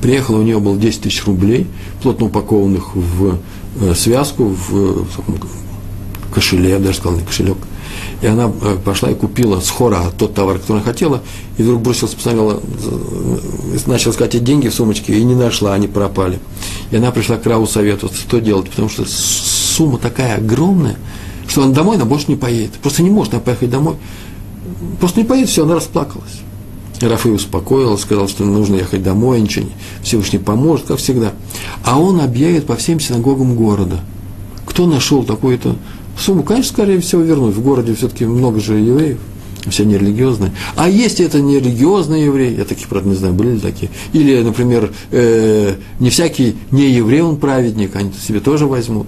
Приехала, 0.00 0.38
у 0.38 0.42
нее 0.42 0.60
было 0.60 0.76
10 0.76 1.02
тысяч 1.02 1.24
рублей, 1.26 1.66
плотно 2.02 2.26
упакованных 2.26 2.94
в 2.94 3.38
э, 3.80 3.94
связку, 3.94 4.44
в, 4.44 5.04
в 5.04 6.32
кошеле, 6.32 6.70
я 6.70 6.78
даже 6.78 6.98
сказал, 6.98 7.18
не 7.18 7.24
кошелек. 7.24 7.56
И 8.20 8.26
она 8.26 8.50
э, 8.62 8.76
пошла 8.84 9.10
и 9.10 9.14
купила 9.14 9.60
с 9.60 9.70
хора 9.70 10.12
тот 10.16 10.34
товар, 10.34 10.58
который 10.58 10.78
она 10.78 10.84
хотела, 10.84 11.22
и 11.56 11.62
вдруг 11.62 11.82
бросилась, 11.82 12.14
посмотрела, 12.14 12.60
э, 12.60 13.78
начала 13.86 14.12
искать 14.12 14.34
эти 14.34 14.42
деньги 14.42 14.68
в 14.68 14.74
сумочке, 14.74 15.18
и 15.18 15.24
не 15.24 15.34
нашла, 15.34 15.74
они 15.74 15.88
пропали. 15.88 16.38
И 16.90 16.96
она 16.96 17.10
пришла 17.10 17.36
к 17.36 17.46
Раву 17.46 17.66
советоваться, 17.66 18.20
что 18.20 18.40
делать, 18.40 18.70
потому 18.70 18.88
что 18.88 19.04
сумма 19.06 19.98
такая 19.98 20.36
огромная, 20.36 20.96
что 21.46 21.62
она 21.62 21.72
домой, 21.72 21.96
она 21.96 22.04
больше 22.04 22.26
не 22.28 22.36
поедет. 22.36 22.72
Просто 22.82 23.02
не 23.02 23.10
может 23.10 23.34
она 23.34 23.42
поехать 23.42 23.70
домой. 23.70 23.96
Просто 25.00 25.20
не 25.20 25.26
поедет, 25.26 25.50
все, 25.50 25.64
она 25.64 25.74
расплакалась. 25.74 26.40
Рафы 27.00 27.30
успокоил, 27.30 27.96
сказал, 27.96 28.28
что 28.28 28.44
нужно 28.44 28.76
ехать 28.76 29.02
домой, 29.02 29.40
ничего 29.40 29.66
не, 29.66 29.72
Всевышний 30.02 30.38
поможет, 30.38 30.86
как 30.86 30.98
всегда. 30.98 31.32
А 31.84 31.98
он 31.98 32.20
объявит 32.20 32.66
по 32.66 32.74
всем 32.76 32.98
синагогам 32.98 33.54
города. 33.54 34.00
Кто 34.66 34.86
нашел 34.86 35.22
такую-то 35.22 35.76
сумму? 36.18 36.42
Конечно, 36.42 36.72
скорее 36.72 37.00
всего, 37.00 37.22
вернуть. 37.22 37.54
В 37.54 37.62
городе 37.62 37.94
все-таки 37.94 38.24
много 38.24 38.58
же 38.60 38.74
евреев, 38.74 39.18
все 39.68 39.84
нерелигиозные. 39.84 40.52
А 40.76 40.88
если 40.88 41.24
это 41.24 41.40
нерелигиозные 41.40 42.24
евреи, 42.26 42.56
я 42.56 42.64
таких, 42.64 42.88
правда, 42.88 43.08
не 43.08 43.14
знаю, 43.14 43.34
были 43.34 43.54
ли 43.54 43.60
такие, 43.60 43.90
или, 44.12 44.40
например, 44.42 44.92
э, 45.10 45.74
не 45.98 46.10
всякий 46.10 46.56
не 46.70 46.90
еврей, 46.90 47.22
он 47.22 47.36
праведник, 47.36 47.96
они 47.96 48.12
себе 48.12 48.40
тоже 48.40 48.66
возьмут. 48.66 49.06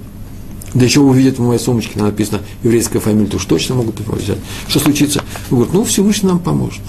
Да 0.75 0.85
еще 0.85 1.01
увидят 1.01 1.39
в 1.39 1.43
моей 1.43 1.59
сумочке, 1.59 2.01
написано 2.01 2.41
еврейская 2.63 3.01
фамилия, 3.01 3.29
то 3.29 3.37
уж 3.37 3.45
точно 3.45 3.75
могут 3.75 3.99
его 4.01 4.15
взять. 4.15 4.39
Что 4.69 4.79
случится? 4.79 5.25
Он 5.51 5.59
говорит, 5.59 5.75
ну, 5.75 5.85
Всевышний 5.85 6.29
нам 6.29 6.39
поможет. 6.39 6.83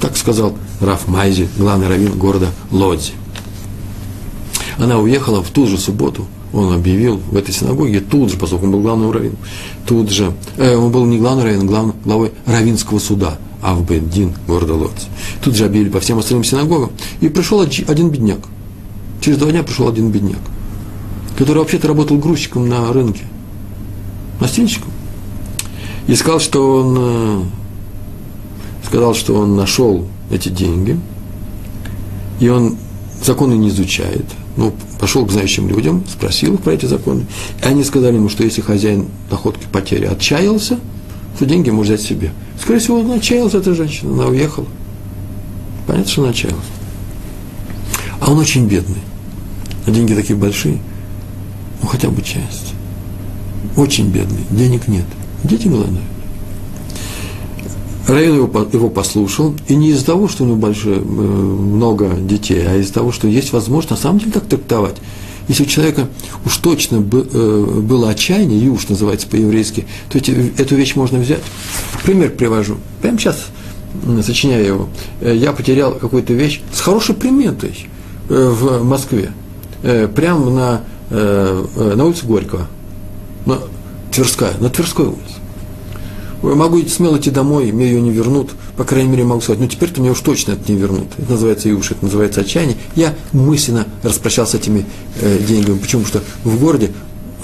Так 0.00 0.16
сказал 0.16 0.54
Раф 0.80 1.08
Майзи, 1.08 1.48
главный 1.56 1.88
раввин 1.88 2.18
города 2.18 2.48
Лодзи. 2.70 3.12
Она 4.78 4.98
уехала 4.98 5.42
в 5.42 5.48
ту 5.48 5.66
же 5.66 5.78
субботу, 5.78 6.26
он 6.52 6.72
объявил 6.72 7.16
в 7.30 7.36
этой 7.36 7.52
синагоге, 7.52 8.00
тут 8.00 8.30
же, 8.30 8.36
поскольку 8.36 8.66
он 8.66 8.72
был 8.72 8.80
главным 8.80 9.10
раввином, 9.10 9.36
тут 9.86 10.10
же, 10.10 10.32
э, 10.56 10.76
он 10.76 10.90
был 10.90 11.04
не 11.04 11.18
главный 11.18 11.44
раввин, 11.44 11.62
а 11.62 11.64
главным, 11.64 11.96
главой 12.04 12.32
раввинского 12.46 12.98
суда, 12.98 13.38
а 13.62 13.74
в 13.74 13.84
Бендин 13.84 14.32
города 14.46 14.74
Лодзи. 14.74 15.06
Тут 15.42 15.56
же 15.56 15.64
объявили 15.64 15.90
по 15.90 16.00
всем 16.00 16.18
остальным 16.18 16.44
синагогам, 16.44 16.90
и 17.20 17.28
пришел 17.28 17.60
один 17.60 18.10
бедняк. 18.10 18.40
Через 19.20 19.38
два 19.38 19.50
дня 19.50 19.62
пришел 19.62 19.88
один 19.88 20.10
бедняк, 20.10 20.40
который 21.36 21.58
вообще-то 21.58 21.88
работал 21.88 22.18
грузчиком 22.18 22.68
на 22.68 22.92
рынке, 22.92 23.24
настильщиком. 24.40 24.92
И 26.06 26.14
сказал, 26.14 26.38
что 26.38 26.80
он 26.80 26.96
э, 26.98 27.42
сказал, 28.86 29.14
что 29.14 29.34
он 29.34 29.56
нашел 29.56 30.06
эти 30.30 30.48
деньги, 30.48 30.98
и 32.38 32.48
он 32.48 32.76
законы 33.22 33.54
не 33.54 33.68
изучает. 33.68 34.24
Ну, 34.56 34.74
пошел 34.98 35.26
к 35.26 35.32
знающим 35.32 35.68
людям, 35.68 36.04
спросил 36.08 36.54
их 36.54 36.62
про 36.62 36.72
эти 36.72 36.86
законы. 36.86 37.26
И 37.62 37.66
они 37.66 37.84
сказали 37.84 38.16
ему, 38.16 38.28
что 38.28 38.42
если 38.42 38.62
хозяин 38.62 39.06
находки 39.30 39.66
потери 39.70 40.06
отчаялся, 40.06 40.78
то 41.38 41.44
деньги 41.44 41.70
может 41.70 41.94
взять 41.94 42.08
себе. 42.08 42.32
Скорее 42.60 42.78
всего, 42.78 43.00
он 43.00 43.10
отчаялся, 43.12 43.58
эта 43.58 43.74
женщина, 43.74 44.12
она 44.12 44.26
уехала. 44.28 44.66
Понятно, 45.86 46.10
что 46.10 46.22
она 46.22 46.30
отчаялась. 46.30 46.64
А 48.20 48.32
он 48.32 48.38
очень 48.38 48.66
бедный. 48.66 49.02
А 49.86 49.90
деньги 49.90 50.14
такие 50.14 50.38
большие. 50.38 50.78
Ну, 51.82 51.88
хотя 51.88 52.08
бы 52.08 52.22
часть. 52.22 52.74
Очень 53.76 54.08
бедный. 54.08 54.44
Денег 54.50 54.88
нет. 54.88 55.04
Дети 55.44 55.68
голодают. 55.68 56.00
Район 58.06 58.36
его, 58.36 58.66
его 58.72 58.88
послушал, 58.88 59.54
и 59.66 59.74
не 59.74 59.90
из-за 59.90 60.06
того, 60.06 60.28
что 60.28 60.44
у 60.44 60.46
него 60.46 60.56
большое, 60.56 60.98
э, 60.98 61.00
много 61.00 62.10
детей, 62.14 62.64
а 62.66 62.76
из-за 62.76 62.92
того, 62.92 63.10
что 63.10 63.26
есть 63.26 63.52
возможность 63.52 63.90
на 63.90 63.96
самом 63.96 64.20
деле 64.20 64.32
так 64.32 64.44
трактовать. 64.44 64.96
Если 65.48 65.64
у 65.64 65.66
человека 65.66 66.08
уж 66.44 66.56
точно 66.58 66.96
э, 66.96 67.00
было 67.00 68.10
отчаяние, 68.10 68.64
юж 68.64 68.88
называется 68.88 69.26
по-еврейски, 69.26 69.86
то 70.08 70.18
эти, 70.18 70.52
эту 70.56 70.76
вещь 70.76 70.94
можно 70.94 71.18
взять. 71.18 71.40
Пример 72.04 72.30
привожу. 72.30 72.76
Прямо 73.02 73.18
сейчас, 73.18 73.46
сочиняя 74.22 74.64
его, 74.64 74.88
э, 75.20 75.34
я 75.34 75.52
потерял 75.52 75.92
какую-то 75.94 76.32
вещь 76.32 76.60
с 76.72 76.80
хорошей 76.80 77.14
приметой 77.14 77.88
в 78.28 78.82
Москве. 78.82 79.30
Прямо 80.16 80.50
на, 80.50 80.80
на 81.10 82.04
улице 82.04 82.26
Горького. 82.26 82.66
На 83.44 83.60
Тверская, 84.10 84.54
на 84.58 84.68
Тверской 84.68 85.06
улице 85.06 85.36
могу 86.54 86.80
смело 86.82 87.16
идти 87.16 87.30
домой, 87.30 87.72
мне 87.72 87.86
ее 87.86 88.00
не 88.00 88.10
вернут, 88.10 88.50
по 88.76 88.84
крайней 88.84 89.10
мере, 89.10 89.24
могу 89.24 89.40
сказать, 89.40 89.60
ну 89.60 89.66
теперь-то 89.66 90.00
мне 90.00 90.10
уж 90.10 90.20
точно 90.20 90.52
это 90.52 90.70
не 90.70 90.78
вернут. 90.78 91.08
Это 91.18 91.32
называется 91.32 91.68
юж, 91.68 91.90
это 91.90 92.04
называется 92.04 92.42
отчаяние. 92.42 92.76
Я 92.94 93.14
мысленно 93.32 93.86
распрощался 94.02 94.52
с 94.52 94.60
этими 94.60 94.86
э, 95.20 95.38
деньгами. 95.46 95.78
Почему? 95.78 96.02
Потому 96.02 96.24
что 96.24 96.48
в 96.48 96.60
городе, 96.60 96.92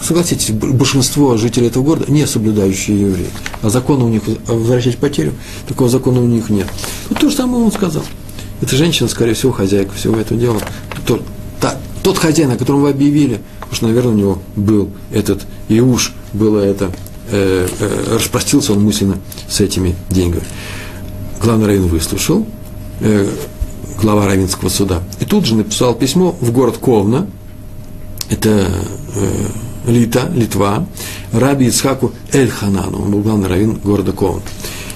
согласитесь, 0.00 0.50
большинство 0.50 1.36
жителей 1.36 1.68
этого 1.68 1.82
города 1.82 2.12
не 2.12 2.26
соблюдающие 2.26 3.00
евреи. 3.00 3.30
А 3.62 3.70
закона 3.70 4.04
у 4.04 4.08
них, 4.08 4.22
возвращать 4.46 4.98
потерю, 4.98 5.32
такого 5.66 5.90
закона 5.90 6.20
у 6.20 6.26
них 6.26 6.48
нет. 6.50 6.68
Вот 7.08 7.18
то 7.18 7.28
же 7.28 7.34
самое 7.34 7.64
он 7.64 7.72
сказал. 7.72 8.04
Эта 8.60 8.76
женщина, 8.76 9.08
скорее 9.08 9.34
всего, 9.34 9.50
хозяйка 9.50 9.92
всего 9.94 10.16
этого 10.16 10.38
дела. 10.38 10.60
Тот, 11.06 11.22
та, 11.60 11.76
тот 12.04 12.18
хозяин, 12.18 12.52
о 12.52 12.56
котором 12.56 12.82
вы 12.82 12.90
объявили, 12.90 13.40
потому 13.58 13.74
что, 13.74 13.86
наверное, 13.86 14.12
у 14.12 14.16
него 14.16 14.38
был 14.54 14.90
этот 15.10 15.40
Иуш, 15.68 16.12
было 16.32 16.60
это 16.60 16.92
э, 17.30 17.68
э, 17.78 18.16
распростился 18.16 18.72
он 18.72 18.82
мысленно 18.82 19.18
с 19.48 19.60
этими 19.60 19.94
деньгами. 20.10 20.44
Главный 21.42 21.66
раввин 21.66 21.86
выслушал, 21.86 22.46
э, 23.00 23.28
глава 24.00 24.26
равинского 24.26 24.68
суда, 24.68 25.02
и 25.20 25.24
тут 25.24 25.46
же 25.46 25.54
написал 25.54 25.94
письмо 25.94 26.36
в 26.40 26.52
город 26.52 26.78
Ковна, 26.78 27.26
это 28.30 28.70
э, 29.16 29.46
Лита, 29.86 30.30
Литва, 30.34 30.86
Раби 31.32 31.66
Ицхаку 31.66 32.12
Эль-Ханану, 32.32 33.02
он 33.02 33.10
был 33.10 33.20
главный 33.20 33.48
раввин 33.48 33.74
города 33.82 34.12
Ковна. 34.12 34.42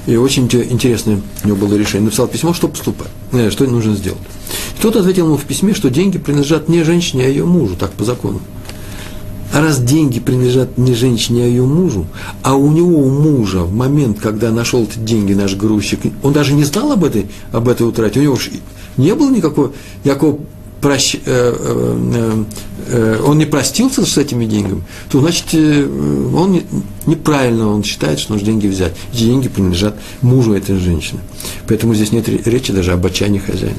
И 0.07 0.14
очень 0.14 0.45
интересное 0.45 1.20
у 1.43 1.49
него 1.49 1.57
было 1.57 1.74
решение. 1.74 2.05
Написал 2.05 2.29
письмо, 2.29 2.55
что 2.55 2.68
поступать, 2.68 3.09
э, 3.33 3.51
что 3.51 3.64
нужно 3.64 3.97
сделать. 3.97 4.20
И 4.79 4.83
тот 4.83 4.95
ответил 4.95 5.27
ему 5.27 5.37
в 5.37 5.45
письме, 5.45 5.74
что 5.74 5.91
деньги 5.91 6.18
принадлежат 6.18 6.68
не 6.68 6.85
женщине, 6.85 7.24
а 7.24 7.29
ее 7.29 7.45
мужу, 7.45 7.74
так 7.77 7.91
по 7.93 8.05
закону. 8.05 8.41
А 9.53 9.61
раз 9.61 9.78
деньги 9.78 10.20
принадлежат 10.20 10.76
не 10.76 10.94
женщине, 10.94 11.44
а 11.44 11.47
ее 11.47 11.64
мужу, 11.64 12.07
а 12.42 12.55
у 12.57 12.70
него, 12.70 12.99
у 12.99 13.11
мужа, 13.11 13.61
в 13.61 13.72
момент, 13.72 14.18
когда 14.20 14.51
нашел 14.51 14.82
эти 14.84 14.99
деньги 14.99 15.32
наш 15.34 15.55
грузчик, 15.55 16.01
он 16.22 16.32
даже 16.32 16.53
не 16.53 16.64
знал 16.64 16.92
об 16.92 17.05
этой, 17.05 17.26
об 17.53 17.68
этой 17.68 17.86
утрате, 17.86 18.20
у 18.20 18.22
него 18.22 18.34
уж 18.34 18.51
не 18.97 19.14
было 19.14 19.30
никакого, 19.30 19.72
никакого 20.05 20.40
прощ, 20.80 21.14
э, 21.14 21.18
э, 21.24 22.44
э, 22.88 23.22
он 23.24 23.38
не 23.38 23.47
простился 23.47 24.05
с 24.05 24.18
этими 24.18 24.44
деньгами, 24.47 24.82
то 25.11 25.20
значит, 25.20 25.47
э, 25.53 25.84
он 26.34 26.53
не, 26.53 26.62
неправильно 27.07 27.68
он 27.68 27.82
считает, 27.82 28.18
что 28.18 28.32
нужно 28.32 28.47
деньги 28.47 28.66
взять. 28.66 28.94
Эти 29.12 29.24
деньги 29.24 29.49
принадлежат 29.49 29.97
мужу 30.22 30.53
этой 30.53 30.76
женщины. 30.76 31.20
Поэтому 31.66 31.94
здесь 31.94 32.12
нет 32.12 32.28
речи 32.28 32.72
даже 32.72 32.92
об 32.92 33.05
отчаянии 33.07 33.38
хозяина. 33.38 33.76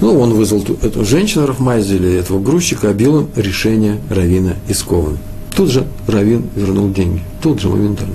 Ну, 0.00 0.18
он 0.18 0.32
вызвал 0.32 0.64
эту 0.82 1.04
женщину 1.04 1.46
Рафмайзи 1.46 1.94
или 1.94 2.14
этого 2.14 2.40
грузчика, 2.40 2.88
обил 2.88 3.20
им 3.20 3.28
решение 3.36 4.00
Равина 4.08 4.56
из 4.66 4.82
Кована. 4.82 5.18
Тут 5.54 5.70
же 5.70 5.86
Равин 6.06 6.48
вернул 6.56 6.90
деньги. 6.90 7.22
Тут 7.42 7.60
же, 7.60 7.68
моментально. 7.68 8.14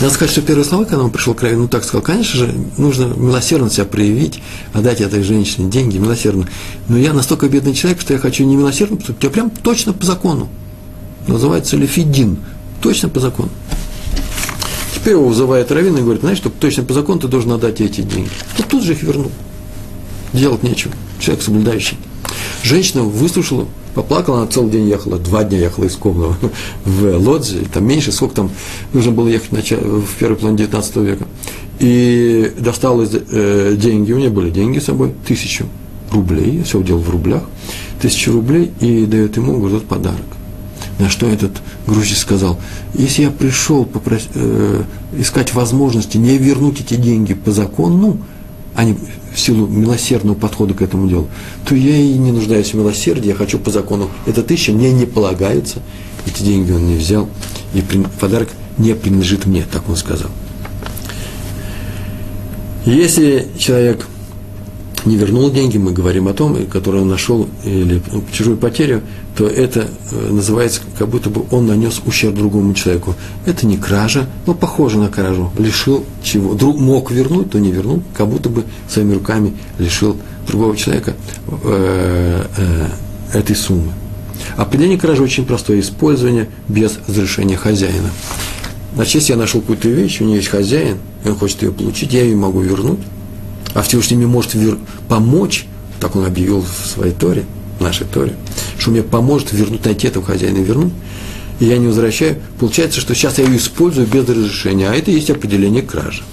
Надо 0.00 0.12
сказать, 0.12 0.30
что 0.30 0.42
первые 0.42 0.64
слова, 0.64 0.84
когда 0.84 1.02
он 1.02 1.10
пришел 1.10 1.34
к 1.34 1.42
Равину, 1.42 1.66
так 1.66 1.82
сказал, 1.82 2.02
конечно 2.02 2.38
же, 2.38 2.54
нужно 2.76 3.06
милосердно 3.16 3.70
себя 3.70 3.84
проявить, 3.84 4.40
отдать 4.72 5.00
этой 5.00 5.22
женщине 5.22 5.70
деньги, 5.70 5.98
милосердно. 5.98 6.46
Но 6.88 6.98
я 6.98 7.12
настолько 7.12 7.48
бедный 7.48 7.74
человек, 7.74 8.00
что 8.00 8.12
я 8.12 8.20
хочу 8.20 8.44
не 8.44 8.54
милосердно 8.54 8.96
поступить, 8.96 9.24
а 9.24 9.32
прям 9.32 9.50
точно 9.50 9.92
по 9.94 10.04
закону. 10.04 10.48
Называется 11.26 11.76
лефидин. 11.76 12.38
Точно 12.80 13.08
по 13.08 13.18
закону. 13.18 13.48
Теперь 14.94 15.14
его 15.14 15.26
вызывает 15.26 15.72
Равин 15.72 15.96
и 15.96 16.02
говорит, 16.02 16.20
знаешь, 16.20 16.38
чтобы 16.38 16.54
точно 16.60 16.84
по 16.84 16.92
закону 16.92 17.20
ты 17.20 17.28
должен 17.28 17.50
отдать 17.52 17.80
эти 17.80 18.02
деньги. 18.02 18.30
Тут, 18.56 18.68
тут 18.68 18.84
же 18.84 18.92
их 18.92 19.02
вернул 19.02 19.32
делать 20.32 20.62
нечего. 20.62 20.92
Человек 21.18 21.42
соблюдающий. 21.42 21.96
Женщина 22.62 23.02
выслушала, 23.02 23.66
поплакала, 23.94 24.38
она 24.38 24.46
целый 24.46 24.70
день 24.70 24.88
ехала, 24.88 25.18
два 25.18 25.44
дня 25.44 25.58
ехала 25.58 25.84
из 25.84 25.96
Ковного 25.96 26.36
в 26.84 27.16
Лодзе, 27.16 27.60
там 27.72 27.86
меньше, 27.86 28.12
сколько 28.12 28.34
там 28.34 28.50
нужно 28.92 29.12
было 29.12 29.28
ехать 29.28 29.70
в 29.70 30.14
первый 30.18 30.36
план 30.36 30.56
19 30.56 30.96
века. 30.96 31.26
И 31.78 32.52
достала 32.58 33.06
э, 33.10 33.76
деньги, 33.78 34.12
у 34.12 34.18
нее 34.18 34.30
были 34.30 34.50
деньги 34.50 34.78
с 34.80 34.86
собой, 34.86 35.14
тысячу 35.26 35.66
рублей, 36.10 36.62
все 36.64 36.82
делал 36.82 37.00
в 37.00 37.10
рублях, 37.10 37.44
тысячу 38.00 38.32
рублей, 38.32 38.72
и 38.80 39.06
дает 39.06 39.36
ему, 39.36 39.58
говорит, 39.58 39.84
подарок. 39.84 40.26
На 40.98 41.08
что 41.08 41.26
этот 41.26 41.52
грузчик 41.86 42.16
сказал, 42.16 42.58
если 42.94 43.22
я 43.22 43.30
пришел 43.30 43.84
попрос... 43.84 44.28
э, 44.34 44.82
искать 45.16 45.54
возможности 45.54 46.16
не 46.16 46.36
вернуть 46.38 46.80
эти 46.80 46.94
деньги 46.94 47.34
по 47.34 47.52
закону, 47.52 48.18
не 48.76 48.96
в 49.34 49.38
силу 49.38 49.66
милосердного 49.66 50.34
подхода 50.34 50.74
к 50.74 50.82
этому 50.82 51.08
делу, 51.08 51.28
то 51.66 51.74
я 51.74 51.96
и 51.96 52.14
не 52.14 52.32
нуждаюсь 52.32 52.72
в 52.72 52.74
милосердии, 52.74 53.28
я 53.28 53.34
хочу 53.34 53.58
по 53.58 53.70
закону, 53.70 54.10
это 54.26 54.42
тысяча 54.42 54.72
мне 54.72 54.92
не 54.92 55.06
полагается, 55.06 55.80
эти 56.26 56.42
деньги 56.42 56.72
он 56.72 56.86
не 56.86 56.96
взял, 56.96 57.28
и 57.74 57.82
подарок 58.20 58.48
не 58.78 58.94
принадлежит 58.94 59.46
мне, 59.46 59.64
так 59.70 59.88
он 59.88 59.96
сказал. 59.96 60.30
Если 62.84 63.48
человек 63.58 64.06
не 65.08 65.16
вернул 65.16 65.50
деньги, 65.50 65.78
мы 65.78 65.92
говорим 65.92 66.28
о 66.28 66.34
том, 66.34 66.56
которые 66.66 67.02
он 67.02 67.08
нашел 67.08 67.48
или 67.64 68.00
чужую 68.30 68.56
потерю, 68.56 69.02
то 69.36 69.46
это 69.46 69.88
э, 70.10 70.30
называется, 70.30 70.80
как 70.98 71.08
будто 71.08 71.30
бы 71.30 71.44
он 71.50 71.66
нанес 71.66 72.00
ущерб 72.06 72.34
другому 72.34 72.74
человеку. 72.74 73.14
Это 73.46 73.66
не 73.66 73.76
кража, 73.76 74.26
но 74.46 74.54
похоже 74.54 74.98
на 74.98 75.08
кражу. 75.08 75.50
Лишил 75.58 76.04
чего? 76.22 76.54
Друг 76.54 76.78
мог 76.78 77.10
вернуть, 77.10 77.50
то 77.50 77.58
не 77.58 77.72
вернул, 77.72 78.02
как 78.14 78.28
будто 78.28 78.48
бы 78.48 78.64
своими 78.88 79.14
руками 79.14 79.56
лишил 79.78 80.16
другого 80.46 80.76
человека 80.76 81.14
э, 81.64 82.44
э, 82.56 83.38
этой 83.38 83.56
суммы. 83.56 83.92
Определение 84.56 84.98
кражи 84.98 85.22
очень 85.22 85.44
простое. 85.44 85.80
Использование 85.80 86.48
без 86.68 86.98
разрешения 87.08 87.56
хозяина. 87.56 88.10
Значит, 88.94 89.16
если 89.16 89.32
я 89.32 89.38
нашел 89.38 89.60
какую-то 89.60 89.88
вещь, 89.88 90.20
у 90.20 90.24
нее 90.24 90.36
есть 90.36 90.48
хозяин, 90.48 90.98
и 91.24 91.28
он 91.28 91.36
хочет 91.36 91.62
ее 91.62 91.72
получить, 91.72 92.12
я 92.12 92.22
ее 92.22 92.36
могу 92.36 92.60
вернуть 92.60 93.00
а 93.78 93.82
Всевышний 93.82 94.16
мне 94.16 94.26
может 94.26 94.54
вер... 94.54 94.76
помочь, 95.08 95.66
так 96.00 96.16
он 96.16 96.26
объявил 96.26 96.62
в 96.62 96.86
своей 96.86 97.12
Торе, 97.12 97.44
в 97.78 97.82
нашей 97.82 98.08
Торе, 98.08 98.34
что 98.76 98.90
мне 98.90 99.04
поможет 99.04 99.52
вернуть, 99.52 99.84
найти 99.84 100.08
этого 100.08 100.24
хозяина 100.24 100.58
вернуть, 100.58 100.92
и 101.60 101.66
я 101.66 101.78
не 101.78 101.86
возвращаю, 101.86 102.38
получается, 102.58 103.00
что 103.00 103.14
сейчас 103.14 103.38
я 103.38 103.44
ее 103.44 103.56
использую 103.56 104.08
без 104.08 104.28
разрешения, 104.28 104.90
а 104.90 104.94
это 104.96 105.12
есть 105.12 105.30
определение 105.30 105.82
кражи. 105.82 106.24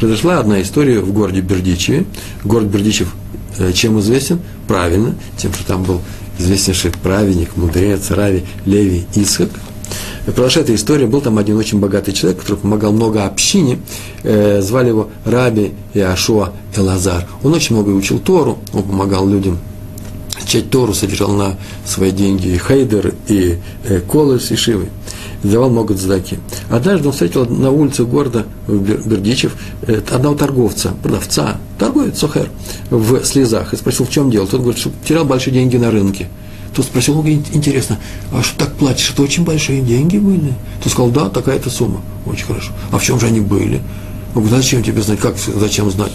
Произошла 0.00 0.38
одна 0.38 0.62
история 0.62 1.00
в 1.00 1.12
городе 1.12 1.42
Бердичеве. 1.42 2.06
Город 2.44 2.68
Бердичев 2.68 3.14
э, 3.58 3.72
чем 3.72 4.00
известен? 4.00 4.40
Правильно, 4.66 5.16
тем, 5.36 5.52
что 5.52 5.66
там 5.66 5.84
был 5.84 6.00
известнейший 6.38 6.92
праведник, 6.92 7.56
мудрец, 7.56 8.10
Рави 8.10 8.44
Леви 8.64 9.04
Исхак– 9.14 9.50
Продолжая 10.24 10.64
эта 10.64 10.74
история, 10.74 11.06
был 11.06 11.20
там 11.20 11.36
один 11.36 11.56
очень 11.56 11.80
богатый 11.80 12.12
человек, 12.12 12.40
который 12.40 12.56
помогал 12.56 12.92
много 12.92 13.26
общине, 13.26 13.78
э, 14.22 14.62
звали 14.62 14.88
его 14.88 15.10
Раби 15.24 15.74
Иашуа 15.92 16.52
Элазар. 16.74 17.26
Он 17.42 17.52
очень 17.52 17.76
много 17.76 17.90
учил 17.90 18.18
Тору, 18.18 18.58
он 18.72 18.84
помогал 18.84 19.28
людям 19.28 19.58
читать 20.46 20.70
Тору, 20.70 20.94
содержал 20.94 21.32
на 21.32 21.56
свои 21.84 22.10
деньги 22.10 22.48
и 22.48 22.58
хейдер, 22.58 23.14
и 23.28 23.58
э, 23.84 24.00
колос, 24.00 24.50
и 24.50 24.56
шивы. 24.56 24.88
Давал 25.42 25.68
много 25.68 25.94
цдаки. 25.94 26.38
Однажды 26.70 27.08
он 27.08 27.12
встретил 27.12 27.44
на 27.44 27.70
улице 27.70 28.04
города 28.04 28.46
Бердичев 28.66 29.54
э, 29.82 30.00
одного 30.10 30.36
торговца, 30.36 30.94
продавца, 31.02 31.58
торговец 31.78 32.18
Сохер, 32.18 32.48
в 32.88 33.22
слезах, 33.24 33.74
и 33.74 33.76
спросил, 33.76 34.06
в 34.06 34.10
чем 34.10 34.30
дело. 34.30 34.46
Тот 34.46 34.60
говорит, 34.60 34.80
что 34.80 34.90
терял 35.06 35.26
большие 35.26 35.52
деньги 35.52 35.76
на 35.76 35.90
рынке. 35.90 36.28
Тот 36.74 36.86
спросил, 36.86 37.24
интересно, 37.24 38.00
а 38.32 38.42
что 38.42 38.58
так 38.58 38.74
платишь? 38.74 39.10
Это 39.10 39.22
очень 39.22 39.44
большие 39.44 39.80
деньги 39.80 40.18
были? 40.18 40.54
Тот 40.82 40.92
сказал, 40.92 41.10
да, 41.10 41.28
такая-то 41.28 41.70
сумма. 41.70 42.00
Очень 42.26 42.46
хорошо. 42.46 42.72
А 42.90 42.98
в 42.98 43.04
чем 43.04 43.20
же 43.20 43.26
они 43.26 43.40
были? 43.40 43.80
Он 44.34 44.42
говорит, 44.42 44.64
зачем 44.64 44.82
тебе 44.82 45.00
знать? 45.00 45.20
Как 45.20 45.36
зачем 45.38 45.88
знать? 45.92 46.10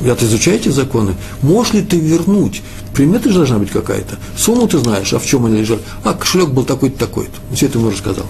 Я-то 0.00 0.24
изучаю 0.24 0.56
эти 0.56 0.70
законы. 0.70 1.14
Можешь 1.40 1.74
ли 1.74 1.82
ты 1.82 2.00
вернуть? 2.00 2.62
Примета 2.92 3.30
же 3.30 3.36
должна 3.36 3.58
быть 3.58 3.70
какая-то. 3.70 4.16
Сумму 4.36 4.66
ты 4.66 4.78
знаешь, 4.78 5.12
а 5.12 5.20
в 5.20 5.26
чем 5.26 5.46
они 5.46 5.58
лежали? 5.58 5.80
А, 6.02 6.14
кошелек 6.14 6.48
был 6.48 6.64
такой-то, 6.64 6.98
такой-то. 6.98 7.38
Все 7.54 7.66
это 7.66 7.78
ему 7.78 7.90
рассказал. 7.90 8.26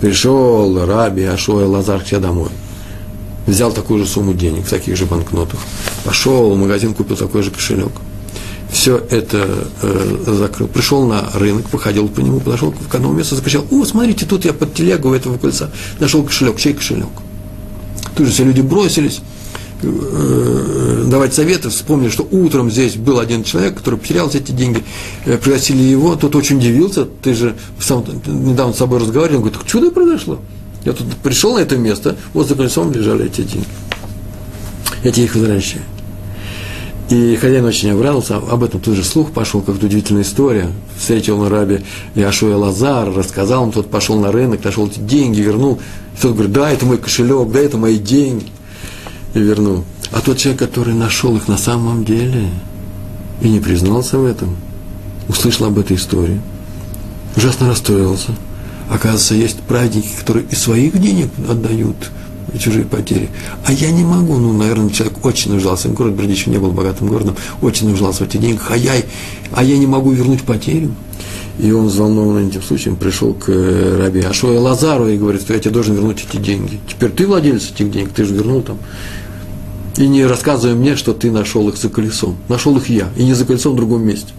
Пришел 0.00 0.84
Раби, 0.84 1.24
Ашуа 1.24 1.66
Лазар 1.66 2.02
к 2.02 2.06
себе 2.06 2.20
домой. 2.20 2.50
Взял 3.46 3.72
такую 3.72 4.04
же 4.04 4.10
сумму 4.10 4.34
денег, 4.34 4.66
в 4.66 4.70
таких 4.70 4.96
же 4.96 5.06
банкнотах. 5.06 5.60
Пошел 6.04 6.50
в 6.50 6.58
магазин, 6.58 6.92
купил 6.92 7.16
такой 7.16 7.42
же 7.42 7.50
кошелек 7.50 7.92
все 8.70 8.98
это 9.10 9.48
э, 9.82 10.34
закрыл. 10.38 10.68
Пришел 10.68 11.06
на 11.06 11.30
рынок, 11.34 11.68
походил 11.68 12.08
по 12.08 12.20
нему, 12.20 12.40
подошел 12.40 12.72
к 12.72 12.94
одному 12.94 13.14
месту, 13.14 13.36
закричал, 13.36 13.64
о, 13.70 13.84
смотрите, 13.84 14.26
тут 14.26 14.44
я 14.44 14.52
под 14.52 14.74
телегу 14.74 15.14
этого 15.14 15.38
кольца 15.38 15.70
нашел 16.00 16.24
кошелек, 16.24 16.58
чей 16.58 16.74
кошелек? 16.74 17.08
Тут 18.16 18.26
же 18.26 18.32
все 18.32 18.44
люди 18.44 18.60
бросились, 18.60 19.20
э, 19.82 21.04
давать 21.06 21.34
советы, 21.34 21.68
вспомнили, 21.68 22.10
что 22.10 22.26
утром 22.30 22.70
здесь 22.70 22.96
был 22.96 23.18
один 23.18 23.44
человек, 23.44 23.76
который 23.76 23.98
потерял 23.98 24.28
эти 24.28 24.52
деньги, 24.52 24.82
э, 25.26 25.36
пригласили 25.36 25.82
его, 25.82 26.16
тот 26.16 26.34
очень 26.34 26.58
удивился, 26.58 27.04
ты 27.04 27.34
же 27.34 27.56
сам 27.78 28.04
недавно 28.26 28.74
с 28.74 28.78
собой 28.78 29.00
разговаривал, 29.00 29.42
говорит, 29.42 29.60
чудо 29.66 29.90
произошло. 29.90 30.40
Я 30.84 30.92
тут 30.92 31.16
пришел 31.16 31.54
на 31.54 31.60
это 31.60 31.76
место, 31.76 32.16
вот 32.32 32.48
за 32.48 32.54
кольцом 32.54 32.92
лежали 32.92 33.26
эти 33.26 33.42
деньги. 33.42 33.66
Я 35.02 35.12
тебе 35.12 35.24
их 35.24 35.34
возвращаю. 35.34 35.82
И 37.08 37.36
хозяин 37.36 37.64
очень 37.64 37.90
обрадовался, 37.90 38.36
об 38.36 38.64
этом 38.64 38.80
тут 38.80 38.96
же 38.96 39.04
слух 39.04 39.30
пошел, 39.30 39.62
как-то 39.62 39.86
удивительная 39.86 40.22
история. 40.22 40.72
Встретил 40.98 41.38
на 41.38 41.48
рабе 41.48 41.84
Яшуя 42.16 42.56
Лазар, 42.56 43.12
рассказал, 43.14 43.62
он 43.62 43.72
тот 43.72 43.88
пошел 43.90 44.18
на 44.18 44.32
рынок, 44.32 44.64
нашел 44.64 44.88
эти 44.88 44.98
деньги, 44.98 45.40
вернул. 45.40 45.78
И 46.16 46.20
тот 46.20 46.32
говорит, 46.32 46.52
да, 46.52 46.70
это 46.70 46.84
мой 46.84 46.98
кошелек, 46.98 47.48
да, 47.52 47.60
это 47.60 47.78
мои 47.78 47.98
деньги. 47.98 48.46
И 49.34 49.38
вернул. 49.38 49.84
А 50.10 50.20
тот 50.20 50.38
человек, 50.38 50.58
который 50.58 50.94
нашел 50.94 51.36
их 51.36 51.46
на 51.46 51.58
самом 51.58 52.04
деле 52.04 52.48
и 53.40 53.48
не 53.50 53.60
признался 53.60 54.18
в 54.18 54.24
этом, 54.24 54.56
услышал 55.28 55.66
об 55.66 55.78
этой 55.78 55.96
истории, 55.96 56.40
ужасно 57.36 57.68
расстроился. 57.68 58.32
Оказывается, 58.90 59.34
есть 59.34 59.60
праведники, 59.60 60.08
которые 60.18 60.46
из 60.46 60.58
своих 60.58 61.00
денег 61.00 61.28
отдают– 61.48 61.96
чужие 62.58 62.84
потери. 62.84 63.28
А 63.64 63.72
я 63.72 63.90
не 63.90 64.04
могу, 64.04 64.36
ну, 64.36 64.52
наверное, 64.52 64.90
человек 64.90 65.24
очень 65.24 65.52
нуждался, 65.52 65.88
город 65.88 66.14
Бердичев 66.14 66.48
не 66.48 66.58
был 66.58 66.72
богатым 66.72 67.08
городом, 67.08 67.36
очень 67.62 67.88
нуждался 67.88 68.24
в 68.24 68.28
этих 68.28 68.40
деньгах, 68.40 68.70
а 68.70 68.76
я, 68.76 68.92
а 69.52 69.64
я 69.64 69.78
не 69.78 69.86
могу 69.86 70.10
вернуть 70.10 70.42
потерю. 70.42 70.92
И 71.58 71.72
он, 71.72 71.86
взволнованный 71.86 72.48
этим 72.48 72.62
случаем, 72.62 72.96
пришел 72.96 73.32
к 73.32 73.48
э, 73.48 73.96
Раби 73.98 74.20
Ашуэ 74.20 74.58
Лазару 74.58 75.08
и 75.08 75.16
говорит, 75.16 75.40
что 75.40 75.54
я 75.54 75.58
тебе 75.58 75.72
должен 75.72 75.94
вернуть 75.94 76.24
эти 76.28 76.36
деньги. 76.36 76.78
Теперь 76.86 77.10
ты 77.10 77.26
владелец 77.26 77.70
этих 77.70 77.90
денег, 77.90 78.10
ты 78.10 78.24
же 78.24 78.34
вернул 78.34 78.60
там. 78.60 78.78
И 79.96 80.06
не 80.06 80.26
рассказывай 80.26 80.74
мне, 80.74 80.96
что 80.96 81.14
ты 81.14 81.30
нашел 81.30 81.66
их 81.70 81.78
за 81.78 81.88
колесом. 81.88 82.36
Нашел 82.48 82.76
их 82.76 82.90
я, 82.90 83.08
и 83.16 83.24
не 83.24 83.32
за 83.32 83.46
колесом 83.46 83.72
в 83.72 83.76
другом 83.76 84.06
месте. 84.06 84.32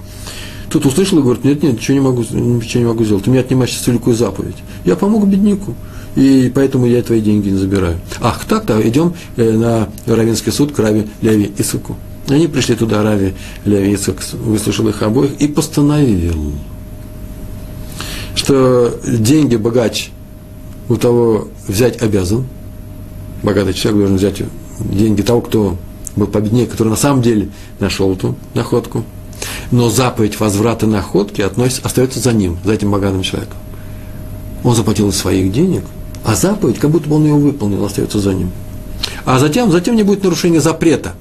Тут 0.70 0.86
услышал 0.86 1.18
и 1.18 1.22
говорит, 1.22 1.44
нет, 1.44 1.64
нет, 1.64 1.74
ничего 1.74 1.96
не 1.96 2.04
могу, 2.04 2.22
ничего 2.22 2.82
не 2.82 2.88
могу 2.88 3.04
сделать. 3.04 3.24
Ты 3.24 3.32
меня 3.32 3.42
отнимаешь 3.42 3.72
сейчас 3.72 3.88
великую 3.88 4.16
заповедь. 4.16 4.58
Я 4.86 4.96
помог 4.96 5.26
бедняку 5.26 5.74
и 6.18 6.52
поэтому 6.54 6.88
я 6.88 7.04
твои 7.04 7.22
деньги 7.22 7.50
не 7.50 7.60
забираю. 7.60 8.00
Ах, 8.22 8.44
так-то 8.46 8.82
идем 8.82 9.14
э, 9.36 9.52
на 9.52 9.88
Равинский 10.08 10.52
суд 10.52 10.72
к 10.72 10.80
Рави 10.80 11.08
Леви 11.22 11.54
Исаку. 11.60 11.96
Они 12.28 12.48
пришли 12.48 12.76
туда, 12.76 13.04
Рави 13.04 13.36
Леви 13.66 13.94
Исак 13.94 14.24
выслушал 14.34 14.88
их 14.88 15.04
обоих 15.04 15.40
и 15.40 15.48
постановил, 15.48 16.54
что 18.34 19.00
деньги 19.08 19.58
богач 19.58 20.10
у 20.90 20.96
того 20.96 21.50
взять 21.68 22.02
обязан, 22.02 22.48
богатый 23.44 23.74
человек 23.74 24.00
должен 24.00 24.18
взять 24.18 24.42
деньги 24.80 25.22
того, 25.22 25.42
кто 25.42 25.78
был 26.16 26.26
победнее, 26.26 26.66
который 26.66 26.90
на 26.90 26.96
самом 26.96 27.22
деле 27.22 27.50
нашел 27.80 28.12
эту 28.12 28.36
находку, 28.56 29.04
но 29.70 29.92
заповедь 29.92 30.40
возврата 30.40 30.88
находки 30.88 31.42
относится, 31.42 31.84
остается 31.86 32.20
за 32.20 32.34
ним, 32.34 32.58
за 32.64 32.74
этим 32.74 32.90
богатым 32.90 33.22
человеком. 33.22 33.58
Он 34.64 34.74
заплатил 34.74 35.10
из 35.10 35.16
своих 35.16 35.52
денег– 35.52 35.84
а 36.28 36.36
заповедь, 36.36 36.78
как 36.78 36.92
будто 36.92 37.08
бы 37.08 37.16
он 37.16 37.24
ее 37.24 37.36
выполнил, 37.36 37.86
остается 37.86 38.20
за 38.20 38.34
ним. 38.34 38.52
А 39.24 39.40
затем, 39.40 39.72
затем 39.72 39.96
не 39.96 40.04
будет 40.04 40.26
нарушения 40.26 40.60
запрета 40.60 41.14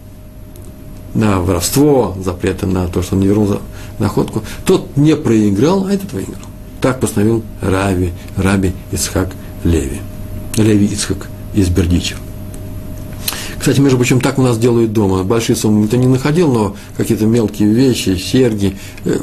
на 1.15 1.41
воровство, 1.41 2.17
запрета 2.25 2.67
на 2.67 2.89
то, 2.89 3.03
что 3.03 3.15
он 3.15 3.21
не 3.21 3.29
вернул 3.29 3.61
находку. 4.01 4.43
Тот 4.65 4.97
не 4.97 5.15
проиграл, 5.15 5.87
а 5.87 5.93
этот 5.93 6.13
выиграл. 6.13 6.49
Так 6.81 6.99
постановил 6.99 7.45
Раби, 7.61 8.15
Раби 8.37 8.73
Ицхак 8.91 9.31
Леви. 9.63 10.01
Леви 10.57 10.87
Ицхак 10.87 11.29
из 11.55 11.69
Бердичева. 11.69 12.21
Кстати, 13.67 13.81
между 13.81 13.97
прочим, 13.97 14.21
так 14.21 14.39
у 14.39 14.43
нас 14.43 14.59
делают 14.59 14.93
дома. 14.93 15.25
Большие 15.25 15.57
суммы 15.57 15.89
ты 15.89 15.99
не 15.99 16.07
находил, 16.07 16.53
но 16.53 16.77
какие-то 16.97 17.27
мелкие 17.27 17.69
вещи, 17.69 18.17
серьги. 18.17 18.77
Э, 19.05 19.19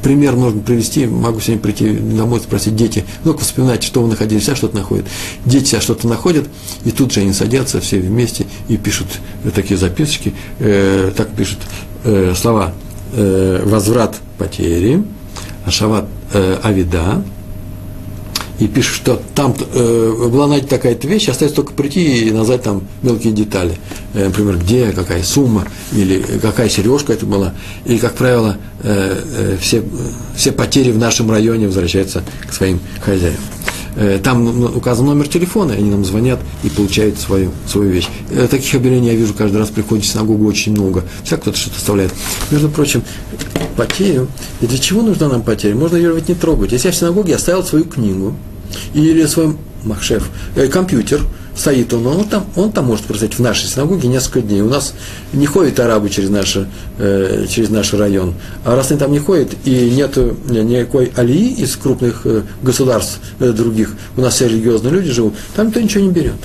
пример 0.00 0.36
можно 0.36 0.60
привести. 0.60 1.06
Могу 1.06 1.40
сегодня 1.40 1.60
прийти 1.60 1.90
домой, 1.90 2.38
спросить 2.38 2.76
дети. 2.76 3.04
Ну-ка, 3.24 3.40
вспоминайте, 3.40 3.88
что 3.88 4.00
вы 4.00 4.10
находили, 4.10 4.38
вся 4.38 4.54
что-то 4.54 4.76
находит. 4.76 5.06
Дети 5.44 5.70
себя 5.70 5.80
что-то 5.80 6.06
находят, 6.06 6.46
и 6.84 6.92
тут 6.92 7.12
же 7.12 7.18
они 7.18 7.32
садятся 7.32 7.80
все 7.80 7.98
вместе 7.98 8.46
и 8.68 8.76
пишут 8.76 9.08
такие 9.56 9.76
записочки. 9.76 10.34
Э, 10.60 11.10
так 11.16 11.30
пишут 11.30 11.58
э, 12.04 12.34
слова 12.36 12.74
э, 13.12 13.64
«возврат 13.66 14.20
потери», 14.38 15.02
«ашават 15.64 16.06
э, 16.32 16.60
авида», 16.62 17.24
и 18.58 18.66
пишет, 18.66 18.94
что 18.94 19.22
там 19.34 19.54
э, 19.72 20.28
была 20.30 20.46
найдена 20.48 20.68
такая-то 20.68 21.06
вещь, 21.06 21.28
остается 21.28 21.56
только 21.56 21.72
прийти 21.72 22.28
и 22.28 22.30
назвать 22.30 22.62
там 22.62 22.82
мелкие 23.02 23.32
детали. 23.32 23.78
Э, 24.14 24.26
например, 24.26 24.56
где, 24.58 24.92
какая 24.92 25.22
сумма, 25.22 25.66
или 25.92 26.22
какая 26.42 26.68
сережка 26.68 27.12
это 27.12 27.26
была. 27.26 27.54
И, 27.84 27.98
как 27.98 28.14
правило, 28.14 28.56
э, 28.82 29.22
э, 29.36 29.56
все, 29.60 29.82
все 30.36 30.52
потери 30.52 30.90
в 30.90 30.98
нашем 30.98 31.30
районе 31.30 31.66
возвращаются 31.66 32.22
к 32.48 32.52
своим 32.52 32.80
хозяевам. 33.00 33.38
Э, 33.96 34.18
там 34.22 34.64
указан 34.76 35.06
номер 35.06 35.28
телефона, 35.28 35.72
и 35.72 35.78
они 35.78 35.90
нам 35.90 36.04
звонят 36.04 36.38
и 36.62 36.68
получают 36.68 37.18
свою, 37.18 37.50
свою 37.66 37.90
вещь. 37.90 38.08
Э, 38.30 38.46
таких 38.50 38.74
объявлений 38.74 39.08
я 39.08 39.14
вижу 39.14 39.34
каждый 39.34 39.56
раз, 39.56 39.70
приходит 39.70 40.04
в 40.04 40.08
синагогу 40.08 40.46
очень 40.46 40.72
много. 40.72 41.04
Всяк 41.24 41.40
кто-то 41.40 41.58
что-то 41.58 41.76
оставляет. 41.76 42.12
Между 42.50 42.68
прочим, 42.68 43.02
потерю. 43.76 44.28
И 44.60 44.66
для 44.66 44.78
чего 44.78 45.02
нужна 45.02 45.28
нам 45.28 45.42
потеря? 45.42 45.74
Можно 45.74 45.96
ее 45.96 46.14
ведь 46.14 46.28
не 46.28 46.34
трогать. 46.34 46.72
Если 46.72 46.88
я 46.88 46.92
в 46.92 46.96
синагоге 46.96 47.34
оставил 47.34 47.64
свою 47.64 47.84
книгу 47.84 48.34
или 48.94 49.24
свой 49.26 49.56
махшеф, 49.84 50.28
э, 50.56 50.66
компьютер, 50.66 51.22
стоит 51.58 51.92
он, 51.92 52.06
он 52.06 52.24
там, 52.24 52.46
он 52.56 52.72
там 52.72 52.86
может 52.86 53.04
простоять 53.04 53.34
в 53.34 53.40
нашей 53.40 53.66
синагоге 53.66 54.08
несколько 54.08 54.40
дней. 54.40 54.60
У 54.60 54.68
нас 54.68 54.94
не 55.32 55.46
ходят 55.46 55.78
арабы 55.80 56.08
через, 56.08 56.30
наш, 56.30 56.56
э, 56.98 57.46
через 57.48 57.68
наш 57.68 57.92
район. 57.94 58.34
А 58.64 58.76
раз 58.76 58.90
они 58.90 59.00
там 59.00 59.12
не 59.12 59.18
ходят, 59.18 59.50
и 59.64 59.90
нет 59.90 60.16
никакой 60.48 61.12
алии 61.16 61.52
из 61.54 61.76
крупных 61.76 62.22
э, 62.24 62.42
государств 62.62 63.20
э, 63.40 63.52
других, 63.52 63.94
у 64.16 64.20
нас 64.20 64.34
все 64.34 64.48
религиозные 64.48 64.92
люди 64.92 65.10
живут, 65.10 65.34
там 65.56 65.68
никто 65.68 65.80
ничего 65.80 66.04
не 66.04 66.10
берет. 66.10 66.36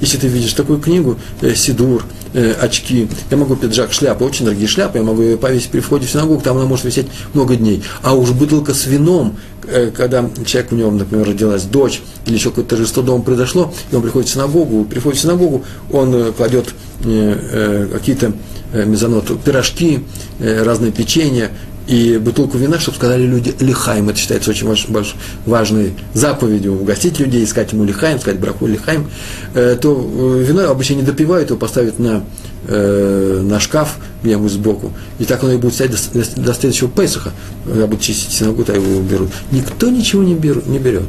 Если 0.00 0.18
ты 0.18 0.28
видишь 0.28 0.52
такую 0.52 0.78
книгу, 0.78 1.16
э, 1.40 1.54
Сидур, 1.54 2.04
э, 2.34 2.52
очки, 2.60 3.08
я 3.30 3.36
могу 3.36 3.56
пиджак, 3.56 3.92
шляпа, 3.92 4.24
очень 4.24 4.44
дорогие 4.44 4.68
шляпы, 4.68 4.98
я 4.98 5.04
могу 5.04 5.22
ее 5.22 5.36
повесить 5.36 5.70
при 5.70 5.80
входе 5.80 6.06
в 6.06 6.10
синагогу, 6.10 6.40
там 6.40 6.56
она 6.56 6.66
может 6.66 6.84
висеть 6.84 7.06
много 7.34 7.56
дней. 7.56 7.82
А 8.02 8.14
уж 8.14 8.30
бутылка 8.30 8.74
с 8.74 8.86
вином, 8.86 9.36
э, 9.66 9.90
когда 9.90 10.28
человек 10.44 10.72
у 10.72 10.74
него, 10.76 10.90
например, 10.90 11.26
родилась 11.26 11.62
дочь, 11.62 12.02
или 12.26 12.34
еще 12.34 12.50
какое-то 12.50 12.76
торжество 12.76 13.02
дома 13.02 13.22
произошло, 13.22 13.72
и 13.90 13.96
он 13.96 14.02
приходит 14.02 14.28
в 14.28 14.32
синагогу, 14.32 14.84
приходит 14.84 15.18
в 15.18 15.22
синагогу, 15.22 15.64
он 15.90 16.14
э, 16.14 16.32
кладет 16.32 16.66
э, 17.04 17.38
э, 17.52 17.88
какие-то 17.92 18.32
э, 18.72 18.84
мезонот, 18.84 19.40
пирожки, 19.42 20.04
э, 20.38 20.62
разные 20.62 20.92
печенья, 20.92 21.50
и 21.86 22.18
бутылку 22.18 22.58
вина, 22.58 22.78
чтобы 22.80 22.96
сказали 22.96 23.26
люди 23.26 23.54
лихаем. 23.60 24.08
Это 24.08 24.18
считается 24.18 24.50
очень 24.50 24.66
важ, 24.66 24.86
важ, 24.88 25.14
важной 25.44 25.94
заповедью 26.14 26.80
угостить 26.80 27.18
людей, 27.20 27.44
искать 27.44 27.72
ему 27.72 27.84
лихаем, 27.84 28.18
сказать 28.18 28.40
браху 28.40 28.66
лихаем. 28.66 29.08
Э, 29.54 29.76
то 29.80 29.94
э, 29.94 30.44
вино 30.44 30.70
обычно 30.70 30.94
не 30.94 31.02
допивают, 31.02 31.50
его 31.50 31.58
поставят 31.58 31.98
на, 31.98 32.24
э, 32.66 33.40
на 33.42 33.60
шкаф 33.60 33.96
где-нибудь 34.22 34.52
сбоку. 34.52 34.92
И 35.18 35.24
так 35.24 35.42
оно 35.44 35.52
и 35.52 35.56
будет 35.56 35.74
стоять 35.74 35.92
до, 36.12 36.42
до, 36.42 36.54
следующего 36.54 36.88
Песаха. 36.90 37.32
Я 37.66 37.86
буду 37.86 38.02
чистить 38.02 38.32
синагогу, 38.32 38.64
то 38.64 38.74
его 38.74 38.98
уберут. 38.98 39.30
Никто 39.52 39.88
ничего 39.88 40.22
не, 40.22 40.34
беру, 40.34 40.62
не 40.66 40.78
берет. 40.78 41.04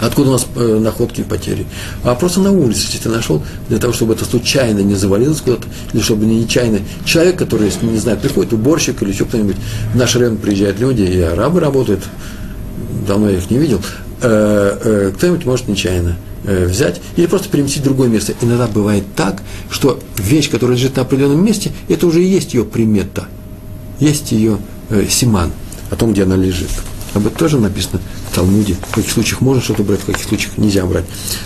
Откуда 0.00 0.30
у 0.30 0.32
нас 0.32 0.46
э, 0.54 0.78
находки 0.80 1.20
и 1.20 1.24
потери? 1.24 1.66
А 2.04 2.14
просто 2.14 2.40
на 2.40 2.52
улице, 2.52 2.82
если 2.86 2.98
ты 2.98 3.08
нашел, 3.08 3.42
для 3.68 3.78
того, 3.78 3.92
чтобы 3.92 4.14
это 4.14 4.24
случайно 4.24 4.80
не 4.80 4.94
завалилось 4.94 5.40
куда-то, 5.40 5.66
или 5.92 6.00
чтобы 6.00 6.26
не 6.26 6.40
нечаянно. 6.42 6.80
Человек, 7.04 7.36
который, 7.36 7.70
не 7.82 7.98
знаю, 7.98 8.18
приходит, 8.18 8.52
уборщик 8.52 9.02
или 9.02 9.10
еще 9.10 9.24
кто-нибудь, 9.24 9.56
в 9.92 9.96
наш 9.96 10.14
район 10.16 10.36
приезжают 10.36 10.78
люди, 10.78 11.02
и 11.02 11.20
арабы 11.20 11.60
работают, 11.60 12.04
давно 13.06 13.28
я 13.30 13.38
их 13.38 13.50
не 13.50 13.58
видел, 13.58 13.80
э, 14.22 14.78
э, 14.84 15.12
кто-нибудь 15.16 15.44
может 15.44 15.68
нечаянно 15.68 16.16
взять 16.44 17.00
или 17.16 17.26
просто 17.26 17.48
переместить 17.48 17.82
в 17.82 17.84
другое 17.84 18.08
место. 18.08 18.32
Иногда 18.40 18.68
бывает 18.68 19.04
так, 19.16 19.42
что 19.70 20.00
вещь, 20.16 20.48
которая 20.48 20.76
лежит 20.78 20.96
на 20.96 21.02
определенном 21.02 21.44
месте, 21.44 21.72
это 21.88 22.06
уже 22.06 22.22
и 22.22 22.26
есть 22.26 22.54
ее 22.54 22.64
примета, 22.64 23.26
есть 23.98 24.32
ее 24.32 24.58
симан 25.10 25.50
о 25.90 25.96
том, 25.96 26.12
где 26.12 26.22
она 26.22 26.36
лежит. 26.36 26.70
Об 27.14 27.26
этом 27.26 27.38
тоже 27.38 27.58
написано 27.58 28.00
в 28.30 28.34
Талмуде. 28.34 28.76
В 28.90 28.94
каких 28.94 29.10
случаях 29.10 29.40
можно 29.40 29.62
что-то 29.62 29.82
брать, 29.82 30.00
в 30.00 30.06
каких 30.06 30.24
случаях 30.24 30.58
нельзя 30.58 30.84
брать. 30.84 31.04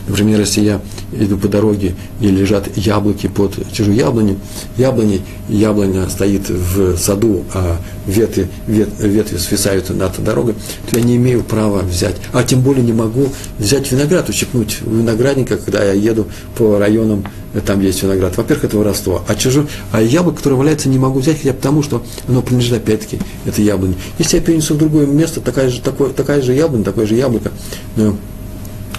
Например, 0.09 0.41
если 0.41 0.61
я 0.61 0.81
иду 1.13 1.37
по 1.39 1.49
дороге 1.49 1.95
и 2.21 2.29
лежат 2.29 2.77
яблоки 2.77 3.29
под 3.29 3.55
чужой 3.73 3.97
яблони, 3.97 4.39
яблони, 4.77 5.23
яблоня 5.49 6.09
стоит 6.09 6.49
в 6.49 6.97
саду, 6.97 7.45
а 7.55 7.79
ветви, 8.07 8.49
вет, 8.67 8.89
ветви 8.99 9.37
свисают 9.37 9.91
над 9.91 10.23
дорогой, 10.23 10.55
то 10.91 10.99
я 10.99 11.05
не 11.05 11.17
имею 11.17 11.43
права 11.43 11.81
взять, 11.81 12.17
а 12.33 12.43
тем 12.43 12.61
более 12.61 12.85
не 12.85 12.93
могу 12.93 13.29
взять 13.59 13.91
виноград, 13.93 14.29
ущипнуть 14.29 14.79
виноградника, 14.83 15.57
когда 15.57 15.85
я 15.85 15.93
еду 15.93 16.27
по 16.57 16.79
районам, 16.79 17.25
там 17.61 17.81
есть 17.81 18.03
виноград. 18.03 18.37
Во-первых, 18.37 18.65
это 18.65 18.79
воровство. 18.79 19.23
А, 19.29 19.35
чужой, 19.35 19.67
а 19.91 20.01
яблоко, 20.01 20.39
которое 20.39 20.57
валяется, 20.57 20.89
не 20.89 20.99
могу 20.99 21.21
взять, 21.21 21.39
хотя 21.39 21.53
потому, 21.53 21.83
что 21.83 22.03
оно 22.27 22.43
принадлежит 22.43 22.79
опять-таки 22.79 23.19
этой 23.45 23.65
яблоне. 23.65 23.95
Если 24.19 24.39
я 24.39 24.43
перенесу 24.43 24.75
в 24.75 24.79
другое 24.79 25.07
место, 25.07 25.41
такая 25.41 25.69
же, 25.69 25.81
такое, 25.81 26.11
такая 26.11 26.41
же 26.41 26.55
яблоня, 26.55 26.85
такое 26.85 27.07
же 27.07 27.15
яблоко, 27.15 27.53
но 27.97 28.17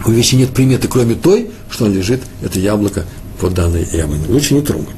у 0.05 0.11
вещи 0.11 0.35
нет 0.35 0.51
приметы, 0.51 0.87
кроме 0.87 1.15
той, 1.15 1.49
что 1.69 1.87
лежит, 1.87 2.21
это 2.41 2.59
яблоко 2.59 3.05
под 3.39 3.53
данной 3.53 3.87
яблоней. 3.91 4.25
Лучше 4.27 4.53
не 4.53 4.61
трогать. 4.61 4.89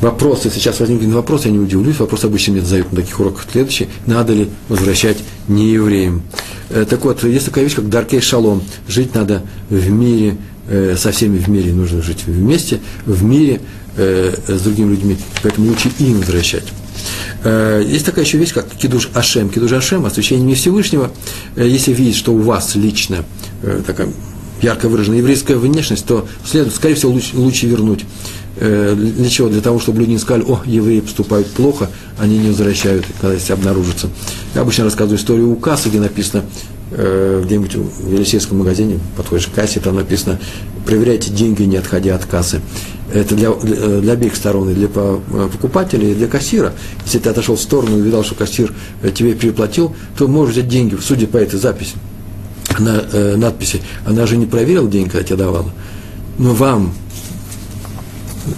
Вопрос, 0.00 0.44
если 0.44 0.58
сейчас 0.58 0.78
возникнет 0.80 1.14
вопрос, 1.14 1.46
я 1.46 1.50
не 1.50 1.58
удивлюсь, 1.58 1.98
вопрос 1.98 2.24
обычно 2.24 2.52
мне 2.52 2.62
задают 2.62 2.92
на 2.92 3.00
таких 3.00 3.18
уроках 3.18 3.46
следующий, 3.50 3.88
надо 4.04 4.34
ли 4.34 4.50
возвращать 4.68 5.16
неевреям. 5.48 6.22
Э, 6.68 6.84
так 6.88 7.02
вот, 7.04 7.24
есть 7.24 7.46
такая 7.46 7.64
вещь, 7.64 7.74
как 7.74 7.88
Даркей 7.88 8.20
Шалом. 8.20 8.62
Жить 8.88 9.14
надо 9.14 9.42
в 9.70 9.88
мире, 9.90 10.36
со 10.96 11.12
всеми 11.12 11.38
в 11.38 11.48
мире 11.48 11.72
нужно 11.72 12.02
жить 12.02 12.24
вместе, 12.26 12.80
в 13.04 13.22
мире 13.22 13.60
э, 13.96 14.34
с 14.48 14.60
другими 14.62 14.90
людьми, 14.90 15.16
поэтому 15.42 15.68
лучше 15.68 15.90
им 15.98 16.18
возвращать. 16.20 16.64
Есть 17.44 18.06
такая 18.06 18.24
еще 18.24 18.38
вещь, 18.38 18.52
как 18.52 18.66
кидуш 18.70 19.10
Ашем. 19.14 19.48
Кидуш 19.48 19.70
Ашем, 19.72 20.06
освящение 20.06 20.56
Всевышнего. 20.56 21.12
Если 21.54 21.92
видеть, 21.92 22.16
что 22.16 22.32
у 22.32 22.38
вас 22.38 22.74
лично 22.74 23.24
такая 23.86 24.08
ярко 24.62 24.88
выраженная 24.88 25.18
еврейская 25.18 25.56
внешность, 25.56 26.06
то 26.06 26.26
следует, 26.44 26.74
скорее 26.74 26.94
всего, 26.94 27.12
лучше, 27.12 27.36
лучше 27.36 27.66
вернуть. 27.66 28.04
Э, 28.58 28.94
для 28.96 29.28
чего? 29.28 29.48
Для 29.48 29.60
того, 29.60 29.78
чтобы 29.78 30.00
люди 30.00 30.10
не 30.12 30.18
сказали, 30.18 30.44
о, 30.46 30.60
евреи 30.64 31.00
поступают 31.00 31.46
плохо, 31.48 31.90
они 32.18 32.38
не 32.38 32.48
возвращают, 32.48 33.04
когда 33.20 33.34
если 33.34 33.52
обнаружатся. 33.52 34.08
Я 34.54 34.62
обычно 34.62 34.84
рассказываю 34.84 35.18
историю 35.18 35.50
у 35.50 35.56
кассы, 35.56 35.88
где 35.88 36.00
написано, 36.00 36.44
э, 36.90 37.42
где-нибудь 37.44 37.74
в 37.74 38.12
Елисейском 38.12 38.58
магазине, 38.58 38.98
подходишь 39.16 39.46
к 39.46 39.52
кассе, 39.52 39.80
там 39.80 39.96
написано, 39.96 40.38
проверяйте 40.84 41.30
деньги, 41.30 41.62
не 41.62 41.76
отходя 41.76 42.14
от 42.14 42.24
кассы. 42.24 42.60
Это 43.12 43.34
для, 43.34 43.52
для, 43.52 44.00
для 44.00 44.12
обеих 44.14 44.34
сторон, 44.34 44.70
и 44.70 44.74
для 44.74 44.88
покупателя, 44.88 46.08
и 46.08 46.14
для 46.14 46.26
кассира. 46.26 46.72
Если 47.04 47.18
ты 47.18 47.30
отошел 47.30 47.54
в 47.56 47.60
сторону 47.60 47.98
и 47.98 48.02
видал, 48.02 48.24
что 48.24 48.34
кассир 48.34 48.72
э, 49.02 49.10
тебе 49.10 49.34
переплатил, 49.34 49.94
то 50.16 50.26
можешь 50.28 50.54
взять 50.54 50.68
деньги, 50.68 50.96
судя 51.00 51.26
по 51.26 51.36
этой 51.36 51.58
записи, 51.58 51.94
на 52.78 53.04
э, 53.12 53.36
надписи. 53.36 53.80
Она 54.04 54.26
же 54.26 54.36
не 54.36 54.46
проверила 54.46 54.88
деньги, 54.88 55.10
когда 55.10 55.24
тебе 55.24 55.36
давала. 55.36 55.70
Но 56.38 56.52
вам, 56.52 56.92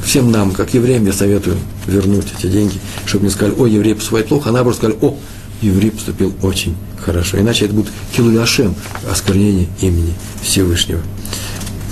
всем 0.05 0.31
нам, 0.31 0.53
как 0.53 0.75
евреям, 0.75 1.07
я 1.07 1.13
советую 1.13 1.57
вернуть 1.87 2.27
эти 2.39 2.47
деньги, 2.49 2.79
чтобы 3.07 3.25
не 3.27 3.31
сказали, 3.31 3.55
о, 3.57 3.67
еврей 3.67 3.95
поступает 3.95 4.29
плохо, 4.29 4.51
а 4.51 4.53
наоборот 4.53 4.77
сказали, 4.77 4.99
о, 5.01 5.17
еврей 5.63 5.91
поступил 5.91 6.35
очень 6.43 6.77
хорошо. 7.05 7.39
Иначе 7.39 7.67
это 7.67 7.75
будет 7.75 7.89
килуляшем, 8.15 8.75
осквернение 9.11 9.69
имени 9.81 10.15
Всевышнего. 10.43 11.01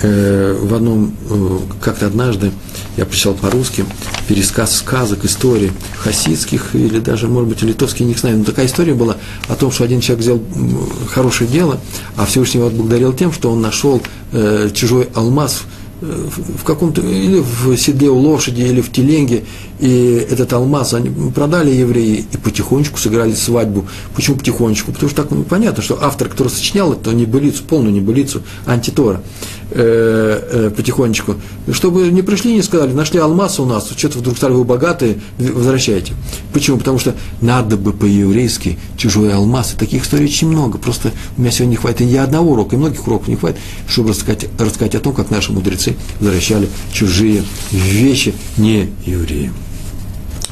Э, 0.02 0.58
в 0.60 0.74
одном, 0.74 1.14
э, 1.28 1.58
как-то 1.80 2.06
однажды 2.06 2.52
я 2.96 3.06
прочитал 3.06 3.34
по-русски 3.34 3.84
пересказ 4.28 4.76
сказок, 4.76 5.24
истории 5.24 5.72
хасидских 5.98 6.74
или 6.74 6.98
даже, 6.98 7.28
может 7.28 7.48
быть, 7.48 7.62
литовских, 7.62 8.06
не 8.06 8.14
знаю, 8.14 8.38
но 8.38 8.44
такая 8.44 8.66
история 8.66 8.94
была 8.94 9.16
о 9.48 9.54
том, 9.54 9.70
что 9.70 9.84
один 9.84 10.00
человек 10.00 10.22
сделал 10.22 10.42
хорошее 11.08 11.48
дело, 11.48 11.80
а 12.16 12.26
Всевышний 12.26 12.58
его 12.58 12.68
отблагодарил 12.68 13.12
тем, 13.12 13.32
что 13.32 13.50
он 13.50 13.60
нашел 13.62 14.02
э, 14.32 14.70
чужой 14.74 15.08
алмаз– 15.14 15.62
каком-то, 16.64 17.00
или 17.00 17.40
в 17.40 17.76
седле 17.76 18.10
у 18.10 18.18
лошади, 18.18 18.60
или 18.60 18.80
в 18.80 18.92
теленге, 18.92 19.44
и 19.80 20.26
этот 20.30 20.52
алмаз 20.52 20.94
они 20.94 21.10
продали 21.30 21.70
евреи 21.70 22.26
и 22.30 22.36
потихонечку 22.36 22.98
сыграли 22.98 23.32
свадьбу. 23.32 23.86
Почему 24.14 24.36
потихонечку? 24.36 24.92
Потому 24.92 25.10
что 25.10 25.22
так 25.22 25.30
ну, 25.30 25.42
понятно, 25.44 25.82
что 25.82 25.98
автор, 26.02 26.28
который 26.28 26.48
сочинял 26.48 26.92
это 26.92 27.12
небылицу, 27.12 27.62
полную 27.64 27.94
небылицу, 27.94 28.42
антитора, 28.66 29.22
э, 29.70 30.68
э, 30.68 30.70
потихонечку, 30.70 31.36
чтобы 31.72 32.08
не 32.08 32.22
пришли 32.22 32.52
и 32.52 32.56
не 32.56 32.62
сказали, 32.62 32.92
нашли 32.92 33.18
алмаз 33.18 33.58
у 33.60 33.64
нас, 33.64 33.90
что-то 33.96 34.18
вдруг 34.18 34.36
стали 34.36 34.52
вы 34.52 34.64
богатые, 34.64 35.20
возвращайте. 35.38 36.12
Почему? 36.52 36.78
Потому 36.78 36.98
что 36.98 37.14
надо 37.40 37.76
бы 37.76 37.92
по-еврейски 37.92 38.78
чужой 38.96 39.32
алмаз, 39.32 39.74
и 39.74 39.76
таких 39.76 40.04
историй 40.04 40.26
очень 40.26 40.48
много, 40.48 40.78
просто 40.78 41.12
у 41.36 41.40
меня 41.40 41.50
сегодня 41.50 41.70
не 41.72 41.76
хватит 41.76 42.00
ни 42.00 42.16
одного 42.16 42.52
урока, 42.52 42.76
и 42.76 42.78
многих 42.78 43.06
уроков 43.06 43.28
не 43.28 43.36
хватит, 43.36 43.58
чтобы 43.88 44.10
рассказать, 44.10 44.46
рассказать 44.58 44.94
о 44.94 45.00
том, 45.00 45.14
как 45.14 45.30
наши 45.30 45.52
мудрецы 45.52 45.85
возвращали 46.20 46.68
чужие 46.92 47.44
вещи 47.70 48.34
не 48.56 48.90
евреям. 49.04 49.54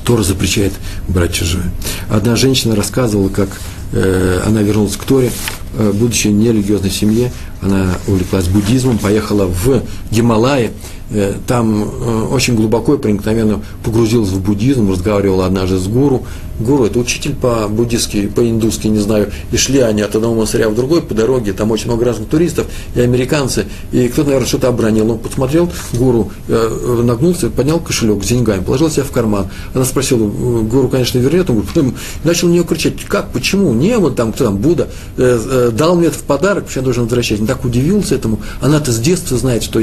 Тора 0.04 0.22
запрещает 0.22 0.72
брать 1.08 1.32
чужое. 1.32 1.70
Одна 2.10 2.36
женщина 2.36 2.76
рассказывала, 2.76 3.28
как 3.28 3.48
э, 3.92 4.42
она 4.44 4.60
вернулась 4.62 4.96
к 4.96 5.04
Торе, 5.04 5.32
будучи 5.78 6.28
в 6.28 6.32
нерелигиозной 6.32 6.90
семье, 6.90 7.32
она 7.64 7.94
увлеклась 8.06 8.46
буддизмом, 8.46 8.98
поехала 8.98 9.46
в 9.46 9.82
Гималаи, 10.10 10.70
э, 11.10 11.34
там 11.46 11.82
э, 11.82 12.22
очень 12.30 12.54
глубоко 12.54 12.94
и 12.94 12.98
проникновенно 12.98 13.62
погрузилась 13.82 14.28
в 14.28 14.40
буддизм, 14.40 14.90
разговаривала 14.90 15.46
однажды 15.46 15.78
с 15.78 15.86
гуру, 15.86 16.24
гуру, 16.60 16.84
это 16.84 16.98
учитель 16.98 17.34
по-буддистски, 17.34 18.26
по-индуски, 18.28 18.86
не 18.86 18.98
знаю, 18.98 19.32
и 19.50 19.56
шли 19.56 19.80
они 19.80 20.02
от 20.02 20.14
одного 20.14 20.34
монастыря 20.34 20.68
в 20.68 20.74
другой 20.74 21.02
по 21.02 21.14
дороге, 21.14 21.52
там 21.52 21.70
очень 21.70 21.86
много 21.86 22.04
разных 22.04 22.28
туристов 22.28 22.66
и 22.94 23.00
американцы, 23.00 23.66
и 23.92 24.08
кто-то, 24.08 24.28
наверное, 24.28 24.48
что-то 24.48 24.68
обронил, 24.68 25.10
он 25.10 25.18
посмотрел, 25.18 25.70
гуру 25.94 26.30
э, 26.48 27.00
нагнулся, 27.02 27.50
поднял 27.50 27.80
кошелек 27.80 28.22
с 28.22 28.28
деньгами, 28.28 28.62
положил 28.62 28.90
себя 28.90 29.04
в 29.04 29.10
карман, 29.10 29.48
она 29.72 29.84
спросила, 29.84 30.26
гуру, 30.26 30.88
конечно, 30.88 31.18
вернет, 31.18 31.50
он 31.50 31.62
говорит, 31.62 31.94
начал 32.22 32.48
на 32.48 32.52
нее 32.52 32.64
кричать, 32.64 33.02
как, 33.08 33.32
почему, 33.32 33.72
не, 33.72 33.98
вот 33.98 34.16
там, 34.16 34.32
кто 34.32 34.44
там, 34.44 34.58
Будда, 34.58 34.88
э, 35.16 35.40
э, 35.44 35.63
дал 35.70 35.96
мне 35.96 36.08
это 36.08 36.18
в 36.18 36.22
подарок, 36.22 36.66
почему 36.66 36.82
я 36.82 36.84
должен 36.84 37.04
возвращать. 37.04 37.40
Он 37.40 37.46
так 37.46 37.64
удивился 37.64 38.14
этому. 38.14 38.40
Она-то 38.60 38.92
с 38.92 38.98
детства 38.98 39.36
знает, 39.36 39.62
что 39.62 39.80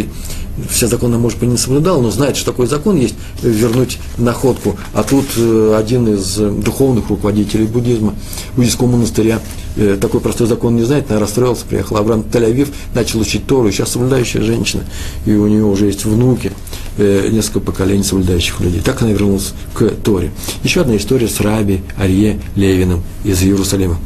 все 0.69 0.88
законы, 0.88 1.17
может 1.17 1.39
быть, 1.39 1.49
не 1.49 1.57
соблюдал, 1.57 2.01
но 2.01 2.11
знает, 2.11 2.36
что 2.36 2.51
такой 2.51 2.67
закон 2.67 2.97
есть, 2.97 3.15
вернуть 3.41 3.99
находку. 4.17 4.77
А 4.93 5.03
тут 5.03 5.25
э, 5.38 5.75
один 5.77 6.13
из 6.13 6.36
духовных 6.36 7.09
руководителей 7.09 7.65
буддизма, 7.65 8.15
буддийского 8.55 8.88
монастыря, 8.88 9.39
э, 9.75 9.97
такой 9.99 10.19
простой 10.19 10.47
закон 10.47 10.75
не 10.75 10.84
знает, 10.84 11.05
наверное, 11.09 11.27
расстроился, 11.27 11.65
приехал 11.65 11.97
обратно 11.97 12.23
в 12.23 12.36
Тель-Авив, 12.36 12.69
начал 12.93 13.19
учить 13.19 13.47
Тору, 13.47 13.71
сейчас 13.71 13.91
соблюдающая 13.91 14.41
женщина, 14.41 14.84
и 15.25 15.34
у 15.34 15.47
нее 15.47 15.63
уже 15.63 15.86
есть 15.86 16.05
внуки, 16.05 16.51
э, 16.97 17.29
несколько 17.32 17.59
поколений 17.59 18.03
соблюдающих 18.03 18.59
людей. 18.59 18.82
Так 18.82 19.01
она 19.01 19.11
вернулась 19.11 19.53
к 19.73 19.89
Торе. 20.03 20.32
Еще 20.63 20.82
одна 20.82 20.97
история 20.97 21.27
с 21.27 21.39
Раби 21.39 21.82
Арье 21.97 22.39
Левиным 22.55 23.03
из 23.23 23.41
Иерусалима. 23.41 23.97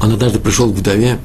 Он 0.00 0.12
однажды 0.12 0.38
пришел 0.38 0.72
к 0.72 0.76
вдове 0.76 1.18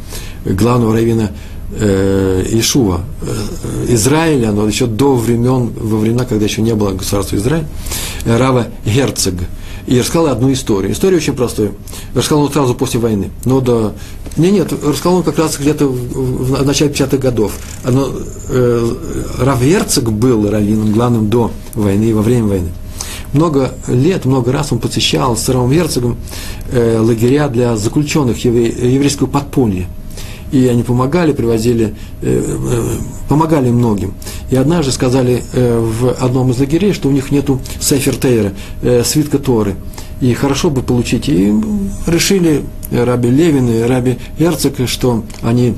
главного 0.46 0.94
равина 0.94 1.32
э, 1.74 2.46
Ишува, 2.52 3.02
э, 3.22 3.94
Израиля, 3.94 4.52
но 4.52 4.68
еще 4.68 4.88
до 4.88 5.16
времен, 5.16 5.72
во 5.76 5.98
времена, 5.98 6.26
когда 6.26 6.46
еще 6.46 6.62
не 6.62 6.76
было 6.76 6.92
государства 6.92 7.36
Израиль, 7.36 7.66
э, 8.26 8.38
Рава 8.38 8.68
Герцог. 8.86 9.36
И 9.88 10.00
рассказал 10.00 10.28
одну 10.28 10.52
историю. 10.54 10.94
История 10.94 11.18
очень 11.18 11.34
простая. 11.34 11.72
Рассказал 12.14 12.44
он 12.44 12.52
сразу 12.52 12.76
после 12.76 13.00
войны. 13.00 13.32
Но 13.46 13.62
до... 13.62 13.94
Не, 14.38 14.52
нет, 14.52 14.72
рассказал 14.72 15.18
он 15.18 15.24
как 15.24 15.40
раз 15.40 15.58
где-то 15.58 15.88
в, 15.88 16.62
в 16.62 16.66
начале 16.66 16.92
50-х 16.92 17.18
годов. 17.18 17.54
Оно, 17.84 18.10
э, 18.50 18.94
Рав 19.40 19.62
Герцог 19.62 20.12
был 20.12 20.50
раввином 20.50 20.92
главным 20.92 21.30
до 21.30 21.52
войны 21.74 22.06
и 22.06 22.14
во 22.14 22.22
время 22.22 22.48
войны 22.48 22.70
много 23.34 23.74
лет, 23.88 24.26
много 24.26 24.52
раз 24.52 24.72
он 24.72 24.80
посещал 24.80 25.38
с 25.38 25.48
Равом 25.50 25.72
Герцогом 25.72 26.18
э, 26.72 27.00
лагеря 27.00 27.48
для 27.48 27.76
заключенных 27.78 28.44
евре, 28.44 28.68
еврейского 28.68 29.28
подполья 29.28 29.88
и 30.52 30.68
они 30.68 30.84
помогали, 30.84 31.32
привозили, 31.32 31.96
э, 32.22 32.44
э, 32.44 32.98
помогали 33.30 33.70
многим. 33.70 34.14
И 34.50 34.56
однажды 34.56 34.92
сказали 34.92 35.44
э, 35.54 35.80
в 35.80 36.12
одном 36.24 36.52
из 36.52 36.60
лагерей, 36.60 36.94
что 36.94 37.08
у 37.08 37.12
них 37.12 37.32
нету 37.32 37.60
Сейфер 37.80 38.16
Тейра, 38.16 38.54
свитка 39.04 39.40
Торы. 39.40 39.76
И 40.20 40.34
хорошо 40.34 40.70
бы 40.70 40.84
получить. 40.84 41.30
И 41.30 41.54
решили 42.06 42.64
Раби 42.92 43.30
Левин 43.30 43.70
и 43.70 43.82
Раби 43.82 44.18
Эрцик, 44.38 44.88
что 44.88 45.24
они 45.42 45.74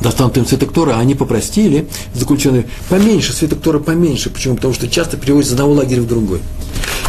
достанут 0.00 0.36
им 0.36 0.46
свиток 0.46 0.72
Тора, 0.72 0.96
а 0.96 1.00
они 1.00 1.14
попростили 1.14 1.88
заключенные 2.14 2.66
поменьше, 2.88 3.32
свиток 3.32 3.60
Тора 3.60 3.78
поменьше. 3.78 4.30
Почему? 4.30 4.56
Потому 4.56 4.74
что 4.74 4.88
часто 4.88 5.16
переводят 5.16 5.48
из 5.48 5.52
одного 5.52 5.74
лагеря 5.74 6.02
в 6.02 6.06
другой. 6.06 6.40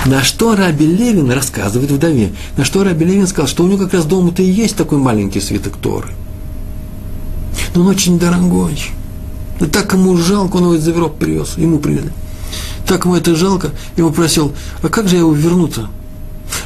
На 0.05 0.23
что 0.23 0.55
Раби 0.55 0.85
Левин 0.85 1.31
рассказывает 1.31 1.89
вдове, 1.89 2.31
на 2.57 2.65
что 2.65 2.83
Раби 2.83 3.05
Левин 3.05 3.27
сказал, 3.27 3.47
что 3.47 3.63
у 3.63 3.67
него 3.67 3.79
как 3.79 3.93
раз 3.93 4.05
дома-то 4.05 4.43
и 4.43 4.49
есть 4.49 4.75
такой 4.75 4.99
маленький 4.99 5.41
свиток 5.41 5.77
Торы– 5.77 6.09
но 7.75 7.81
он 7.81 7.87
очень 7.87 8.17
дорогой. 8.17 8.79
И 9.59 9.65
так 9.65 9.93
ему 9.93 10.17
жалко, 10.17 10.57
он 10.57 10.63
его 10.63 10.75
из 10.75 10.87
Европы 10.87 11.25
привез, 11.25 11.57
ему 11.57 11.79
привезли. 11.79 12.11
Так 12.87 13.05
ему 13.05 13.15
это 13.15 13.35
жалко, 13.35 13.71
и 13.95 14.01
он 14.01 14.13
просил, 14.13 14.53
а 14.81 14.89
как 14.89 15.07
же 15.07 15.15
я 15.15 15.21
его 15.21 15.33
верну-то? 15.33 15.89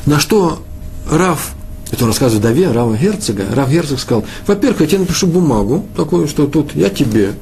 На 0.06 0.20
что 0.20 0.64
Раф, 1.10 1.52
это 1.92 2.04
он 2.04 2.10
рассказывает 2.10 2.44
Даве, 2.44 2.72
Рава 2.72 2.96
Герцога, 2.96 3.46
Рав 3.54 3.70
Герцог 3.70 4.00
сказал, 4.00 4.26
во-первых, 4.46 4.82
я 4.82 4.88
тебе 4.88 5.00
напишу 5.00 5.28
бумагу, 5.28 5.86
такую, 5.96 6.28
что 6.28 6.48
тут 6.48 6.76
я 6.76 6.90
тебе 6.90 7.34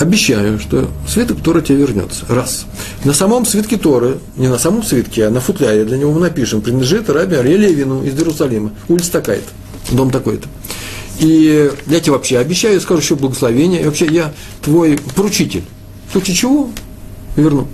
обещаю, 0.00 0.58
что 0.58 0.88
свиток 1.06 1.42
Тора 1.42 1.60
тебе 1.60 1.78
вернется. 1.78 2.24
Раз. 2.28 2.66
На 3.04 3.12
самом 3.12 3.44
свитке 3.44 3.76
Торы, 3.76 4.18
не 4.36 4.48
на 4.48 4.58
самом 4.58 4.82
свитке, 4.82 5.26
а 5.26 5.30
на 5.30 5.40
футляре 5.40 5.84
для 5.84 5.98
него 5.98 6.12
мы 6.12 6.20
напишем, 6.20 6.62
принадлежит 6.62 7.10
Раби 7.10 7.36
Арье 7.36 7.56
Левину 7.56 8.04
из 8.04 8.14
Иерусалима, 8.14 8.72
улица 8.88 9.12
такая-то, 9.12 9.94
дом 9.94 10.10
такой-то. 10.10 10.48
И 11.18 11.72
я 11.86 12.00
тебе 12.00 12.12
вообще 12.12 12.38
обещаю, 12.38 12.80
скажу 12.80 13.00
еще 13.00 13.16
благословение. 13.16 13.82
И 13.82 13.84
вообще 13.84 14.06
я 14.06 14.32
твой 14.62 14.98
поручитель. 15.16 15.64
В 16.08 16.12
случае 16.12 16.36
чего 16.36 16.70
верну. 17.36 17.66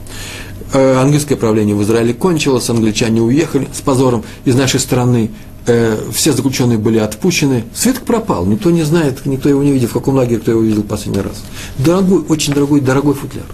Э, 0.74 0.96
английское 0.96 1.36
правление 1.36 1.76
в 1.76 1.82
Израиле 1.84 2.12
кончилось, 2.12 2.68
англичане 2.68 3.22
уехали 3.22 3.68
с 3.72 3.80
позором 3.80 4.24
из 4.44 4.56
нашей 4.56 4.80
страны. 4.80 5.30
Э, 5.68 5.96
все 6.12 6.32
заключенные 6.32 6.78
были 6.78 6.98
отпущены. 6.98 7.62
Свиток 7.72 8.02
пропал, 8.02 8.44
никто 8.44 8.72
не 8.72 8.82
знает, 8.82 9.24
никто 9.24 9.48
его 9.48 9.62
не 9.62 9.70
видел, 9.70 9.86
в 9.86 9.92
каком 9.92 10.16
лагере 10.16 10.40
кто 10.40 10.50
его 10.50 10.62
видел 10.62 10.82
последний 10.82 11.22
раз. 11.22 11.44
Дорогой, 11.78 12.24
очень 12.28 12.54
дорогой, 12.54 12.80
дорогой 12.80 13.14
футляр. 13.14 13.46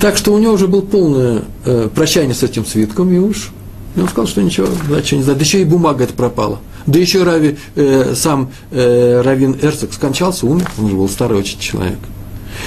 Так 0.00 0.18
что 0.18 0.34
у 0.34 0.38
него 0.38 0.52
уже 0.52 0.68
было 0.68 0.82
полное 0.82 1.44
э, 1.64 1.88
прощание 1.94 2.34
с 2.34 2.42
этим 2.42 2.66
свитком, 2.66 3.10
и 3.10 3.16
уж 3.16 3.52
и 3.96 4.00
он 4.00 4.08
сказал, 4.08 4.26
что 4.26 4.42
ничего, 4.42 4.68
значит, 4.86 5.12
не 5.12 5.22
знаю. 5.22 5.38
Да 5.38 5.44
еще 5.46 5.62
и 5.62 5.64
бумага 5.64 6.04
это 6.04 6.12
пропала. 6.12 6.58
Да 6.84 6.98
еще 6.98 7.22
Рави, 7.22 7.56
э, 7.74 8.12
сам 8.14 8.50
э, 8.70 9.22
Равин 9.24 9.56
Эрцог 9.62 9.94
скончался, 9.94 10.44
умер, 10.44 10.70
он 10.76 10.90
же 10.90 10.94
был 10.96 11.08
старый 11.08 11.38
очень 11.38 11.58
человек. 11.58 11.98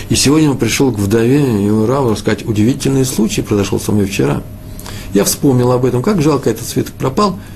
И 0.07 0.15
сегодня 0.15 0.49
он 0.51 0.57
пришел 0.57 0.91
к 0.91 0.97
вдове 0.97 1.65
его 1.65 1.85
Раву 1.85 2.11
рассказать, 2.11 2.45
удивительный 2.45 3.05
случай 3.05 3.41
произошел 3.41 3.79
со 3.79 3.91
мной 3.91 4.05
вчера. 4.05 4.41
Я 5.13 5.23
вспомнил 5.25 5.71
об 5.71 5.85
этом, 5.85 6.01
как 6.01 6.21
жалко 6.21 6.49
этот 6.49 6.67
свиток 6.67 6.93
пропал– 6.93 7.37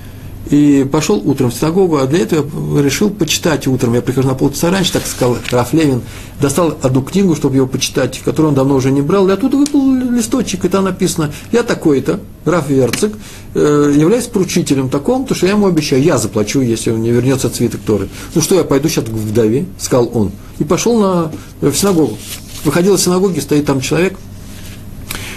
и 0.50 0.86
пошел 0.90 1.20
утром 1.24 1.50
в 1.50 1.54
синагогу, 1.54 1.96
а 1.96 2.06
для 2.06 2.20
этого 2.20 2.76
я 2.76 2.82
решил 2.82 3.10
почитать 3.10 3.66
утром. 3.66 3.94
Я 3.94 4.02
прихожу 4.02 4.28
на 4.28 4.34
полчаса 4.34 4.70
раньше, 4.70 4.92
так 4.92 5.06
сказал 5.06 5.38
Раф 5.50 5.72
Левин, 5.72 6.02
достал 6.40 6.76
одну 6.82 7.02
книгу, 7.02 7.34
чтобы 7.34 7.56
ее 7.56 7.66
почитать, 7.66 8.20
которую 8.24 8.50
он 8.50 8.54
давно 8.54 8.74
уже 8.74 8.90
не 8.90 9.02
брал, 9.02 9.28
и 9.28 9.32
оттуда 9.32 9.56
выпал 9.56 9.94
листочек, 9.94 10.64
и 10.64 10.68
там 10.68 10.84
написано, 10.84 11.32
я 11.52 11.62
такой-то, 11.62 12.20
Раф 12.44 12.68
Верцик, 12.68 13.14
э, 13.54 13.94
являюсь 13.96 14.26
поручителем 14.26 14.90
таком, 14.90 15.24
то 15.24 15.34
что 15.34 15.46
я 15.46 15.52
ему 15.52 15.66
обещаю, 15.66 16.02
я 16.02 16.18
заплачу, 16.18 16.60
если 16.60 16.90
он 16.90 17.00
не 17.00 17.10
вернется 17.10 17.48
цветок 17.48 17.80
Торы. 17.86 18.08
Ну 18.34 18.42
что, 18.42 18.56
я 18.56 18.64
пойду 18.64 18.88
сейчас 18.88 19.04
к 19.04 19.08
вдове, 19.08 19.66
сказал 19.78 20.10
он, 20.12 20.30
и 20.58 20.64
пошел 20.64 20.98
на, 21.00 21.32
в 21.60 21.74
синагогу. 21.74 22.18
Выходил 22.64 22.94
из 22.94 23.02
синагоги, 23.02 23.40
стоит 23.40 23.66
там 23.66 23.80
человек, 23.80 24.18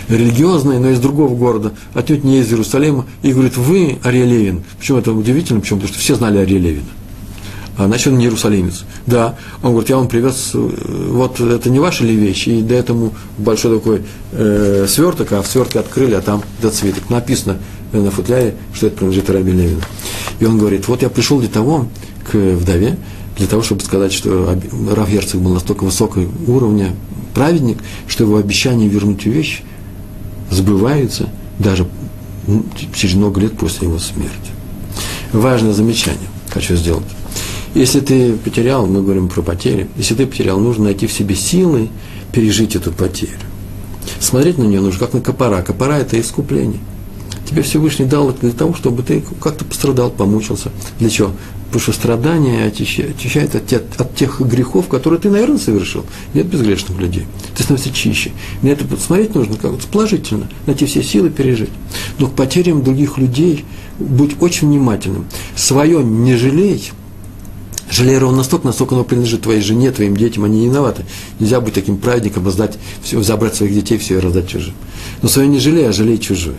религиозный, 0.07 0.79
но 0.79 0.89
из 0.89 0.99
другого 0.99 1.35
города, 1.35 1.73
отнюдь 1.93 2.23
не 2.23 2.39
из 2.39 2.49
Иерусалима, 2.49 3.05
и 3.21 3.33
говорит, 3.33 3.57
вы 3.57 3.99
Ария 4.03 4.25
Левин. 4.25 4.63
Почему 4.77 4.99
это 4.99 5.11
удивительно? 5.11 5.59
Почему? 5.59 5.79
Потому 5.79 5.93
что 5.93 6.01
все 6.01 6.15
знали 6.15 6.37
Ария 6.39 6.59
Левина. 6.59 6.87
А 7.77 7.85
значит, 7.85 8.07
он 8.07 8.17
не 8.17 8.25
иерусалимец. 8.25 8.85
Да, 9.05 9.35
он 9.61 9.71
говорит, 9.71 9.89
я 9.89 9.97
вам 9.97 10.07
привез, 10.07 10.51
э, 10.55 10.69
вот 11.09 11.39
это 11.39 11.69
не 11.69 11.79
ваши 11.79 12.03
ли 12.03 12.15
вещи, 12.15 12.49
и 12.49 12.61
до 12.63 12.73
этому 12.73 13.13
большой 13.37 13.77
такой 13.77 14.01
э, 14.31 14.87
сверток, 14.89 15.31
а 15.33 15.43
в 15.43 15.47
свертке 15.47 15.79
открыли, 15.79 16.15
а 16.15 16.21
там 16.21 16.41
этот 16.57 16.73
свиток. 16.73 17.07
Написано 17.11 17.57
на 17.91 18.09
футляре, 18.09 18.55
что 18.73 18.87
это 18.87 18.97
принадлежит 18.97 19.29
Раби 19.29 19.51
Левину. 19.51 19.81
И 20.39 20.45
он 20.45 20.57
говорит, 20.57 20.87
вот 20.87 21.03
я 21.03 21.09
пришел 21.09 21.39
для 21.39 21.49
того, 21.49 21.87
к 22.29 22.35
вдове, 22.35 22.97
для 23.37 23.45
того, 23.45 23.61
чтобы 23.61 23.81
сказать, 23.81 24.11
что 24.11 24.59
Раф 24.91 25.11
Герцог 25.11 25.39
был 25.39 25.53
настолько 25.53 25.83
высокого 25.83 26.27
уровня 26.47 26.95
праведник, 27.35 27.77
что 28.07 28.23
его 28.23 28.37
обещание 28.37 28.89
вернуть 28.89 29.25
вещь 29.25 29.61
сбываются 30.49 31.29
даже 31.59 31.87
через 32.93 33.15
много 33.15 33.41
лет 33.41 33.57
после 33.57 33.87
его 33.87 33.99
смерти. 33.99 34.51
Важное 35.33 35.73
замечание 35.73 36.29
хочу 36.49 36.75
сделать. 36.75 37.05
Если 37.73 37.99
ты 37.99 38.33
потерял, 38.33 38.87
мы 38.87 39.01
говорим 39.01 39.27
про 39.27 39.41
потери, 39.41 39.87
если 39.97 40.15
ты 40.15 40.25
потерял, 40.25 40.59
нужно 40.59 40.85
найти 40.85 41.05
в 41.05 41.11
себе 41.11 41.35
силы 41.35 41.89
пережить 42.31 42.75
эту 42.75 42.91
потерю. 42.91 43.37
Смотреть 44.19 44.57
на 44.57 44.63
нее 44.63 44.81
нужно 44.81 44.99
как 44.99 45.13
на 45.13 45.21
копора. 45.21 45.61
Копора– 45.61 45.97
это 45.99 46.19
искупление. 46.19 46.79
Тебе 47.47 47.61
Всевышний 47.61 48.05
дал 48.05 48.29
это 48.29 48.41
для 48.41 48.51
того, 48.51 48.73
чтобы 48.73 49.03
ты 49.03 49.23
как-то 49.41 49.63
пострадал, 49.63 50.09
помучился. 50.09 50.71
Для 50.99 51.09
чего? 51.09 51.31
Потому 51.67 51.81
что 51.81 51.91
страдания 51.91 52.63
очищают 52.65 53.55
от, 53.55 53.67
тех, 53.67 53.81
от 53.97 54.15
тех 54.15 54.39
грехов, 54.39 54.87
которые 54.87 55.19
ты, 55.19 55.29
наверное, 55.29 55.57
совершил. 55.57 56.05
Нет 56.33 56.47
безгрешных 56.47 56.97
людей. 56.99 57.25
Ты 57.55 57.63
становишься 57.63 57.93
чище. 57.93 58.31
На 58.61 58.69
это 58.69 58.85
смотреть 58.97 59.35
нужно 59.35 59.57
как 59.57 59.77
положительно, 59.79 60.47
найти 60.65 60.85
все 60.85 61.03
силы 61.03 61.29
пережить. 61.29 61.69
Но 62.19 62.27
к 62.27 62.33
потерям 62.33 62.83
других 62.83 63.17
людей 63.17 63.65
будь 63.99 64.41
очень 64.41 64.69
внимательным. 64.69 65.25
Свое 65.55 66.03
не 66.03 66.35
жалей, 66.35 66.91
Жалей 67.89 68.17
ровно 68.17 68.39
настолько, 68.39 68.67
насколько 68.67 68.95
оно 68.95 69.05
принадлежит 69.05 69.43
твоей 69.43 69.61
жене, 69.61 69.91
твоим 69.91 70.17
детям, 70.17 70.43
они 70.43 70.59
не 70.59 70.65
виноваты. 70.67 71.05
Нельзя 71.39 71.61
быть 71.61 71.73
таким 71.73 71.97
праведником, 71.97 72.45
раздать 72.45 72.77
все, 73.01 73.21
забрать 73.23 73.55
своих 73.55 73.73
детей, 73.73 73.97
все 73.97 74.17
и 74.17 74.19
раздать 74.19 74.49
чужим. 74.49 74.73
Но 75.21 75.29
свое 75.29 75.47
не 75.47 75.59
жалей, 75.59 75.87
а 75.87 75.93
жалей 75.93 76.17
чужое. 76.17 76.57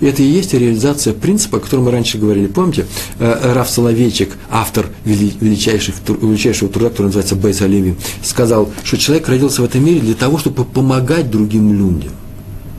И 0.00 0.06
это 0.06 0.22
и 0.22 0.26
есть 0.26 0.54
реализация 0.54 1.12
принципа, 1.12 1.58
о 1.58 1.60
котором 1.60 1.84
мы 1.84 1.90
раньше 1.90 2.18
говорили. 2.18 2.46
Помните, 2.46 2.86
э, 3.18 3.52
Раф 3.54 3.68
Соловейчик, 3.68 4.30
автор 4.50 4.86
величайших, 5.04 5.96
величайшего 6.08 6.70
труда, 6.70 6.90
который 6.90 7.06
называется 7.06 7.36
Бейс 7.36 7.60
Оливи, 7.60 7.96
сказал, 8.22 8.70
что 8.82 8.96
человек 8.96 9.28
родился 9.28 9.62
в 9.62 9.64
этом 9.64 9.84
мире 9.84 10.00
для 10.00 10.14
того, 10.14 10.38
чтобы 10.38 10.64
помогать 10.64 11.30
другим 11.30 11.72
людям. 11.72 12.12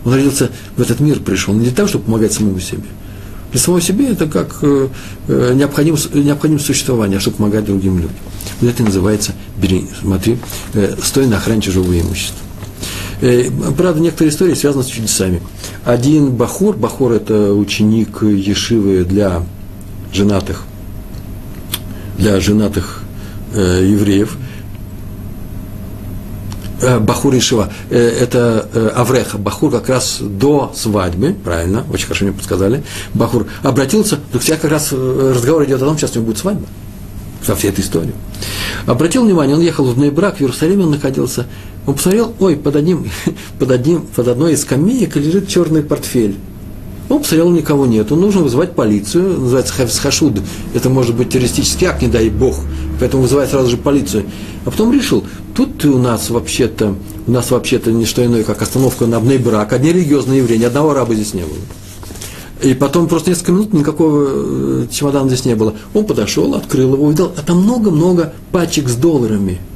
Он 0.04 0.14
родился 0.14 0.50
в 0.76 0.82
этот 0.82 1.00
мир, 1.00 1.20
пришел 1.20 1.54
не 1.54 1.66
для 1.66 1.72
того, 1.72 1.88
чтобы 1.88 2.06
помогать 2.06 2.34
самому 2.34 2.60
себе. 2.60 2.84
Для 3.52 3.60
самого 3.60 3.82
себе 3.82 4.08
это 4.10 4.28
как 4.28 4.60
э, 4.62 4.88
э 5.28 5.54
необходимость, 5.54 6.16
необходимость 6.16 6.66
существования, 6.66 7.20
чтобы 7.20 7.38
помогать 7.38 7.66
другим 7.66 7.98
людям. 7.98 8.16
Вот 8.62 8.70
это 8.70 8.84
называется, 8.84 9.34
бери, 9.58 9.88
смотри, 10.02 10.38
э, 10.74 10.96
стой 11.04 11.28
на 11.28 11.38
охране 11.38 11.62
чужого 11.62 12.00
имущества. 12.00 12.40
Э, 13.22 13.50
правда, 13.78 14.00
некоторые 14.00 14.32
истории 14.32 14.54
связаны 14.54 14.84
с 14.84 14.88
чудесами. 14.88 15.42
Один 15.84 16.32
Бахур, 16.32 16.76
Бахур– 16.76 17.12
это 17.14 17.54
ученик 17.54 18.22
Ешивы 18.22 19.04
для 19.04 19.42
женатых, 20.14 20.64
для 22.20 22.40
женатых 22.40 23.02
э, 23.56 23.88
евреев, 23.90 24.38
э, 26.84 27.00
Бахур 27.00 27.36
Ишива, 27.36 27.74
э, 27.90 27.98
это 27.98 28.70
э, 28.72 28.92
Авреха, 28.96 29.40
Бахур 29.40 29.72
как 29.72 29.90
раз 29.90 30.20
до 30.22 30.72
свадьбы, 30.76 31.34
правильно, 31.44 31.84
очень 31.92 32.06
хорошо 32.06 32.26
мне 32.26 32.34
подсказали, 32.34 32.84
Бахур 33.16 33.48
обратился, 33.64 34.20
так 34.32 34.44
сейчас 34.44 34.60
как 34.60 34.70
раз 34.70 34.90
э, 34.92 35.34
разговор 35.36 35.64
идет 35.64 35.82
о 35.82 35.86
том, 35.86 35.98
сейчас 35.98 36.12
у 36.12 36.20
него 36.20 36.28
будет 36.28 36.38
свадьба, 36.38 36.68
со 37.46 37.56
всей 37.56 37.70
этой 37.70 37.82
историей. 37.82 38.14
Обратил 38.86 39.24
внимание, 39.24 39.56
он 39.56 39.62
ехал 39.62 39.86
в 39.86 39.98
Нейбрак, 39.98 40.38
в 40.38 40.42
Иерусалиме 40.42 40.84
он 40.84 40.92
находился, 40.92 41.48
он 41.86 41.96
посмотрел, 41.96 42.34
ой, 42.40 42.56
под, 42.56 42.76
одним, 42.76 43.10
под, 43.60 43.72
одним, 43.72 44.02
под 44.02 44.28
одной 44.28 44.54
из 44.54 44.62
скамеек 44.62 45.16
лежит 45.16 45.48
черный 45.48 45.84
портфель. 45.84 46.36
Он 47.10 47.20
посмотрел, 47.20 47.50
никого 47.50 47.86
нету, 47.86 48.16
нужно 48.16 48.42
вызывать 48.42 48.74
полицию, 48.74 49.42
называется 49.42 49.74
хашуд, 50.02 50.40
это 50.74 50.90
может 50.90 51.14
быть 51.14 51.30
террористический 51.30 51.88
акт, 51.88 52.02
не 52.02 52.08
дай 52.08 52.30
бог, 52.30 52.56
поэтому 53.00 53.24
вызывает 53.24 53.50
сразу 53.50 53.70
же 53.70 53.76
полицию. 53.76 54.26
А 54.64 54.72
потом 54.72 54.94
решил, 54.94 55.26
тут 55.54 55.84
у 55.84 55.98
нас 55.98 56.30
вообще-то, 56.30 56.96
у 57.28 57.32
нас 57.32 57.52
вообще-то 57.52 57.92
не 57.92 58.06
что 58.06 58.26
иное, 58.26 58.44
как 58.44 58.62
остановка 58.62 59.08
на 59.08 59.20
брак, 59.20 59.74
одни 59.74 59.92
религиозные 59.92 60.38
евреи, 60.38 60.58
ни 60.58 60.64
одного 60.64 60.94
раба 60.94 61.14
здесь 61.14 61.34
не 61.34 61.42
было. 61.42 61.60
И 62.64 62.74
потом 62.74 63.08
просто 63.08 63.32
несколько 63.32 63.52
минут 63.54 63.74
никакого 63.74 64.26
э, 64.28 64.88
чемодана 64.92 65.28
здесь 65.28 65.46
не 65.46 65.56
было. 65.56 65.74
Он 65.94 66.06
подошел, 66.06 66.54
открыл 66.54 66.94
его, 66.94 67.06
увидел, 67.06 67.32
а 67.36 67.42
там 67.42 67.64
много-много 67.64 68.34
пачек 68.52 68.88
с 68.88 68.96
долларами– 68.96 69.60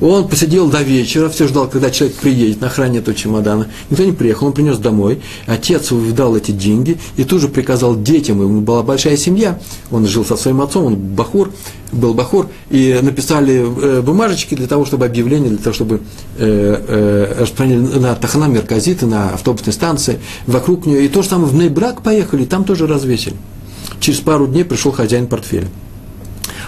он 0.00 0.28
посидел 0.28 0.68
до 0.68 0.82
вечера, 0.82 1.28
все 1.28 1.46
ждал, 1.46 1.68
когда 1.68 1.90
человек 1.90 2.16
приедет 2.16 2.60
на 2.60 2.68
охране 2.68 2.98
этого 2.98 3.16
чемодана. 3.16 3.68
Никто 3.90 4.04
не 4.04 4.12
приехал, 4.12 4.46
он 4.46 4.52
принес 4.52 4.78
домой. 4.78 5.20
Отец 5.46 5.92
увидал 5.92 6.36
эти 6.36 6.52
деньги 6.52 6.98
и 7.16 7.24
тут 7.24 7.40
же 7.40 7.48
приказал 7.48 8.00
детям, 8.00 8.40
ему 8.40 8.60
была 8.60 8.82
большая 8.82 9.16
семья, 9.16 9.58
он 9.90 10.06
жил 10.06 10.24
со 10.24 10.36
своим 10.36 10.60
отцом, 10.60 10.86
он 10.86 10.96
бахур, 10.96 11.52
был 11.92 12.14
бахур, 12.14 12.48
и 12.70 12.98
написали 13.02 13.60
э, 13.60 14.00
бумажечки 14.00 14.54
для 14.54 14.66
того, 14.66 14.84
чтобы 14.84 15.04
объявление, 15.06 15.50
для 15.50 15.58
того, 15.58 15.74
чтобы 15.74 16.00
э, 16.38 16.84
э, 16.88 17.34
распространили 17.40 17.98
на 17.98 18.14
Тахана 18.14 18.44
Мерказиты, 18.46 19.06
на 19.06 19.30
автобусной 19.30 19.72
станции, 19.72 20.20
вокруг 20.46 20.86
нее. 20.86 21.04
И 21.04 21.08
то 21.08 21.22
же 21.22 21.28
самое 21.28 21.48
в 21.48 21.54
Нейбрак 21.54 22.02
поехали, 22.02 22.44
там 22.44 22.64
тоже 22.64 22.86
развесили. 22.86 23.36
Через 24.00 24.20
пару 24.20 24.46
дней 24.46 24.64
пришел 24.64 24.92
хозяин 24.92 25.26
портфеля. 25.26 25.68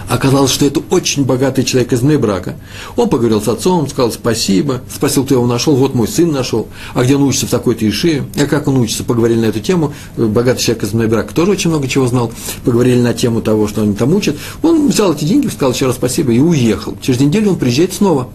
Оказалось, 0.09 0.51
что 0.51 0.65
это 0.65 0.81
очень 0.89 1.25
богатый 1.25 1.63
человек 1.63 1.93
из 1.93 2.01
Нейбрака. 2.01 2.55
Он 2.95 3.09
поговорил 3.09 3.41
с 3.41 3.47
отцом, 3.47 3.87
сказал 3.87 4.11
спасибо, 4.11 4.81
спросил, 4.93 5.25
кто 5.25 5.35
его 5.35 5.47
нашел, 5.47 5.75
вот 5.75 5.95
мой 5.95 6.07
сын 6.07 6.31
нашел, 6.31 6.67
а 6.93 7.03
где 7.03 7.15
он 7.15 7.23
учится 7.23 7.47
в 7.47 7.49
такой-то 7.49 7.87
Иши, 7.87 8.25
а 8.37 8.45
как 8.45 8.67
он 8.67 8.77
учится, 8.77 9.03
поговорили 9.03 9.39
на 9.39 9.45
эту 9.45 9.59
тему. 9.59 9.93
Богатый 10.17 10.61
человек 10.61 10.83
из 10.83 10.93
Нейбрака 10.93 11.33
тоже 11.33 11.51
очень 11.51 11.69
много 11.69 11.87
чего 11.87 12.07
знал, 12.07 12.31
поговорили 12.63 12.99
на 12.99 13.13
тему 13.13 13.41
того, 13.41 13.67
что 13.67 13.81
они 13.81 13.95
там 13.95 14.13
учат. 14.13 14.35
Он 14.61 14.87
взял 14.87 15.13
эти 15.13 15.25
деньги, 15.25 15.47
сказал 15.47 15.73
еще 15.73 15.87
раз 15.87 15.95
спасибо 15.95 16.31
и 16.31 16.39
уехал. 16.39 16.97
Через 17.01 17.19
неделю 17.19 17.51
он 17.51 17.55
приезжает 17.57 17.93
снова 17.93 18.29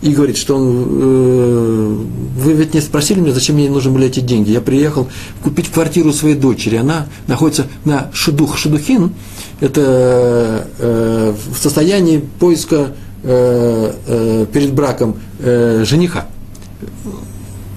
и 0.00 0.12
говорит, 0.12 0.36
что 0.36 0.56
он, 0.56 0.86
э, 0.88 1.96
вы 2.38 2.52
ведь 2.52 2.74
не 2.74 2.80
спросили 2.80 3.20
меня, 3.20 3.32
зачем 3.32 3.56
мне 3.56 3.70
нужны 3.70 3.90
были 3.90 4.06
эти 4.06 4.20
деньги. 4.20 4.50
Я 4.50 4.60
приехал 4.60 5.08
купить 5.42 5.70
квартиру 5.70 6.12
своей 6.12 6.34
дочери, 6.34 6.76
она 6.76 7.06
находится 7.26 7.66
на 7.84 8.10
Шедух, 8.12 8.56
Шедухин, 8.58 9.12
это 9.60 10.66
э, 10.78 11.34
в 11.52 11.58
состоянии 11.58 12.22
поиска 12.40 12.92
э, 13.22 13.92
э, 14.06 14.46
перед 14.52 14.72
браком 14.72 15.16
э, 15.38 15.84
жениха. 15.84 16.26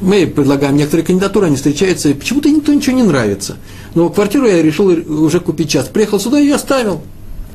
Мы 0.01 0.27
предлагаем 0.27 0.75
некоторые 0.75 1.05
кандидатуры, 1.05 1.47
они 1.47 1.55
встречаются, 1.55 2.09
и 2.09 2.13
почему-то 2.13 2.49
никто 2.49 2.73
ничего 2.73 2.95
не 2.95 3.03
нравится. 3.03 3.57
Но 3.95 4.09
квартиру 4.09 4.45
я 4.45 4.61
решил 4.61 4.87
уже 4.87 5.39
купить 5.39 5.69
час. 5.69 5.87
Приехал 5.87 6.19
сюда 6.19 6.39
и 6.39 6.49
оставил. 6.49 7.01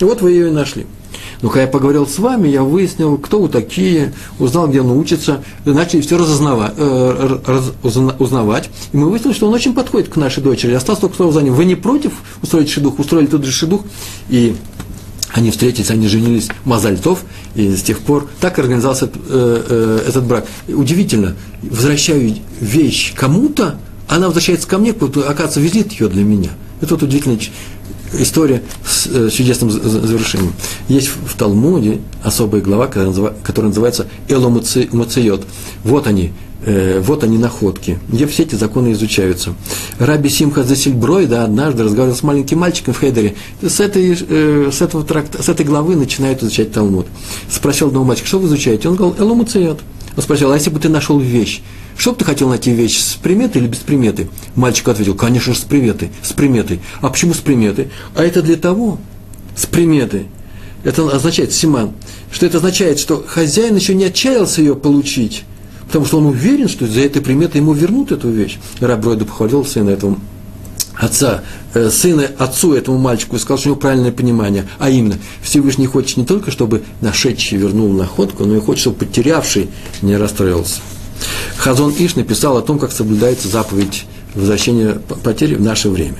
И 0.00 0.04
вот 0.04 0.22
вы 0.22 0.32
ее 0.32 0.48
и 0.48 0.50
нашли. 0.50 0.86
Но 1.42 1.48
когда 1.48 1.62
я 1.62 1.68
поговорил 1.68 2.06
с 2.06 2.18
вами, 2.18 2.48
я 2.48 2.62
выяснил, 2.62 3.16
кто 3.16 3.40
вы 3.40 3.48
такие, 3.48 4.12
узнал, 4.38 4.68
где 4.68 4.80
он 4.80 4.90
учится, 4.90 5.42
начали 5.64 6.00
все 6.00 6.18
разузнавать, 6.18 6.74
э, 6.76 7.38
раз, 7.46 7.72
узнавать. 8.18 8.70
И 8.92 8.96
мы 8.96 9.10
выяснили, 9.10 9.32
что 9.32 9.48
он 9.48 9.54
очень 9.54 9.74
подходит 9.74 10.08
к 10.08 10.16
нашей 10.16 10.42
дочери. 10.42 10.74
Осталось 10.74 11.00
только 11.00 11.16
слово 11.16 11.32
за 11.32 11.42
ним. 11.42 11.54
Вы 11.54 11.64
не 11.64 11.76
против 11.76 12.12
устроить 12.42 12.70
шедух? 12.70 12.98
Устроили 12.98 13.26
тот 13.26 13.44
же 13.44 13.52
шедух. 13.52 13.82
И 14.28 14.54
они 15.32 15.50
встретились, 15.50 15.90
они 15.90 16.08
женились 16.08 16.48
Мазальтов, 16.64 17.22
и 17.54 17.74
с 17.74 17.82
тех 17.82 18.00
пор 18.00 18.28
так 18.40 18.58
организовался 18.58 19.06
э, 19.06 19.10
э, 19.28 20.04
этот 20.08 20.24
брак. 20.24 20.46
Удивительно, 20.68 21.36
возвращаю 21.62 22.34
вещь 22.60 23.14
кому-то, 23.14 23.76
она 24.08 24.26
возвращается 24.26 24.66
ко 24.66 24.78
мне, 24.78 24.90
оказывается, 24.90 25.60
визит 25.60 25.92
ее 25.92 26.08
для 26.08 26.24
меня. 26.24 26.50
Это 26.80 26.94
вот 26.94 27.04
удивительный 27.04 27.38
история 28.18 28.62
с 28.84 29.06
э, 29.06 29.30
чудесным 29.30 29.70
завершением. 29.70 30.52
Есть 30.88 31.08
в 31.08 31.36
Талмуде 31.36 32.00
особая 32.22 32.60
глава, 32.60 32.86
которая 32.86 33.68
называется 33.68 34.06
Эломуциот. 34.28 35.46
Вот 35.84 36.06
они, 36.06 36.32
э, 36.64 37.00
вот 37.00 37.24
они 37.24 37.38
находки, 37.38 37.98
где 38.08 38.26
все 38.26 38.42
эти 38.44 38.54
законы 38.54 38.92
изучаются. 38.92 39.54
Раби 39.98 40.28
Симха 40.28 40.64
Засильброй, 40.64 41.26
да, 41.26 41.44
однажды 41.44 41.84
разговаривал 41.84 42.16
с 42.16 42.22
маленьким 42.22 42.58
мальчиком 42.58 42.94
в 42.94 43.00
Хейдере, 43.00 43.34
с 43.62 43.80
этой, 43.80 44.16
э, 44.18 44.70
с, 44.72 44.82
этого 44.82 45.04
тракта, 45.04 45.42
с 45.42 45.48
этой 45.48 45.64
главы 45.64 45.96
начинают 45.96 46.42
изучать 46.42 46.72
Талмуд. 46.72 47.06
Спросил 47.50 47.88
одного 47.88 48.04
мальчика, 48.04 48.28
что 48.28 48.38
вы 48.38 48.48
изучаете? 48.48 48.88
Он 48.88 48.96
говорил, 48.96 49.24
Эломуциот. 49.24 49.80
Он 50.16 50.22
спросил, 50.22 50.50
а 50.50 50.56
если 50.56 50.70
бы 50.70 50.80
ты 50.80 50.88
нашел 50.88 51.18
вещь, 51.20 51.62
что 51.96 52.12
бы 52.12 52.18
ты 52.18 52.24
хотел 52.24 52.48
найти 52.48 52.72
вещь, 52.72 52.98
с 52.98 53.14
приметы 53.14 53.58
или 53.58 53.66
без 53.66 53.78
приметы? 53.78 54.28
Мальчик 54.54 54.88
ответил, 54.88 55.14
конечно 55.14 55.52
же, 55.52 55.58
с 55.58 55.62
приметой, 55.62 56.10
с 56.22 56.32
приметой. 56.32 56.80
А 57.00 57.08
почему 57.08 57.34
с 57.34 57.38
приметой? 57.38 57.90
А 58.14 58.24
это 58.24 58.42
для 58.42 58.56
того, 58.56 58.98
с 59.56 59.66
приметой. 59.66 60.26
Это 60.82 61.06
означает, 61.14 61.52
Симан, 61.52 61.92
что 62.32 62.46
это 62.46 62.56
означает, 62.56 62.98
что 62.98 63.22
хозяин 63.26 63.76
еще 63.76 63.94
не 63.94 64.04
отчаялся 64.04 64.62
ее 64.62 64.74
получить, 64.74 65.44
потому 65.86 66.06
что 66.06 66.18
он 66.18 66.26
уверен, 66.26 66.68
что 66.68 66.86
за 66.86 67.00
этой 67.00 67.20
приметой 67.20 67.60
ему 67.60 67.74
вернут 67.74 68.12
эту 68.12 68.30
вещь. 68.30 68.58
Раб 68.80 69.04
Ройда 69.04 69.26
похвалил 69.26 69.64
сына 69.64 69.90
этого 69.90 70.16
отца, 70.96 71.42
э, 71.74 71.90
сына 71.90 72.26
отцу 72.38 72.74
этому 72.74 72.98
мальчику 72.98 73.36
и 73.36 73.38
сказал, 73.38 73.58
что 73.58 73.68
у 73.68 73.72
него 73.72 73.80
правильное 73.80 74.12
понимание, 74.12 74.66
а 74.78 74.90
именно, 74.90 75.18
Всевышний 75.42 75.86
хочет 75.86 76.16
не 76.16 76.24
только, 76.24 76.50
чтобы 76.50 76.82
нашедший 77.00 77.58
вернул 77.58 77.92
находку, 77.92 78.44
но 78.44 78.56
и 78.56 78.60
хочет, 78.60 78.82
чтобы 78.82 78.98
потерявший 78.98 79.68
не 80.02 80.16
расстроился. 80.16 80.80
Хазон 81.56 81.94
Иш 81.98 82.16
написал 82.16 82.56
о 82.56 82.62
том, 82.62 82.78
как 82.78 82.92
соблюдается 82.92 83.48
заповедь 83.48 84.04
возвращения 84.34 84.94
потери 85.22 85.54
в 85.54 85.60
наше 85.60 85.90
время. 85.90 86.16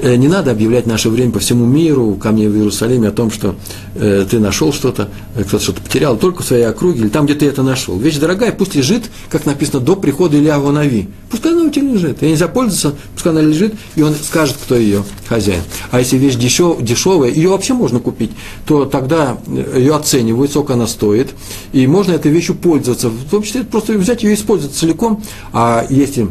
Э, 0.00 0.16
не 0.16 0.28
надо 0.28 0.50
объявлять 0.50 0.86
наше 0.86 1.10
время 1.10 1.32
по 1.32 1.38
всему 1.38 1.66
миру, 1.66 2.14
ко 2.14 2.30
мне 2.30 2.48
в 2.48 2.56
Иерусалиме, 2.56 3.08
о 3.08 3.12
том, 3.12 3.30
что 3.30 3.54
э, 3.94 4.26
ты 4.30 4.38
нашел 4.38 4.72
что-то, 4.72 5.08
э, 5.34 5.44
кто-то 5.44 5.62
что-то 5.62 5.82
потерял, 5.82 6.16
только 6.16 6.42
в 6.42 6.46
своей 6.46 6.64
округе 6.64 7.00
или 7.00 7.08
там, 7.08 7.26
где 7.26 7.34
ты 7.34 7.46
это 7.46 7.62
нашел. 7.62 7.98
Вещь 7.98 8.16
дорогая, 8.16 8.52
пусть 8.52 8.74
лежит, 8.74 9.10
как 9.28 9.46
написано, 9.46 9.80
до 9.80 9.96
прихода 9.96 10.36
Ильягу 10.36 10.70
Нави. 10.70 11.08
Пускай 11.30 11.52
она 11.52 11.64
у 11.64 11.70
тебя 11.70 11.92
лежит. 11.92 12.22
Я 12.22 12.28
нельзя 12.28 12.48
пользоваться, 12.48 12.94
пускай 13.14 13.32
она 13.32 13.42
лежит, 13.42 13.74
и 13.94 14.02
он 14.02 14.14
скажет, 14.14 14.56
кто 14.62 14.76
ее 14.76 15.04
хозяин. 15.28 15.62
А 15.90 15.98
если 15.98 16.16
вещь 16.16 16.36
дешев, 16.36 16.82
дешевая, 16.82 17.30
ее 17.30 17.50
вообще 17.50 17.74
можно 17.74 18.00
купить, 18.00 18.32
то 18.66 18.84
тогда 18.84 19.38
ее 19.46 19.94
оценивают, 19.94 20.50
сколько 20.50 20.74
она 20.74 20.86
стоит, 20.86 21.30
и 21.72 21.86
можно 21.86 22.12
этой 22.12 22.32
вещью 22.32 22.54
пользоваться. 22.54 23.08
В 23.08 23.30
том 23.30 23.42
числе 23.42 23.64
просто 23.64 23.92
взять 23.94 24.22
ее 24.22 24.32
и 24.32 24.34
использовать 24.34 24.74
целиком. 24.74 25.22
А 25.52 25.86
если 25.88 26.28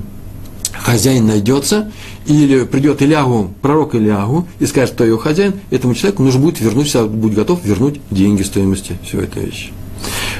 хозяин 0.74 1.28
найдется, 1.28 1.92
или 2.26 2.64
придет 2.66 3.02
Илягу, 3.02 3.52
пророк 3.62 3.96
Илягу, 3.96 4.48
и 4.60 4.66
скажет, 4.66 4.96
кто 4.96 5.04
ее 5.04 5.18
хозяин, 5.18 5.54
этому 5.72 5.96
человеку 5.96 6.24
нужно 6.24 6.42
будет 6.42 6.60
вернуть, 6.60 6.94
будет 6.96 7.34
готов 7.34 7.64
вернуть 7.64 8.00
деньги 8.12 8.44
стоимости 8.44 8.98
всей 9.04 9.22
этой 9.22 9.46
вещи. 9.46 9.72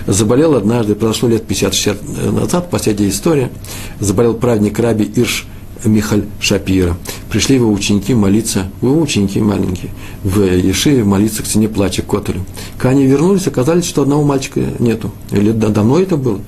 Заболел 0.08 0.56
однажды, 0.56 0.96
произошло 0.96 1.30
лет 1.30 1.44
50-60 1.50 2.32
назад, 2.32 2.70
последняя 2.70 3.10
история, 3.10 3.52
заболел 4.00 4.34
праведник 4.34 4.80
Раби 4.80 5.12
Ирш 5.16 5.46
Михаль 5.86 6.26
Шапира. 6.42 6.98
Пришли 7.30 7.56
его 7.56 7.72
ученики 7.72 8.14
молиться, 8.14 8.70
его 8.82 9.00
ученики 9.02 9.40
маленькие, 9.40 9.92
в 10.24 10.42
Ешиве 10.42 11.04
молиться 11.04 11.44
к 11.44 11.46
цене 11.46 11.70
плача 11.70 12.02
к 12.02 12.08
Котелю. 12.08 12.46
Когда 12.78 12.92
они 12.92 13.06
вернулись, 13.06 13.48
оказалось, 13.48 13.86
что 13.86 14.02
одного 14.02 14.24
мальчика 14.24 14.62
нету. 14.80 15.12
Или 15.32 15.52
давно 15.52 16.00
это 16.00 16.18
было. 16.18 16.40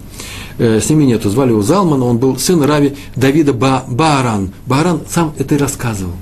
Э, 0.61 0.79
с 0.79 0.91
ними 0.91 1.05
нету. 1.05 1.27
Звали 1.31 1.49
его 1.49 1.63
Залман, 1.63 2.03
он 2.03 2.19
был 2.19 2.37
сын 2.37 2.61
Рави 2.61 2.93
Давида 3.15 3.51
ба, 3.51 3.83
Бааран. 3.87 4.51
Бааран 4.67 5.01
сам 5.09 5.33
это 5.39 5.55
и 5.55 5.57
рассказывал. 5.57 6.13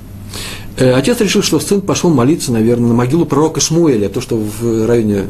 Э, 0.77 0.93
отец 0.93 1.19
решил, 1.19 1.43
что 1.43 1.59
сын 1.59 1.81
пошел 1.81 2.09
молиться, 2.09 2.53
наверное, 2.53 2.87
на 2.87 2.93
могилу 2.93 3.25
пророка 3.25 3.59
Шмуэля, 3.59 4.07
то, 4.07 4.21
что 4.21 4.37
в 4.37 4.87
районе 4.87 5.25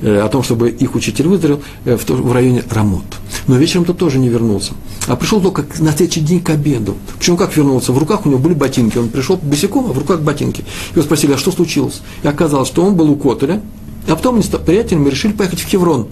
э, 0.00 0.18
о 0.18 0.28
том, 0.28 0.42
чтобы 0.42 0.70
их 0.70 0.96
учитель 0.96 1.28
выздоровел 1.28 1.62
в, 1.84 2.32
районе 2.32 2.64
Рамот. 2.68 3.04
Но 3.46 3.54
вечером-то 3.58 3.94
тоже 3.94 4.18
не 4.18 4.28
вернулся. 4.28 4.72
А 5.06 5.14
пришел 5.14 5.40
только 5.40 5.64
на 5.78 5.92
следующий 5.92 6.22
день 6.22 6.40
к 6.40 6.50
обеду. 6.50 6.96
Почему 7.16 7.36
как 7.36 7.56
вернулся? 7.56 7.92
В 7.92 7.98
руках 7.98 8.26
у 8.26 8.28
него 8.28 8.40
были 8.40 8.54
ботинки. 8.54 8.98
Он 8.98 9.08
пришел 9.08 9.36
босиком, 9.36 9.86
а 9.88 9.92
в 9.92 9.98
руках 10.00 10.20
ботинки. 10.22 10.64
Его 10.96 11.02
спросили, 11.02 11.34
а 11.34 11.38
что 11.38 11.52
случилось? 11.52 12.02
И 12.24 12.26
оказалось, 12.26 12.66
что 12.66 12.82
он 12.84 12.96
был 12.96 13.08
у 13.08 13.14
Котеля, 13.14 13.62
а 14.08 14.16
потом 14.16 14.34
они 14.34 14.42
с 14.42 14.48
приятелями 14.48 15.08
решили 15.10 15.30
поехать 15.30 15.60
в 15.60 15.68
Хеврон 15.68 16.08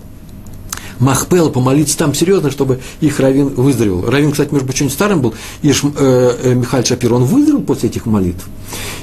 Махпела 1.00 1.48
помолиться 1.48 1.98
там 1.98 2.14
серьезно, 2.14 2.50
чтобы 2.50 2.80
их 3.00 3.18
Равин 3.18 3.48
выздоровел. 3.48 4.08
Равин, 4.08 4.30
кстати, 4.30 4.52
между 4.52 4.66
прочим, 4.66 4.90
старым 4.90 5.22
был, 5.22 5.34
и 5.62 5.70
э, 5.70 5.72
э, 5.72 6.54
Михаил 6.54 6.84
Шапир, 6.84 7.14
он 7.14 7.24
выздоровел 7.24 7.62
после 7.62 7.88
этих 7.88 8.06
молитв. 8.06 8.46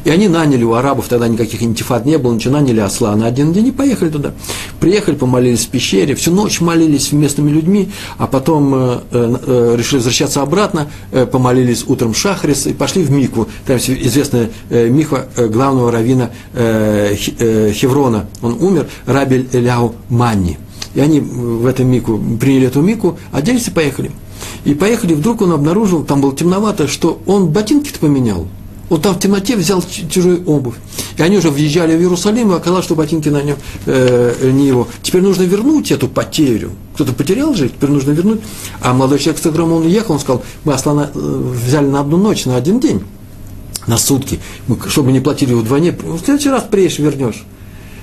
И 0.03 0.09
они 0.09 0.27
наняли 0.27 0.63
у 0.63 0.73
арабов, 0.73 1.07
тогда 1.09 1.27
никаких 1.27 1.61
интифад 1.63 2.05
не 2.05 2.17
было, 2.17 2.33
ничего, 2.33 2.53
наняли 2.53 2.79
осла 2.79 3.15
на 3.15 3.25
один 3.27 3.51
день 3.51 3.67
и 3.67 3.71
поехали 3.71 4.09
туда. 4.09 4.33
Приехали, 4.79 5.15
помолились 5.15 5.65
в 5.65 5.69
пещере, 5.69 6.15
всю 6.15 6.31
ночь 6.31 6.61
молились 6.61 7.07
с 7.07 7.11
местными 7.11 7.49
людьми, 7.49 7.89
а 8.17 8.27
потом 8.27 8.73
э, 8.73 8.99
э, 9.11 9.75
решили 9.77 9.97
возвращаться 9.97 10.41
обратно, 10.41 10.87
э, 11.11 11.25
помолились 11.25 11.83
утром 11.87 12.13
Шахрис 12.13 12.67
и 12.67 12.73
пошли 12.73 13.03
в 13.03 13.11
Микву. 13.11 13.47
Там 13.65 13.77
известная 13.77 14.51
э, 14.69 14.87
Михва 14.87 15.25
э, 15.35 15.47
главного 15.47 15.91
равина 15.91 16.29
э, 16.53 17.15
э, 17.39 17.71
Хеврона, 17.73 18.27
он 18.41 18.57
умер, 18.61 18.87
Рабель 19.05 19.47
Эляу 19.51 19.95
Манни. 20.09 20.57
И 20.97 20.99
они 20.99 21.19
в 21.19 21.67
этом 21.67 21.91
мику 21.91 22.19
приняли 22.41 22.65
эту 22.65 22.81
мику, 22.81 23.19
оделись 23.31 23.67
и 23.67 23.71
поехали. 23.71 24.09
И 24.65 24.73
поехали, 24.73 25.13
вдруг 25.13 25.43
он 25.43 25.51
обнаружил, 25.51 26.03
там 26.03 26.21
было 26.21 26.35
темновато, 26.35 26.87
что 26.87 27.21
он 27.27 27.49
ботинки-то 27.49 27.99
поменял. 27.99 28.47
Он 28.89 28.99
там 28.99 29.13
в 29.13 29.19
темноте 29.19 29.55
взял 29.55 29.83
чужую 30.09 30.43
обувь. 30.47 30.73
И 31.15 31.21
они 31.21 31.37
уже 31.37 31.51
въезжали 31.51 31.95
в 31.95 31.99
Иерусалим, 31.99 32.51
и 32.51 32.55
оказалось, 32.55 32.83
что 32.83 32.95
ботинки 32.95 33.29
на 33.29 33.43
нем 33.43 33.57
э, 33.85 34.49
не 34.51 34.65
его. 34.65 34.87
Теперь 35.03 35.21
нужно 35.21 35.43
вернуть 35.43 35.91
эту 35.91 36.07
потерю. 36.07 36.71
Кто-то 36.95 37.13
потерял 37.13 37.53
же, 37.53 37.69
теперь 37.69 37.91
нужно 37.91 38.09
вернуть. 38.09 38.41
А 38.81 38.91
молодой 38.95 39.19
человек, 39.19 39.39
с 39.39 39.43
которым 39.43 39.73
он 39.73 39.87
ехал, 39.87 40.15
он 40.15 40.19
сказал, 40.19 40.41
мы 40.63 40.73
осла 40.73 41.11
э, 41.13 41.51
взяли 41.63 41.85
на 41.85 41.99
одну 41.99 42.17
ночь, 42.17 42.45
на 42.45 42.55
один 42.55 42.79
день, 42.79 43.03
на 43.85 43.99
сутки, 43.99 44.39
мы, 44.65 44.79
чтобы 44.87 45.11
не 45.11 45.19
платили 45.19 45.53
вдвойне. 45.53 45.91
В 45.91 46.19
следующий 46.25 46.49
раз 46.49 46.63
приедешь, 46.63 46.97
вернешь. 46.97 47.45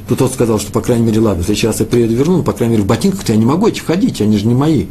То 0.08 0.16
тот 0.16 0.32
сказал, 0.32 0.58
что, 0.58 0.70
по 0.70 0.80
крайней 0.80 1.06
мере, 1.06 1.20
ладно, 1.20 1.42
в 1.42 1.46
следующий 1.46 1.66
раз 1.66 1.80
я 1.80 1.86
приеду, 1.86 2.14
верну, 2.14 2.38
но, 2.38 2.42
по 2.42 2.52
крайней 2.52 2.74
мере, 2.74 2.84
в 2.84 2.86
ботинках 2.86 3.28
я 3.28 3.36
не 3.36 3.46
могу 3.46 3.68
эти 3.68 3.80
ходить, 3.80 4.20
они 4.20 4.36
же 4.36 4.46
не 4.46 4.54
мои. 4.54 4.86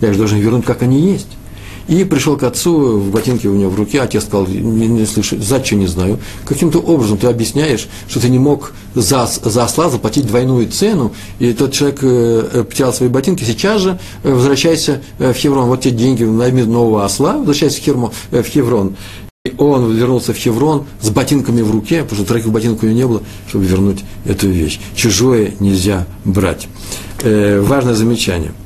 Я 0.00 0.12
же 0.12 0.18
должен 0.18 0.38
вернуть, 0.38 0.64
как 0.64 0.82
они 0.82 1.00
есть. 1.00 1.28
И 1.88 2.02
пришел 2.02 2.36
к 2.36 2.42
отцу, 2.42 2.98
в 2.98 3.10
ботинке 3.10 3.48
у 3.48 3.54
него 3.54 3.70
в 3.70 3.76
руке, 3.76 4.00
отец 4.00 4.24
сказал, 4.24 4.46
не, 4.48 4.88
не 4.88 5.06
слышу, 5.06 5.36
что 5.40 5.76
не 5.76 5.86
знаю. 5.86 6.18
Каким-то 6.44 6.80
образом 6.80 7.16
ты 7.16 7.28
объясняешь, 7.28 7.86
что 8.08 8.18
ты 8.18 8.28
не 8.28 8.40
мог 8.40 8.72
за, 8.94 9.28
за 9.44 9.64
осла 9.64 9.88
заплатить 9.88 10.26
двойную 10.26 10.68
цену, 10.68 11.12
и 11.38 11.52
тот 11.52 11.72
человек 11.72 12.00
э, 12.02 12.48
э 12.52 12.64
потерял 12.64 12.92
свои 12.92 13.08
ботинки, 13.08 13.44
сейчас 13.44 13.82
же 13.82 14.00
э, 14.24 14.32
возвращайся 14.32 15.00
э, 15.18 15.32
в 15.32 15.36
Хеврон, 15.36 15.66
вот 15.66 15.82
те 15.82 15.92
деньги, 15.92 16.24
найми 16.24 16.64
нового 16.64 17.04
осла, 17.04 17.36
возвращайся 17.38 17.80
в, 17.80 17.84
Хермо, 17.84 18.12
в 18.32 18.42
Хеврон. 18.42 18.96
Он 19.58 19.94
вернулся 19.94 20.32
в 20.32 20.36
Хеврон 20.36 20.84
с 21.00 21.10
ботинками 21.10 21.62
в 21.62 21.70
руке, 21.70 22.02
потому 22.02 22.20
что 22.20 22.28
других 22.28 22.50
ботинок 22.50 22.82
у 22.82 22.86
него 22.86 22.96
не 22.96 23.06
было, 23.06 23.22
чтобы 23.48 23.64
вернуть 23.64 24.04
эту 24.24 24.48
вещь. 24.48 24.80
Чужое 24.94 25.52
нельзя 25.60 26.06
брать. 26.24 26.68
Э, 27.22 27.60
важное 27.60 27.94
замечание– 27.94 28.52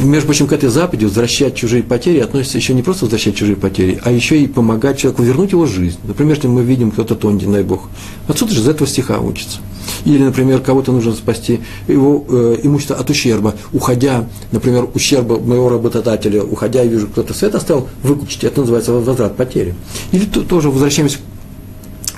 между 0.00 0.26
прочим, 0.26 0.46
к 0.46 0.52
этой 0.52 0.70
заповеди 0.70 1.04
возвращать 1.04 1.54
чужие 1.54 1.82
потери 1.82 2.18
относится 2.18 2.58
еще 2.58 2.74
не 2.74 2.82
просто 2.82 3.04
возвращать 3.04 3.36
чужие 3.36 3.56
потери, 3.56 4.00
а 4.02 4.10
еще 4.10 4.40
и 4.40 4.46
помогать 4.46 4.98
человеку 4.98 5.22
вернуть 5.22 5.52
его 5.52 5.66
жизнь. 5.66 5.98
Например, 6.04 6.34
если 6.34 6.48
мы 6.48 6.62
видим 6.62 6.90
кто-то 6.90 7.14
тонет, 7.14 7.50
дай 7.50 7.62
Бог. 7.62 7.88
Отсюда 8.26 8.52
же 8.52 8.60
из 8.60 8.68
этого 8.68 8.88
стиха 8.88 9.20
учится. 9.20 9.58
Или, 10.04 10.22
например, 10.24 10.60
кого-то 10.60 10.92
нужно 10.92 11.12
спасти 11.12 11.60
его 11.86 12.24
э, 12.28 12.56
имущество 12.62 12.96
от 12.96 13.08
ущерба, 13.10 13.54
уходя, 13.72 14.28
например, 14.50 14.88
ущерба 14.94 15.38
моего 15.38 15.68
работодателя, 15.68 16.42
уходя, 16.42 16.82
я 16.82 16.88
вижу, 16.88 17.06
кто-то 17.06 17.32
свет 17.34 17.54
оставил, 17.54 17.88
выкупить, 18.02 18.42
это 18.44 18.60
называется 18.60 18.92
возврат 18.92 19.36
потери. 19.36 19.74
Или 20.12 20.24
то, 20.24 20.42
тоже 20.42 20.70
возвращаемся 20.70 21.18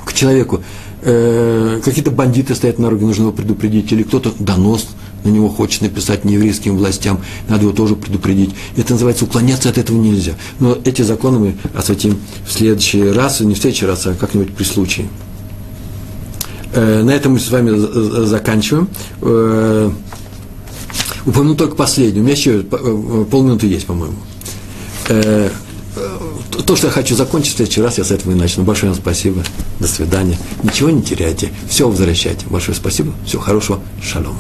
к 0.05 0.13
человеку, 0.13 0.63
э, 1.03 1.81
какие-то 1.85 2.11
бандиты 2.11 2.55
стоят 2.55 2.79
на 2.79 2.85
дороге, 2.85 3.07
нужно 3.07 3.23
его 3.23 3.33
предупредить, 3.33 3.93
или 3.93 4.03
кто-то 4.03 4.33
донос 4.39 4.89
на 5.27 5.31
него 5.31 5.49
хочет 5.49 5.83
написать 5.83 6.25
нееврейским 6.25 6.77
властям, 6.77 7.21
надо 7.49 7.65
его 7.65 7.73
тоже 7.73 7.97
предупредить. 7.97 8.55
Это 8.77 8.93
называется 8.93 9.25
уклоняться 9.25 9.69
от 9.69 9.79
этого 9.79 9.97
нельзя. 9.97 10.33
Но 10.61 10.79
эти 10.85 11.03
законы 11.03 11.39
мы 11.39 11.57
осветим 11.75 12.19
в 12.47 12.53
следующий 12.53 13.03
раз, 13.11 13.41
не 13.41 13.55
в 13.55 13.59
следующий 13.59 13.87
раз, 13.87 14.07
а 14.07 14.15
как-нибудь 14.15 14.55
при 14.55 14.65
случае. 14.65 15.09
Э, 16.73 17.03
на 17.03 17.11
этом 17.11 17.33
мы 17.33 17.41
с 17.41 17.51
вами 17.51 17.71
заканчиваем. 18.27 18.89
Э, 19.23 19.91
упомяну 21.25 21.57
только 21.57 21.75
последнюю. 21.75 22.23
У 22.23 22.25
меня 22.25 22.37
еще 22.37 22.61
э, 22.71 23.25
полминуты 23.31 23.67
есть, 23.67 23.87
по-моему. 23.87 24.17
То, 26.67 26.75
что 26.75 26.89
я 26.89 26.93
хочу 26.93 27.15
закончить 27.15 27.55
в 27.55 27.57
следующий 27.57 27.81
раз, 27.81 27.99
я 27.99 28.05
с 28.05 28.11
этого 28.11 28.33
и 28.33 28.35
начну. 28.35 28.65
Большое 28.65 28.93
вам 28.93 29.01
спасибо. 29.01 29.43
До 29.79 29.87
свидания. 29.87 30.37
Ничего 30.63 30.91
не 30.91 31.03
теряйте. 31.03 31.53
Все 31.69 31.89
возвращайте. 31.89 32.45
Большое 32.51 32.77
спасибо. 32.77 33.13
Всего 33.25 33.41
хорошего. 33.41 33.81
Шалом. 34.03 34.37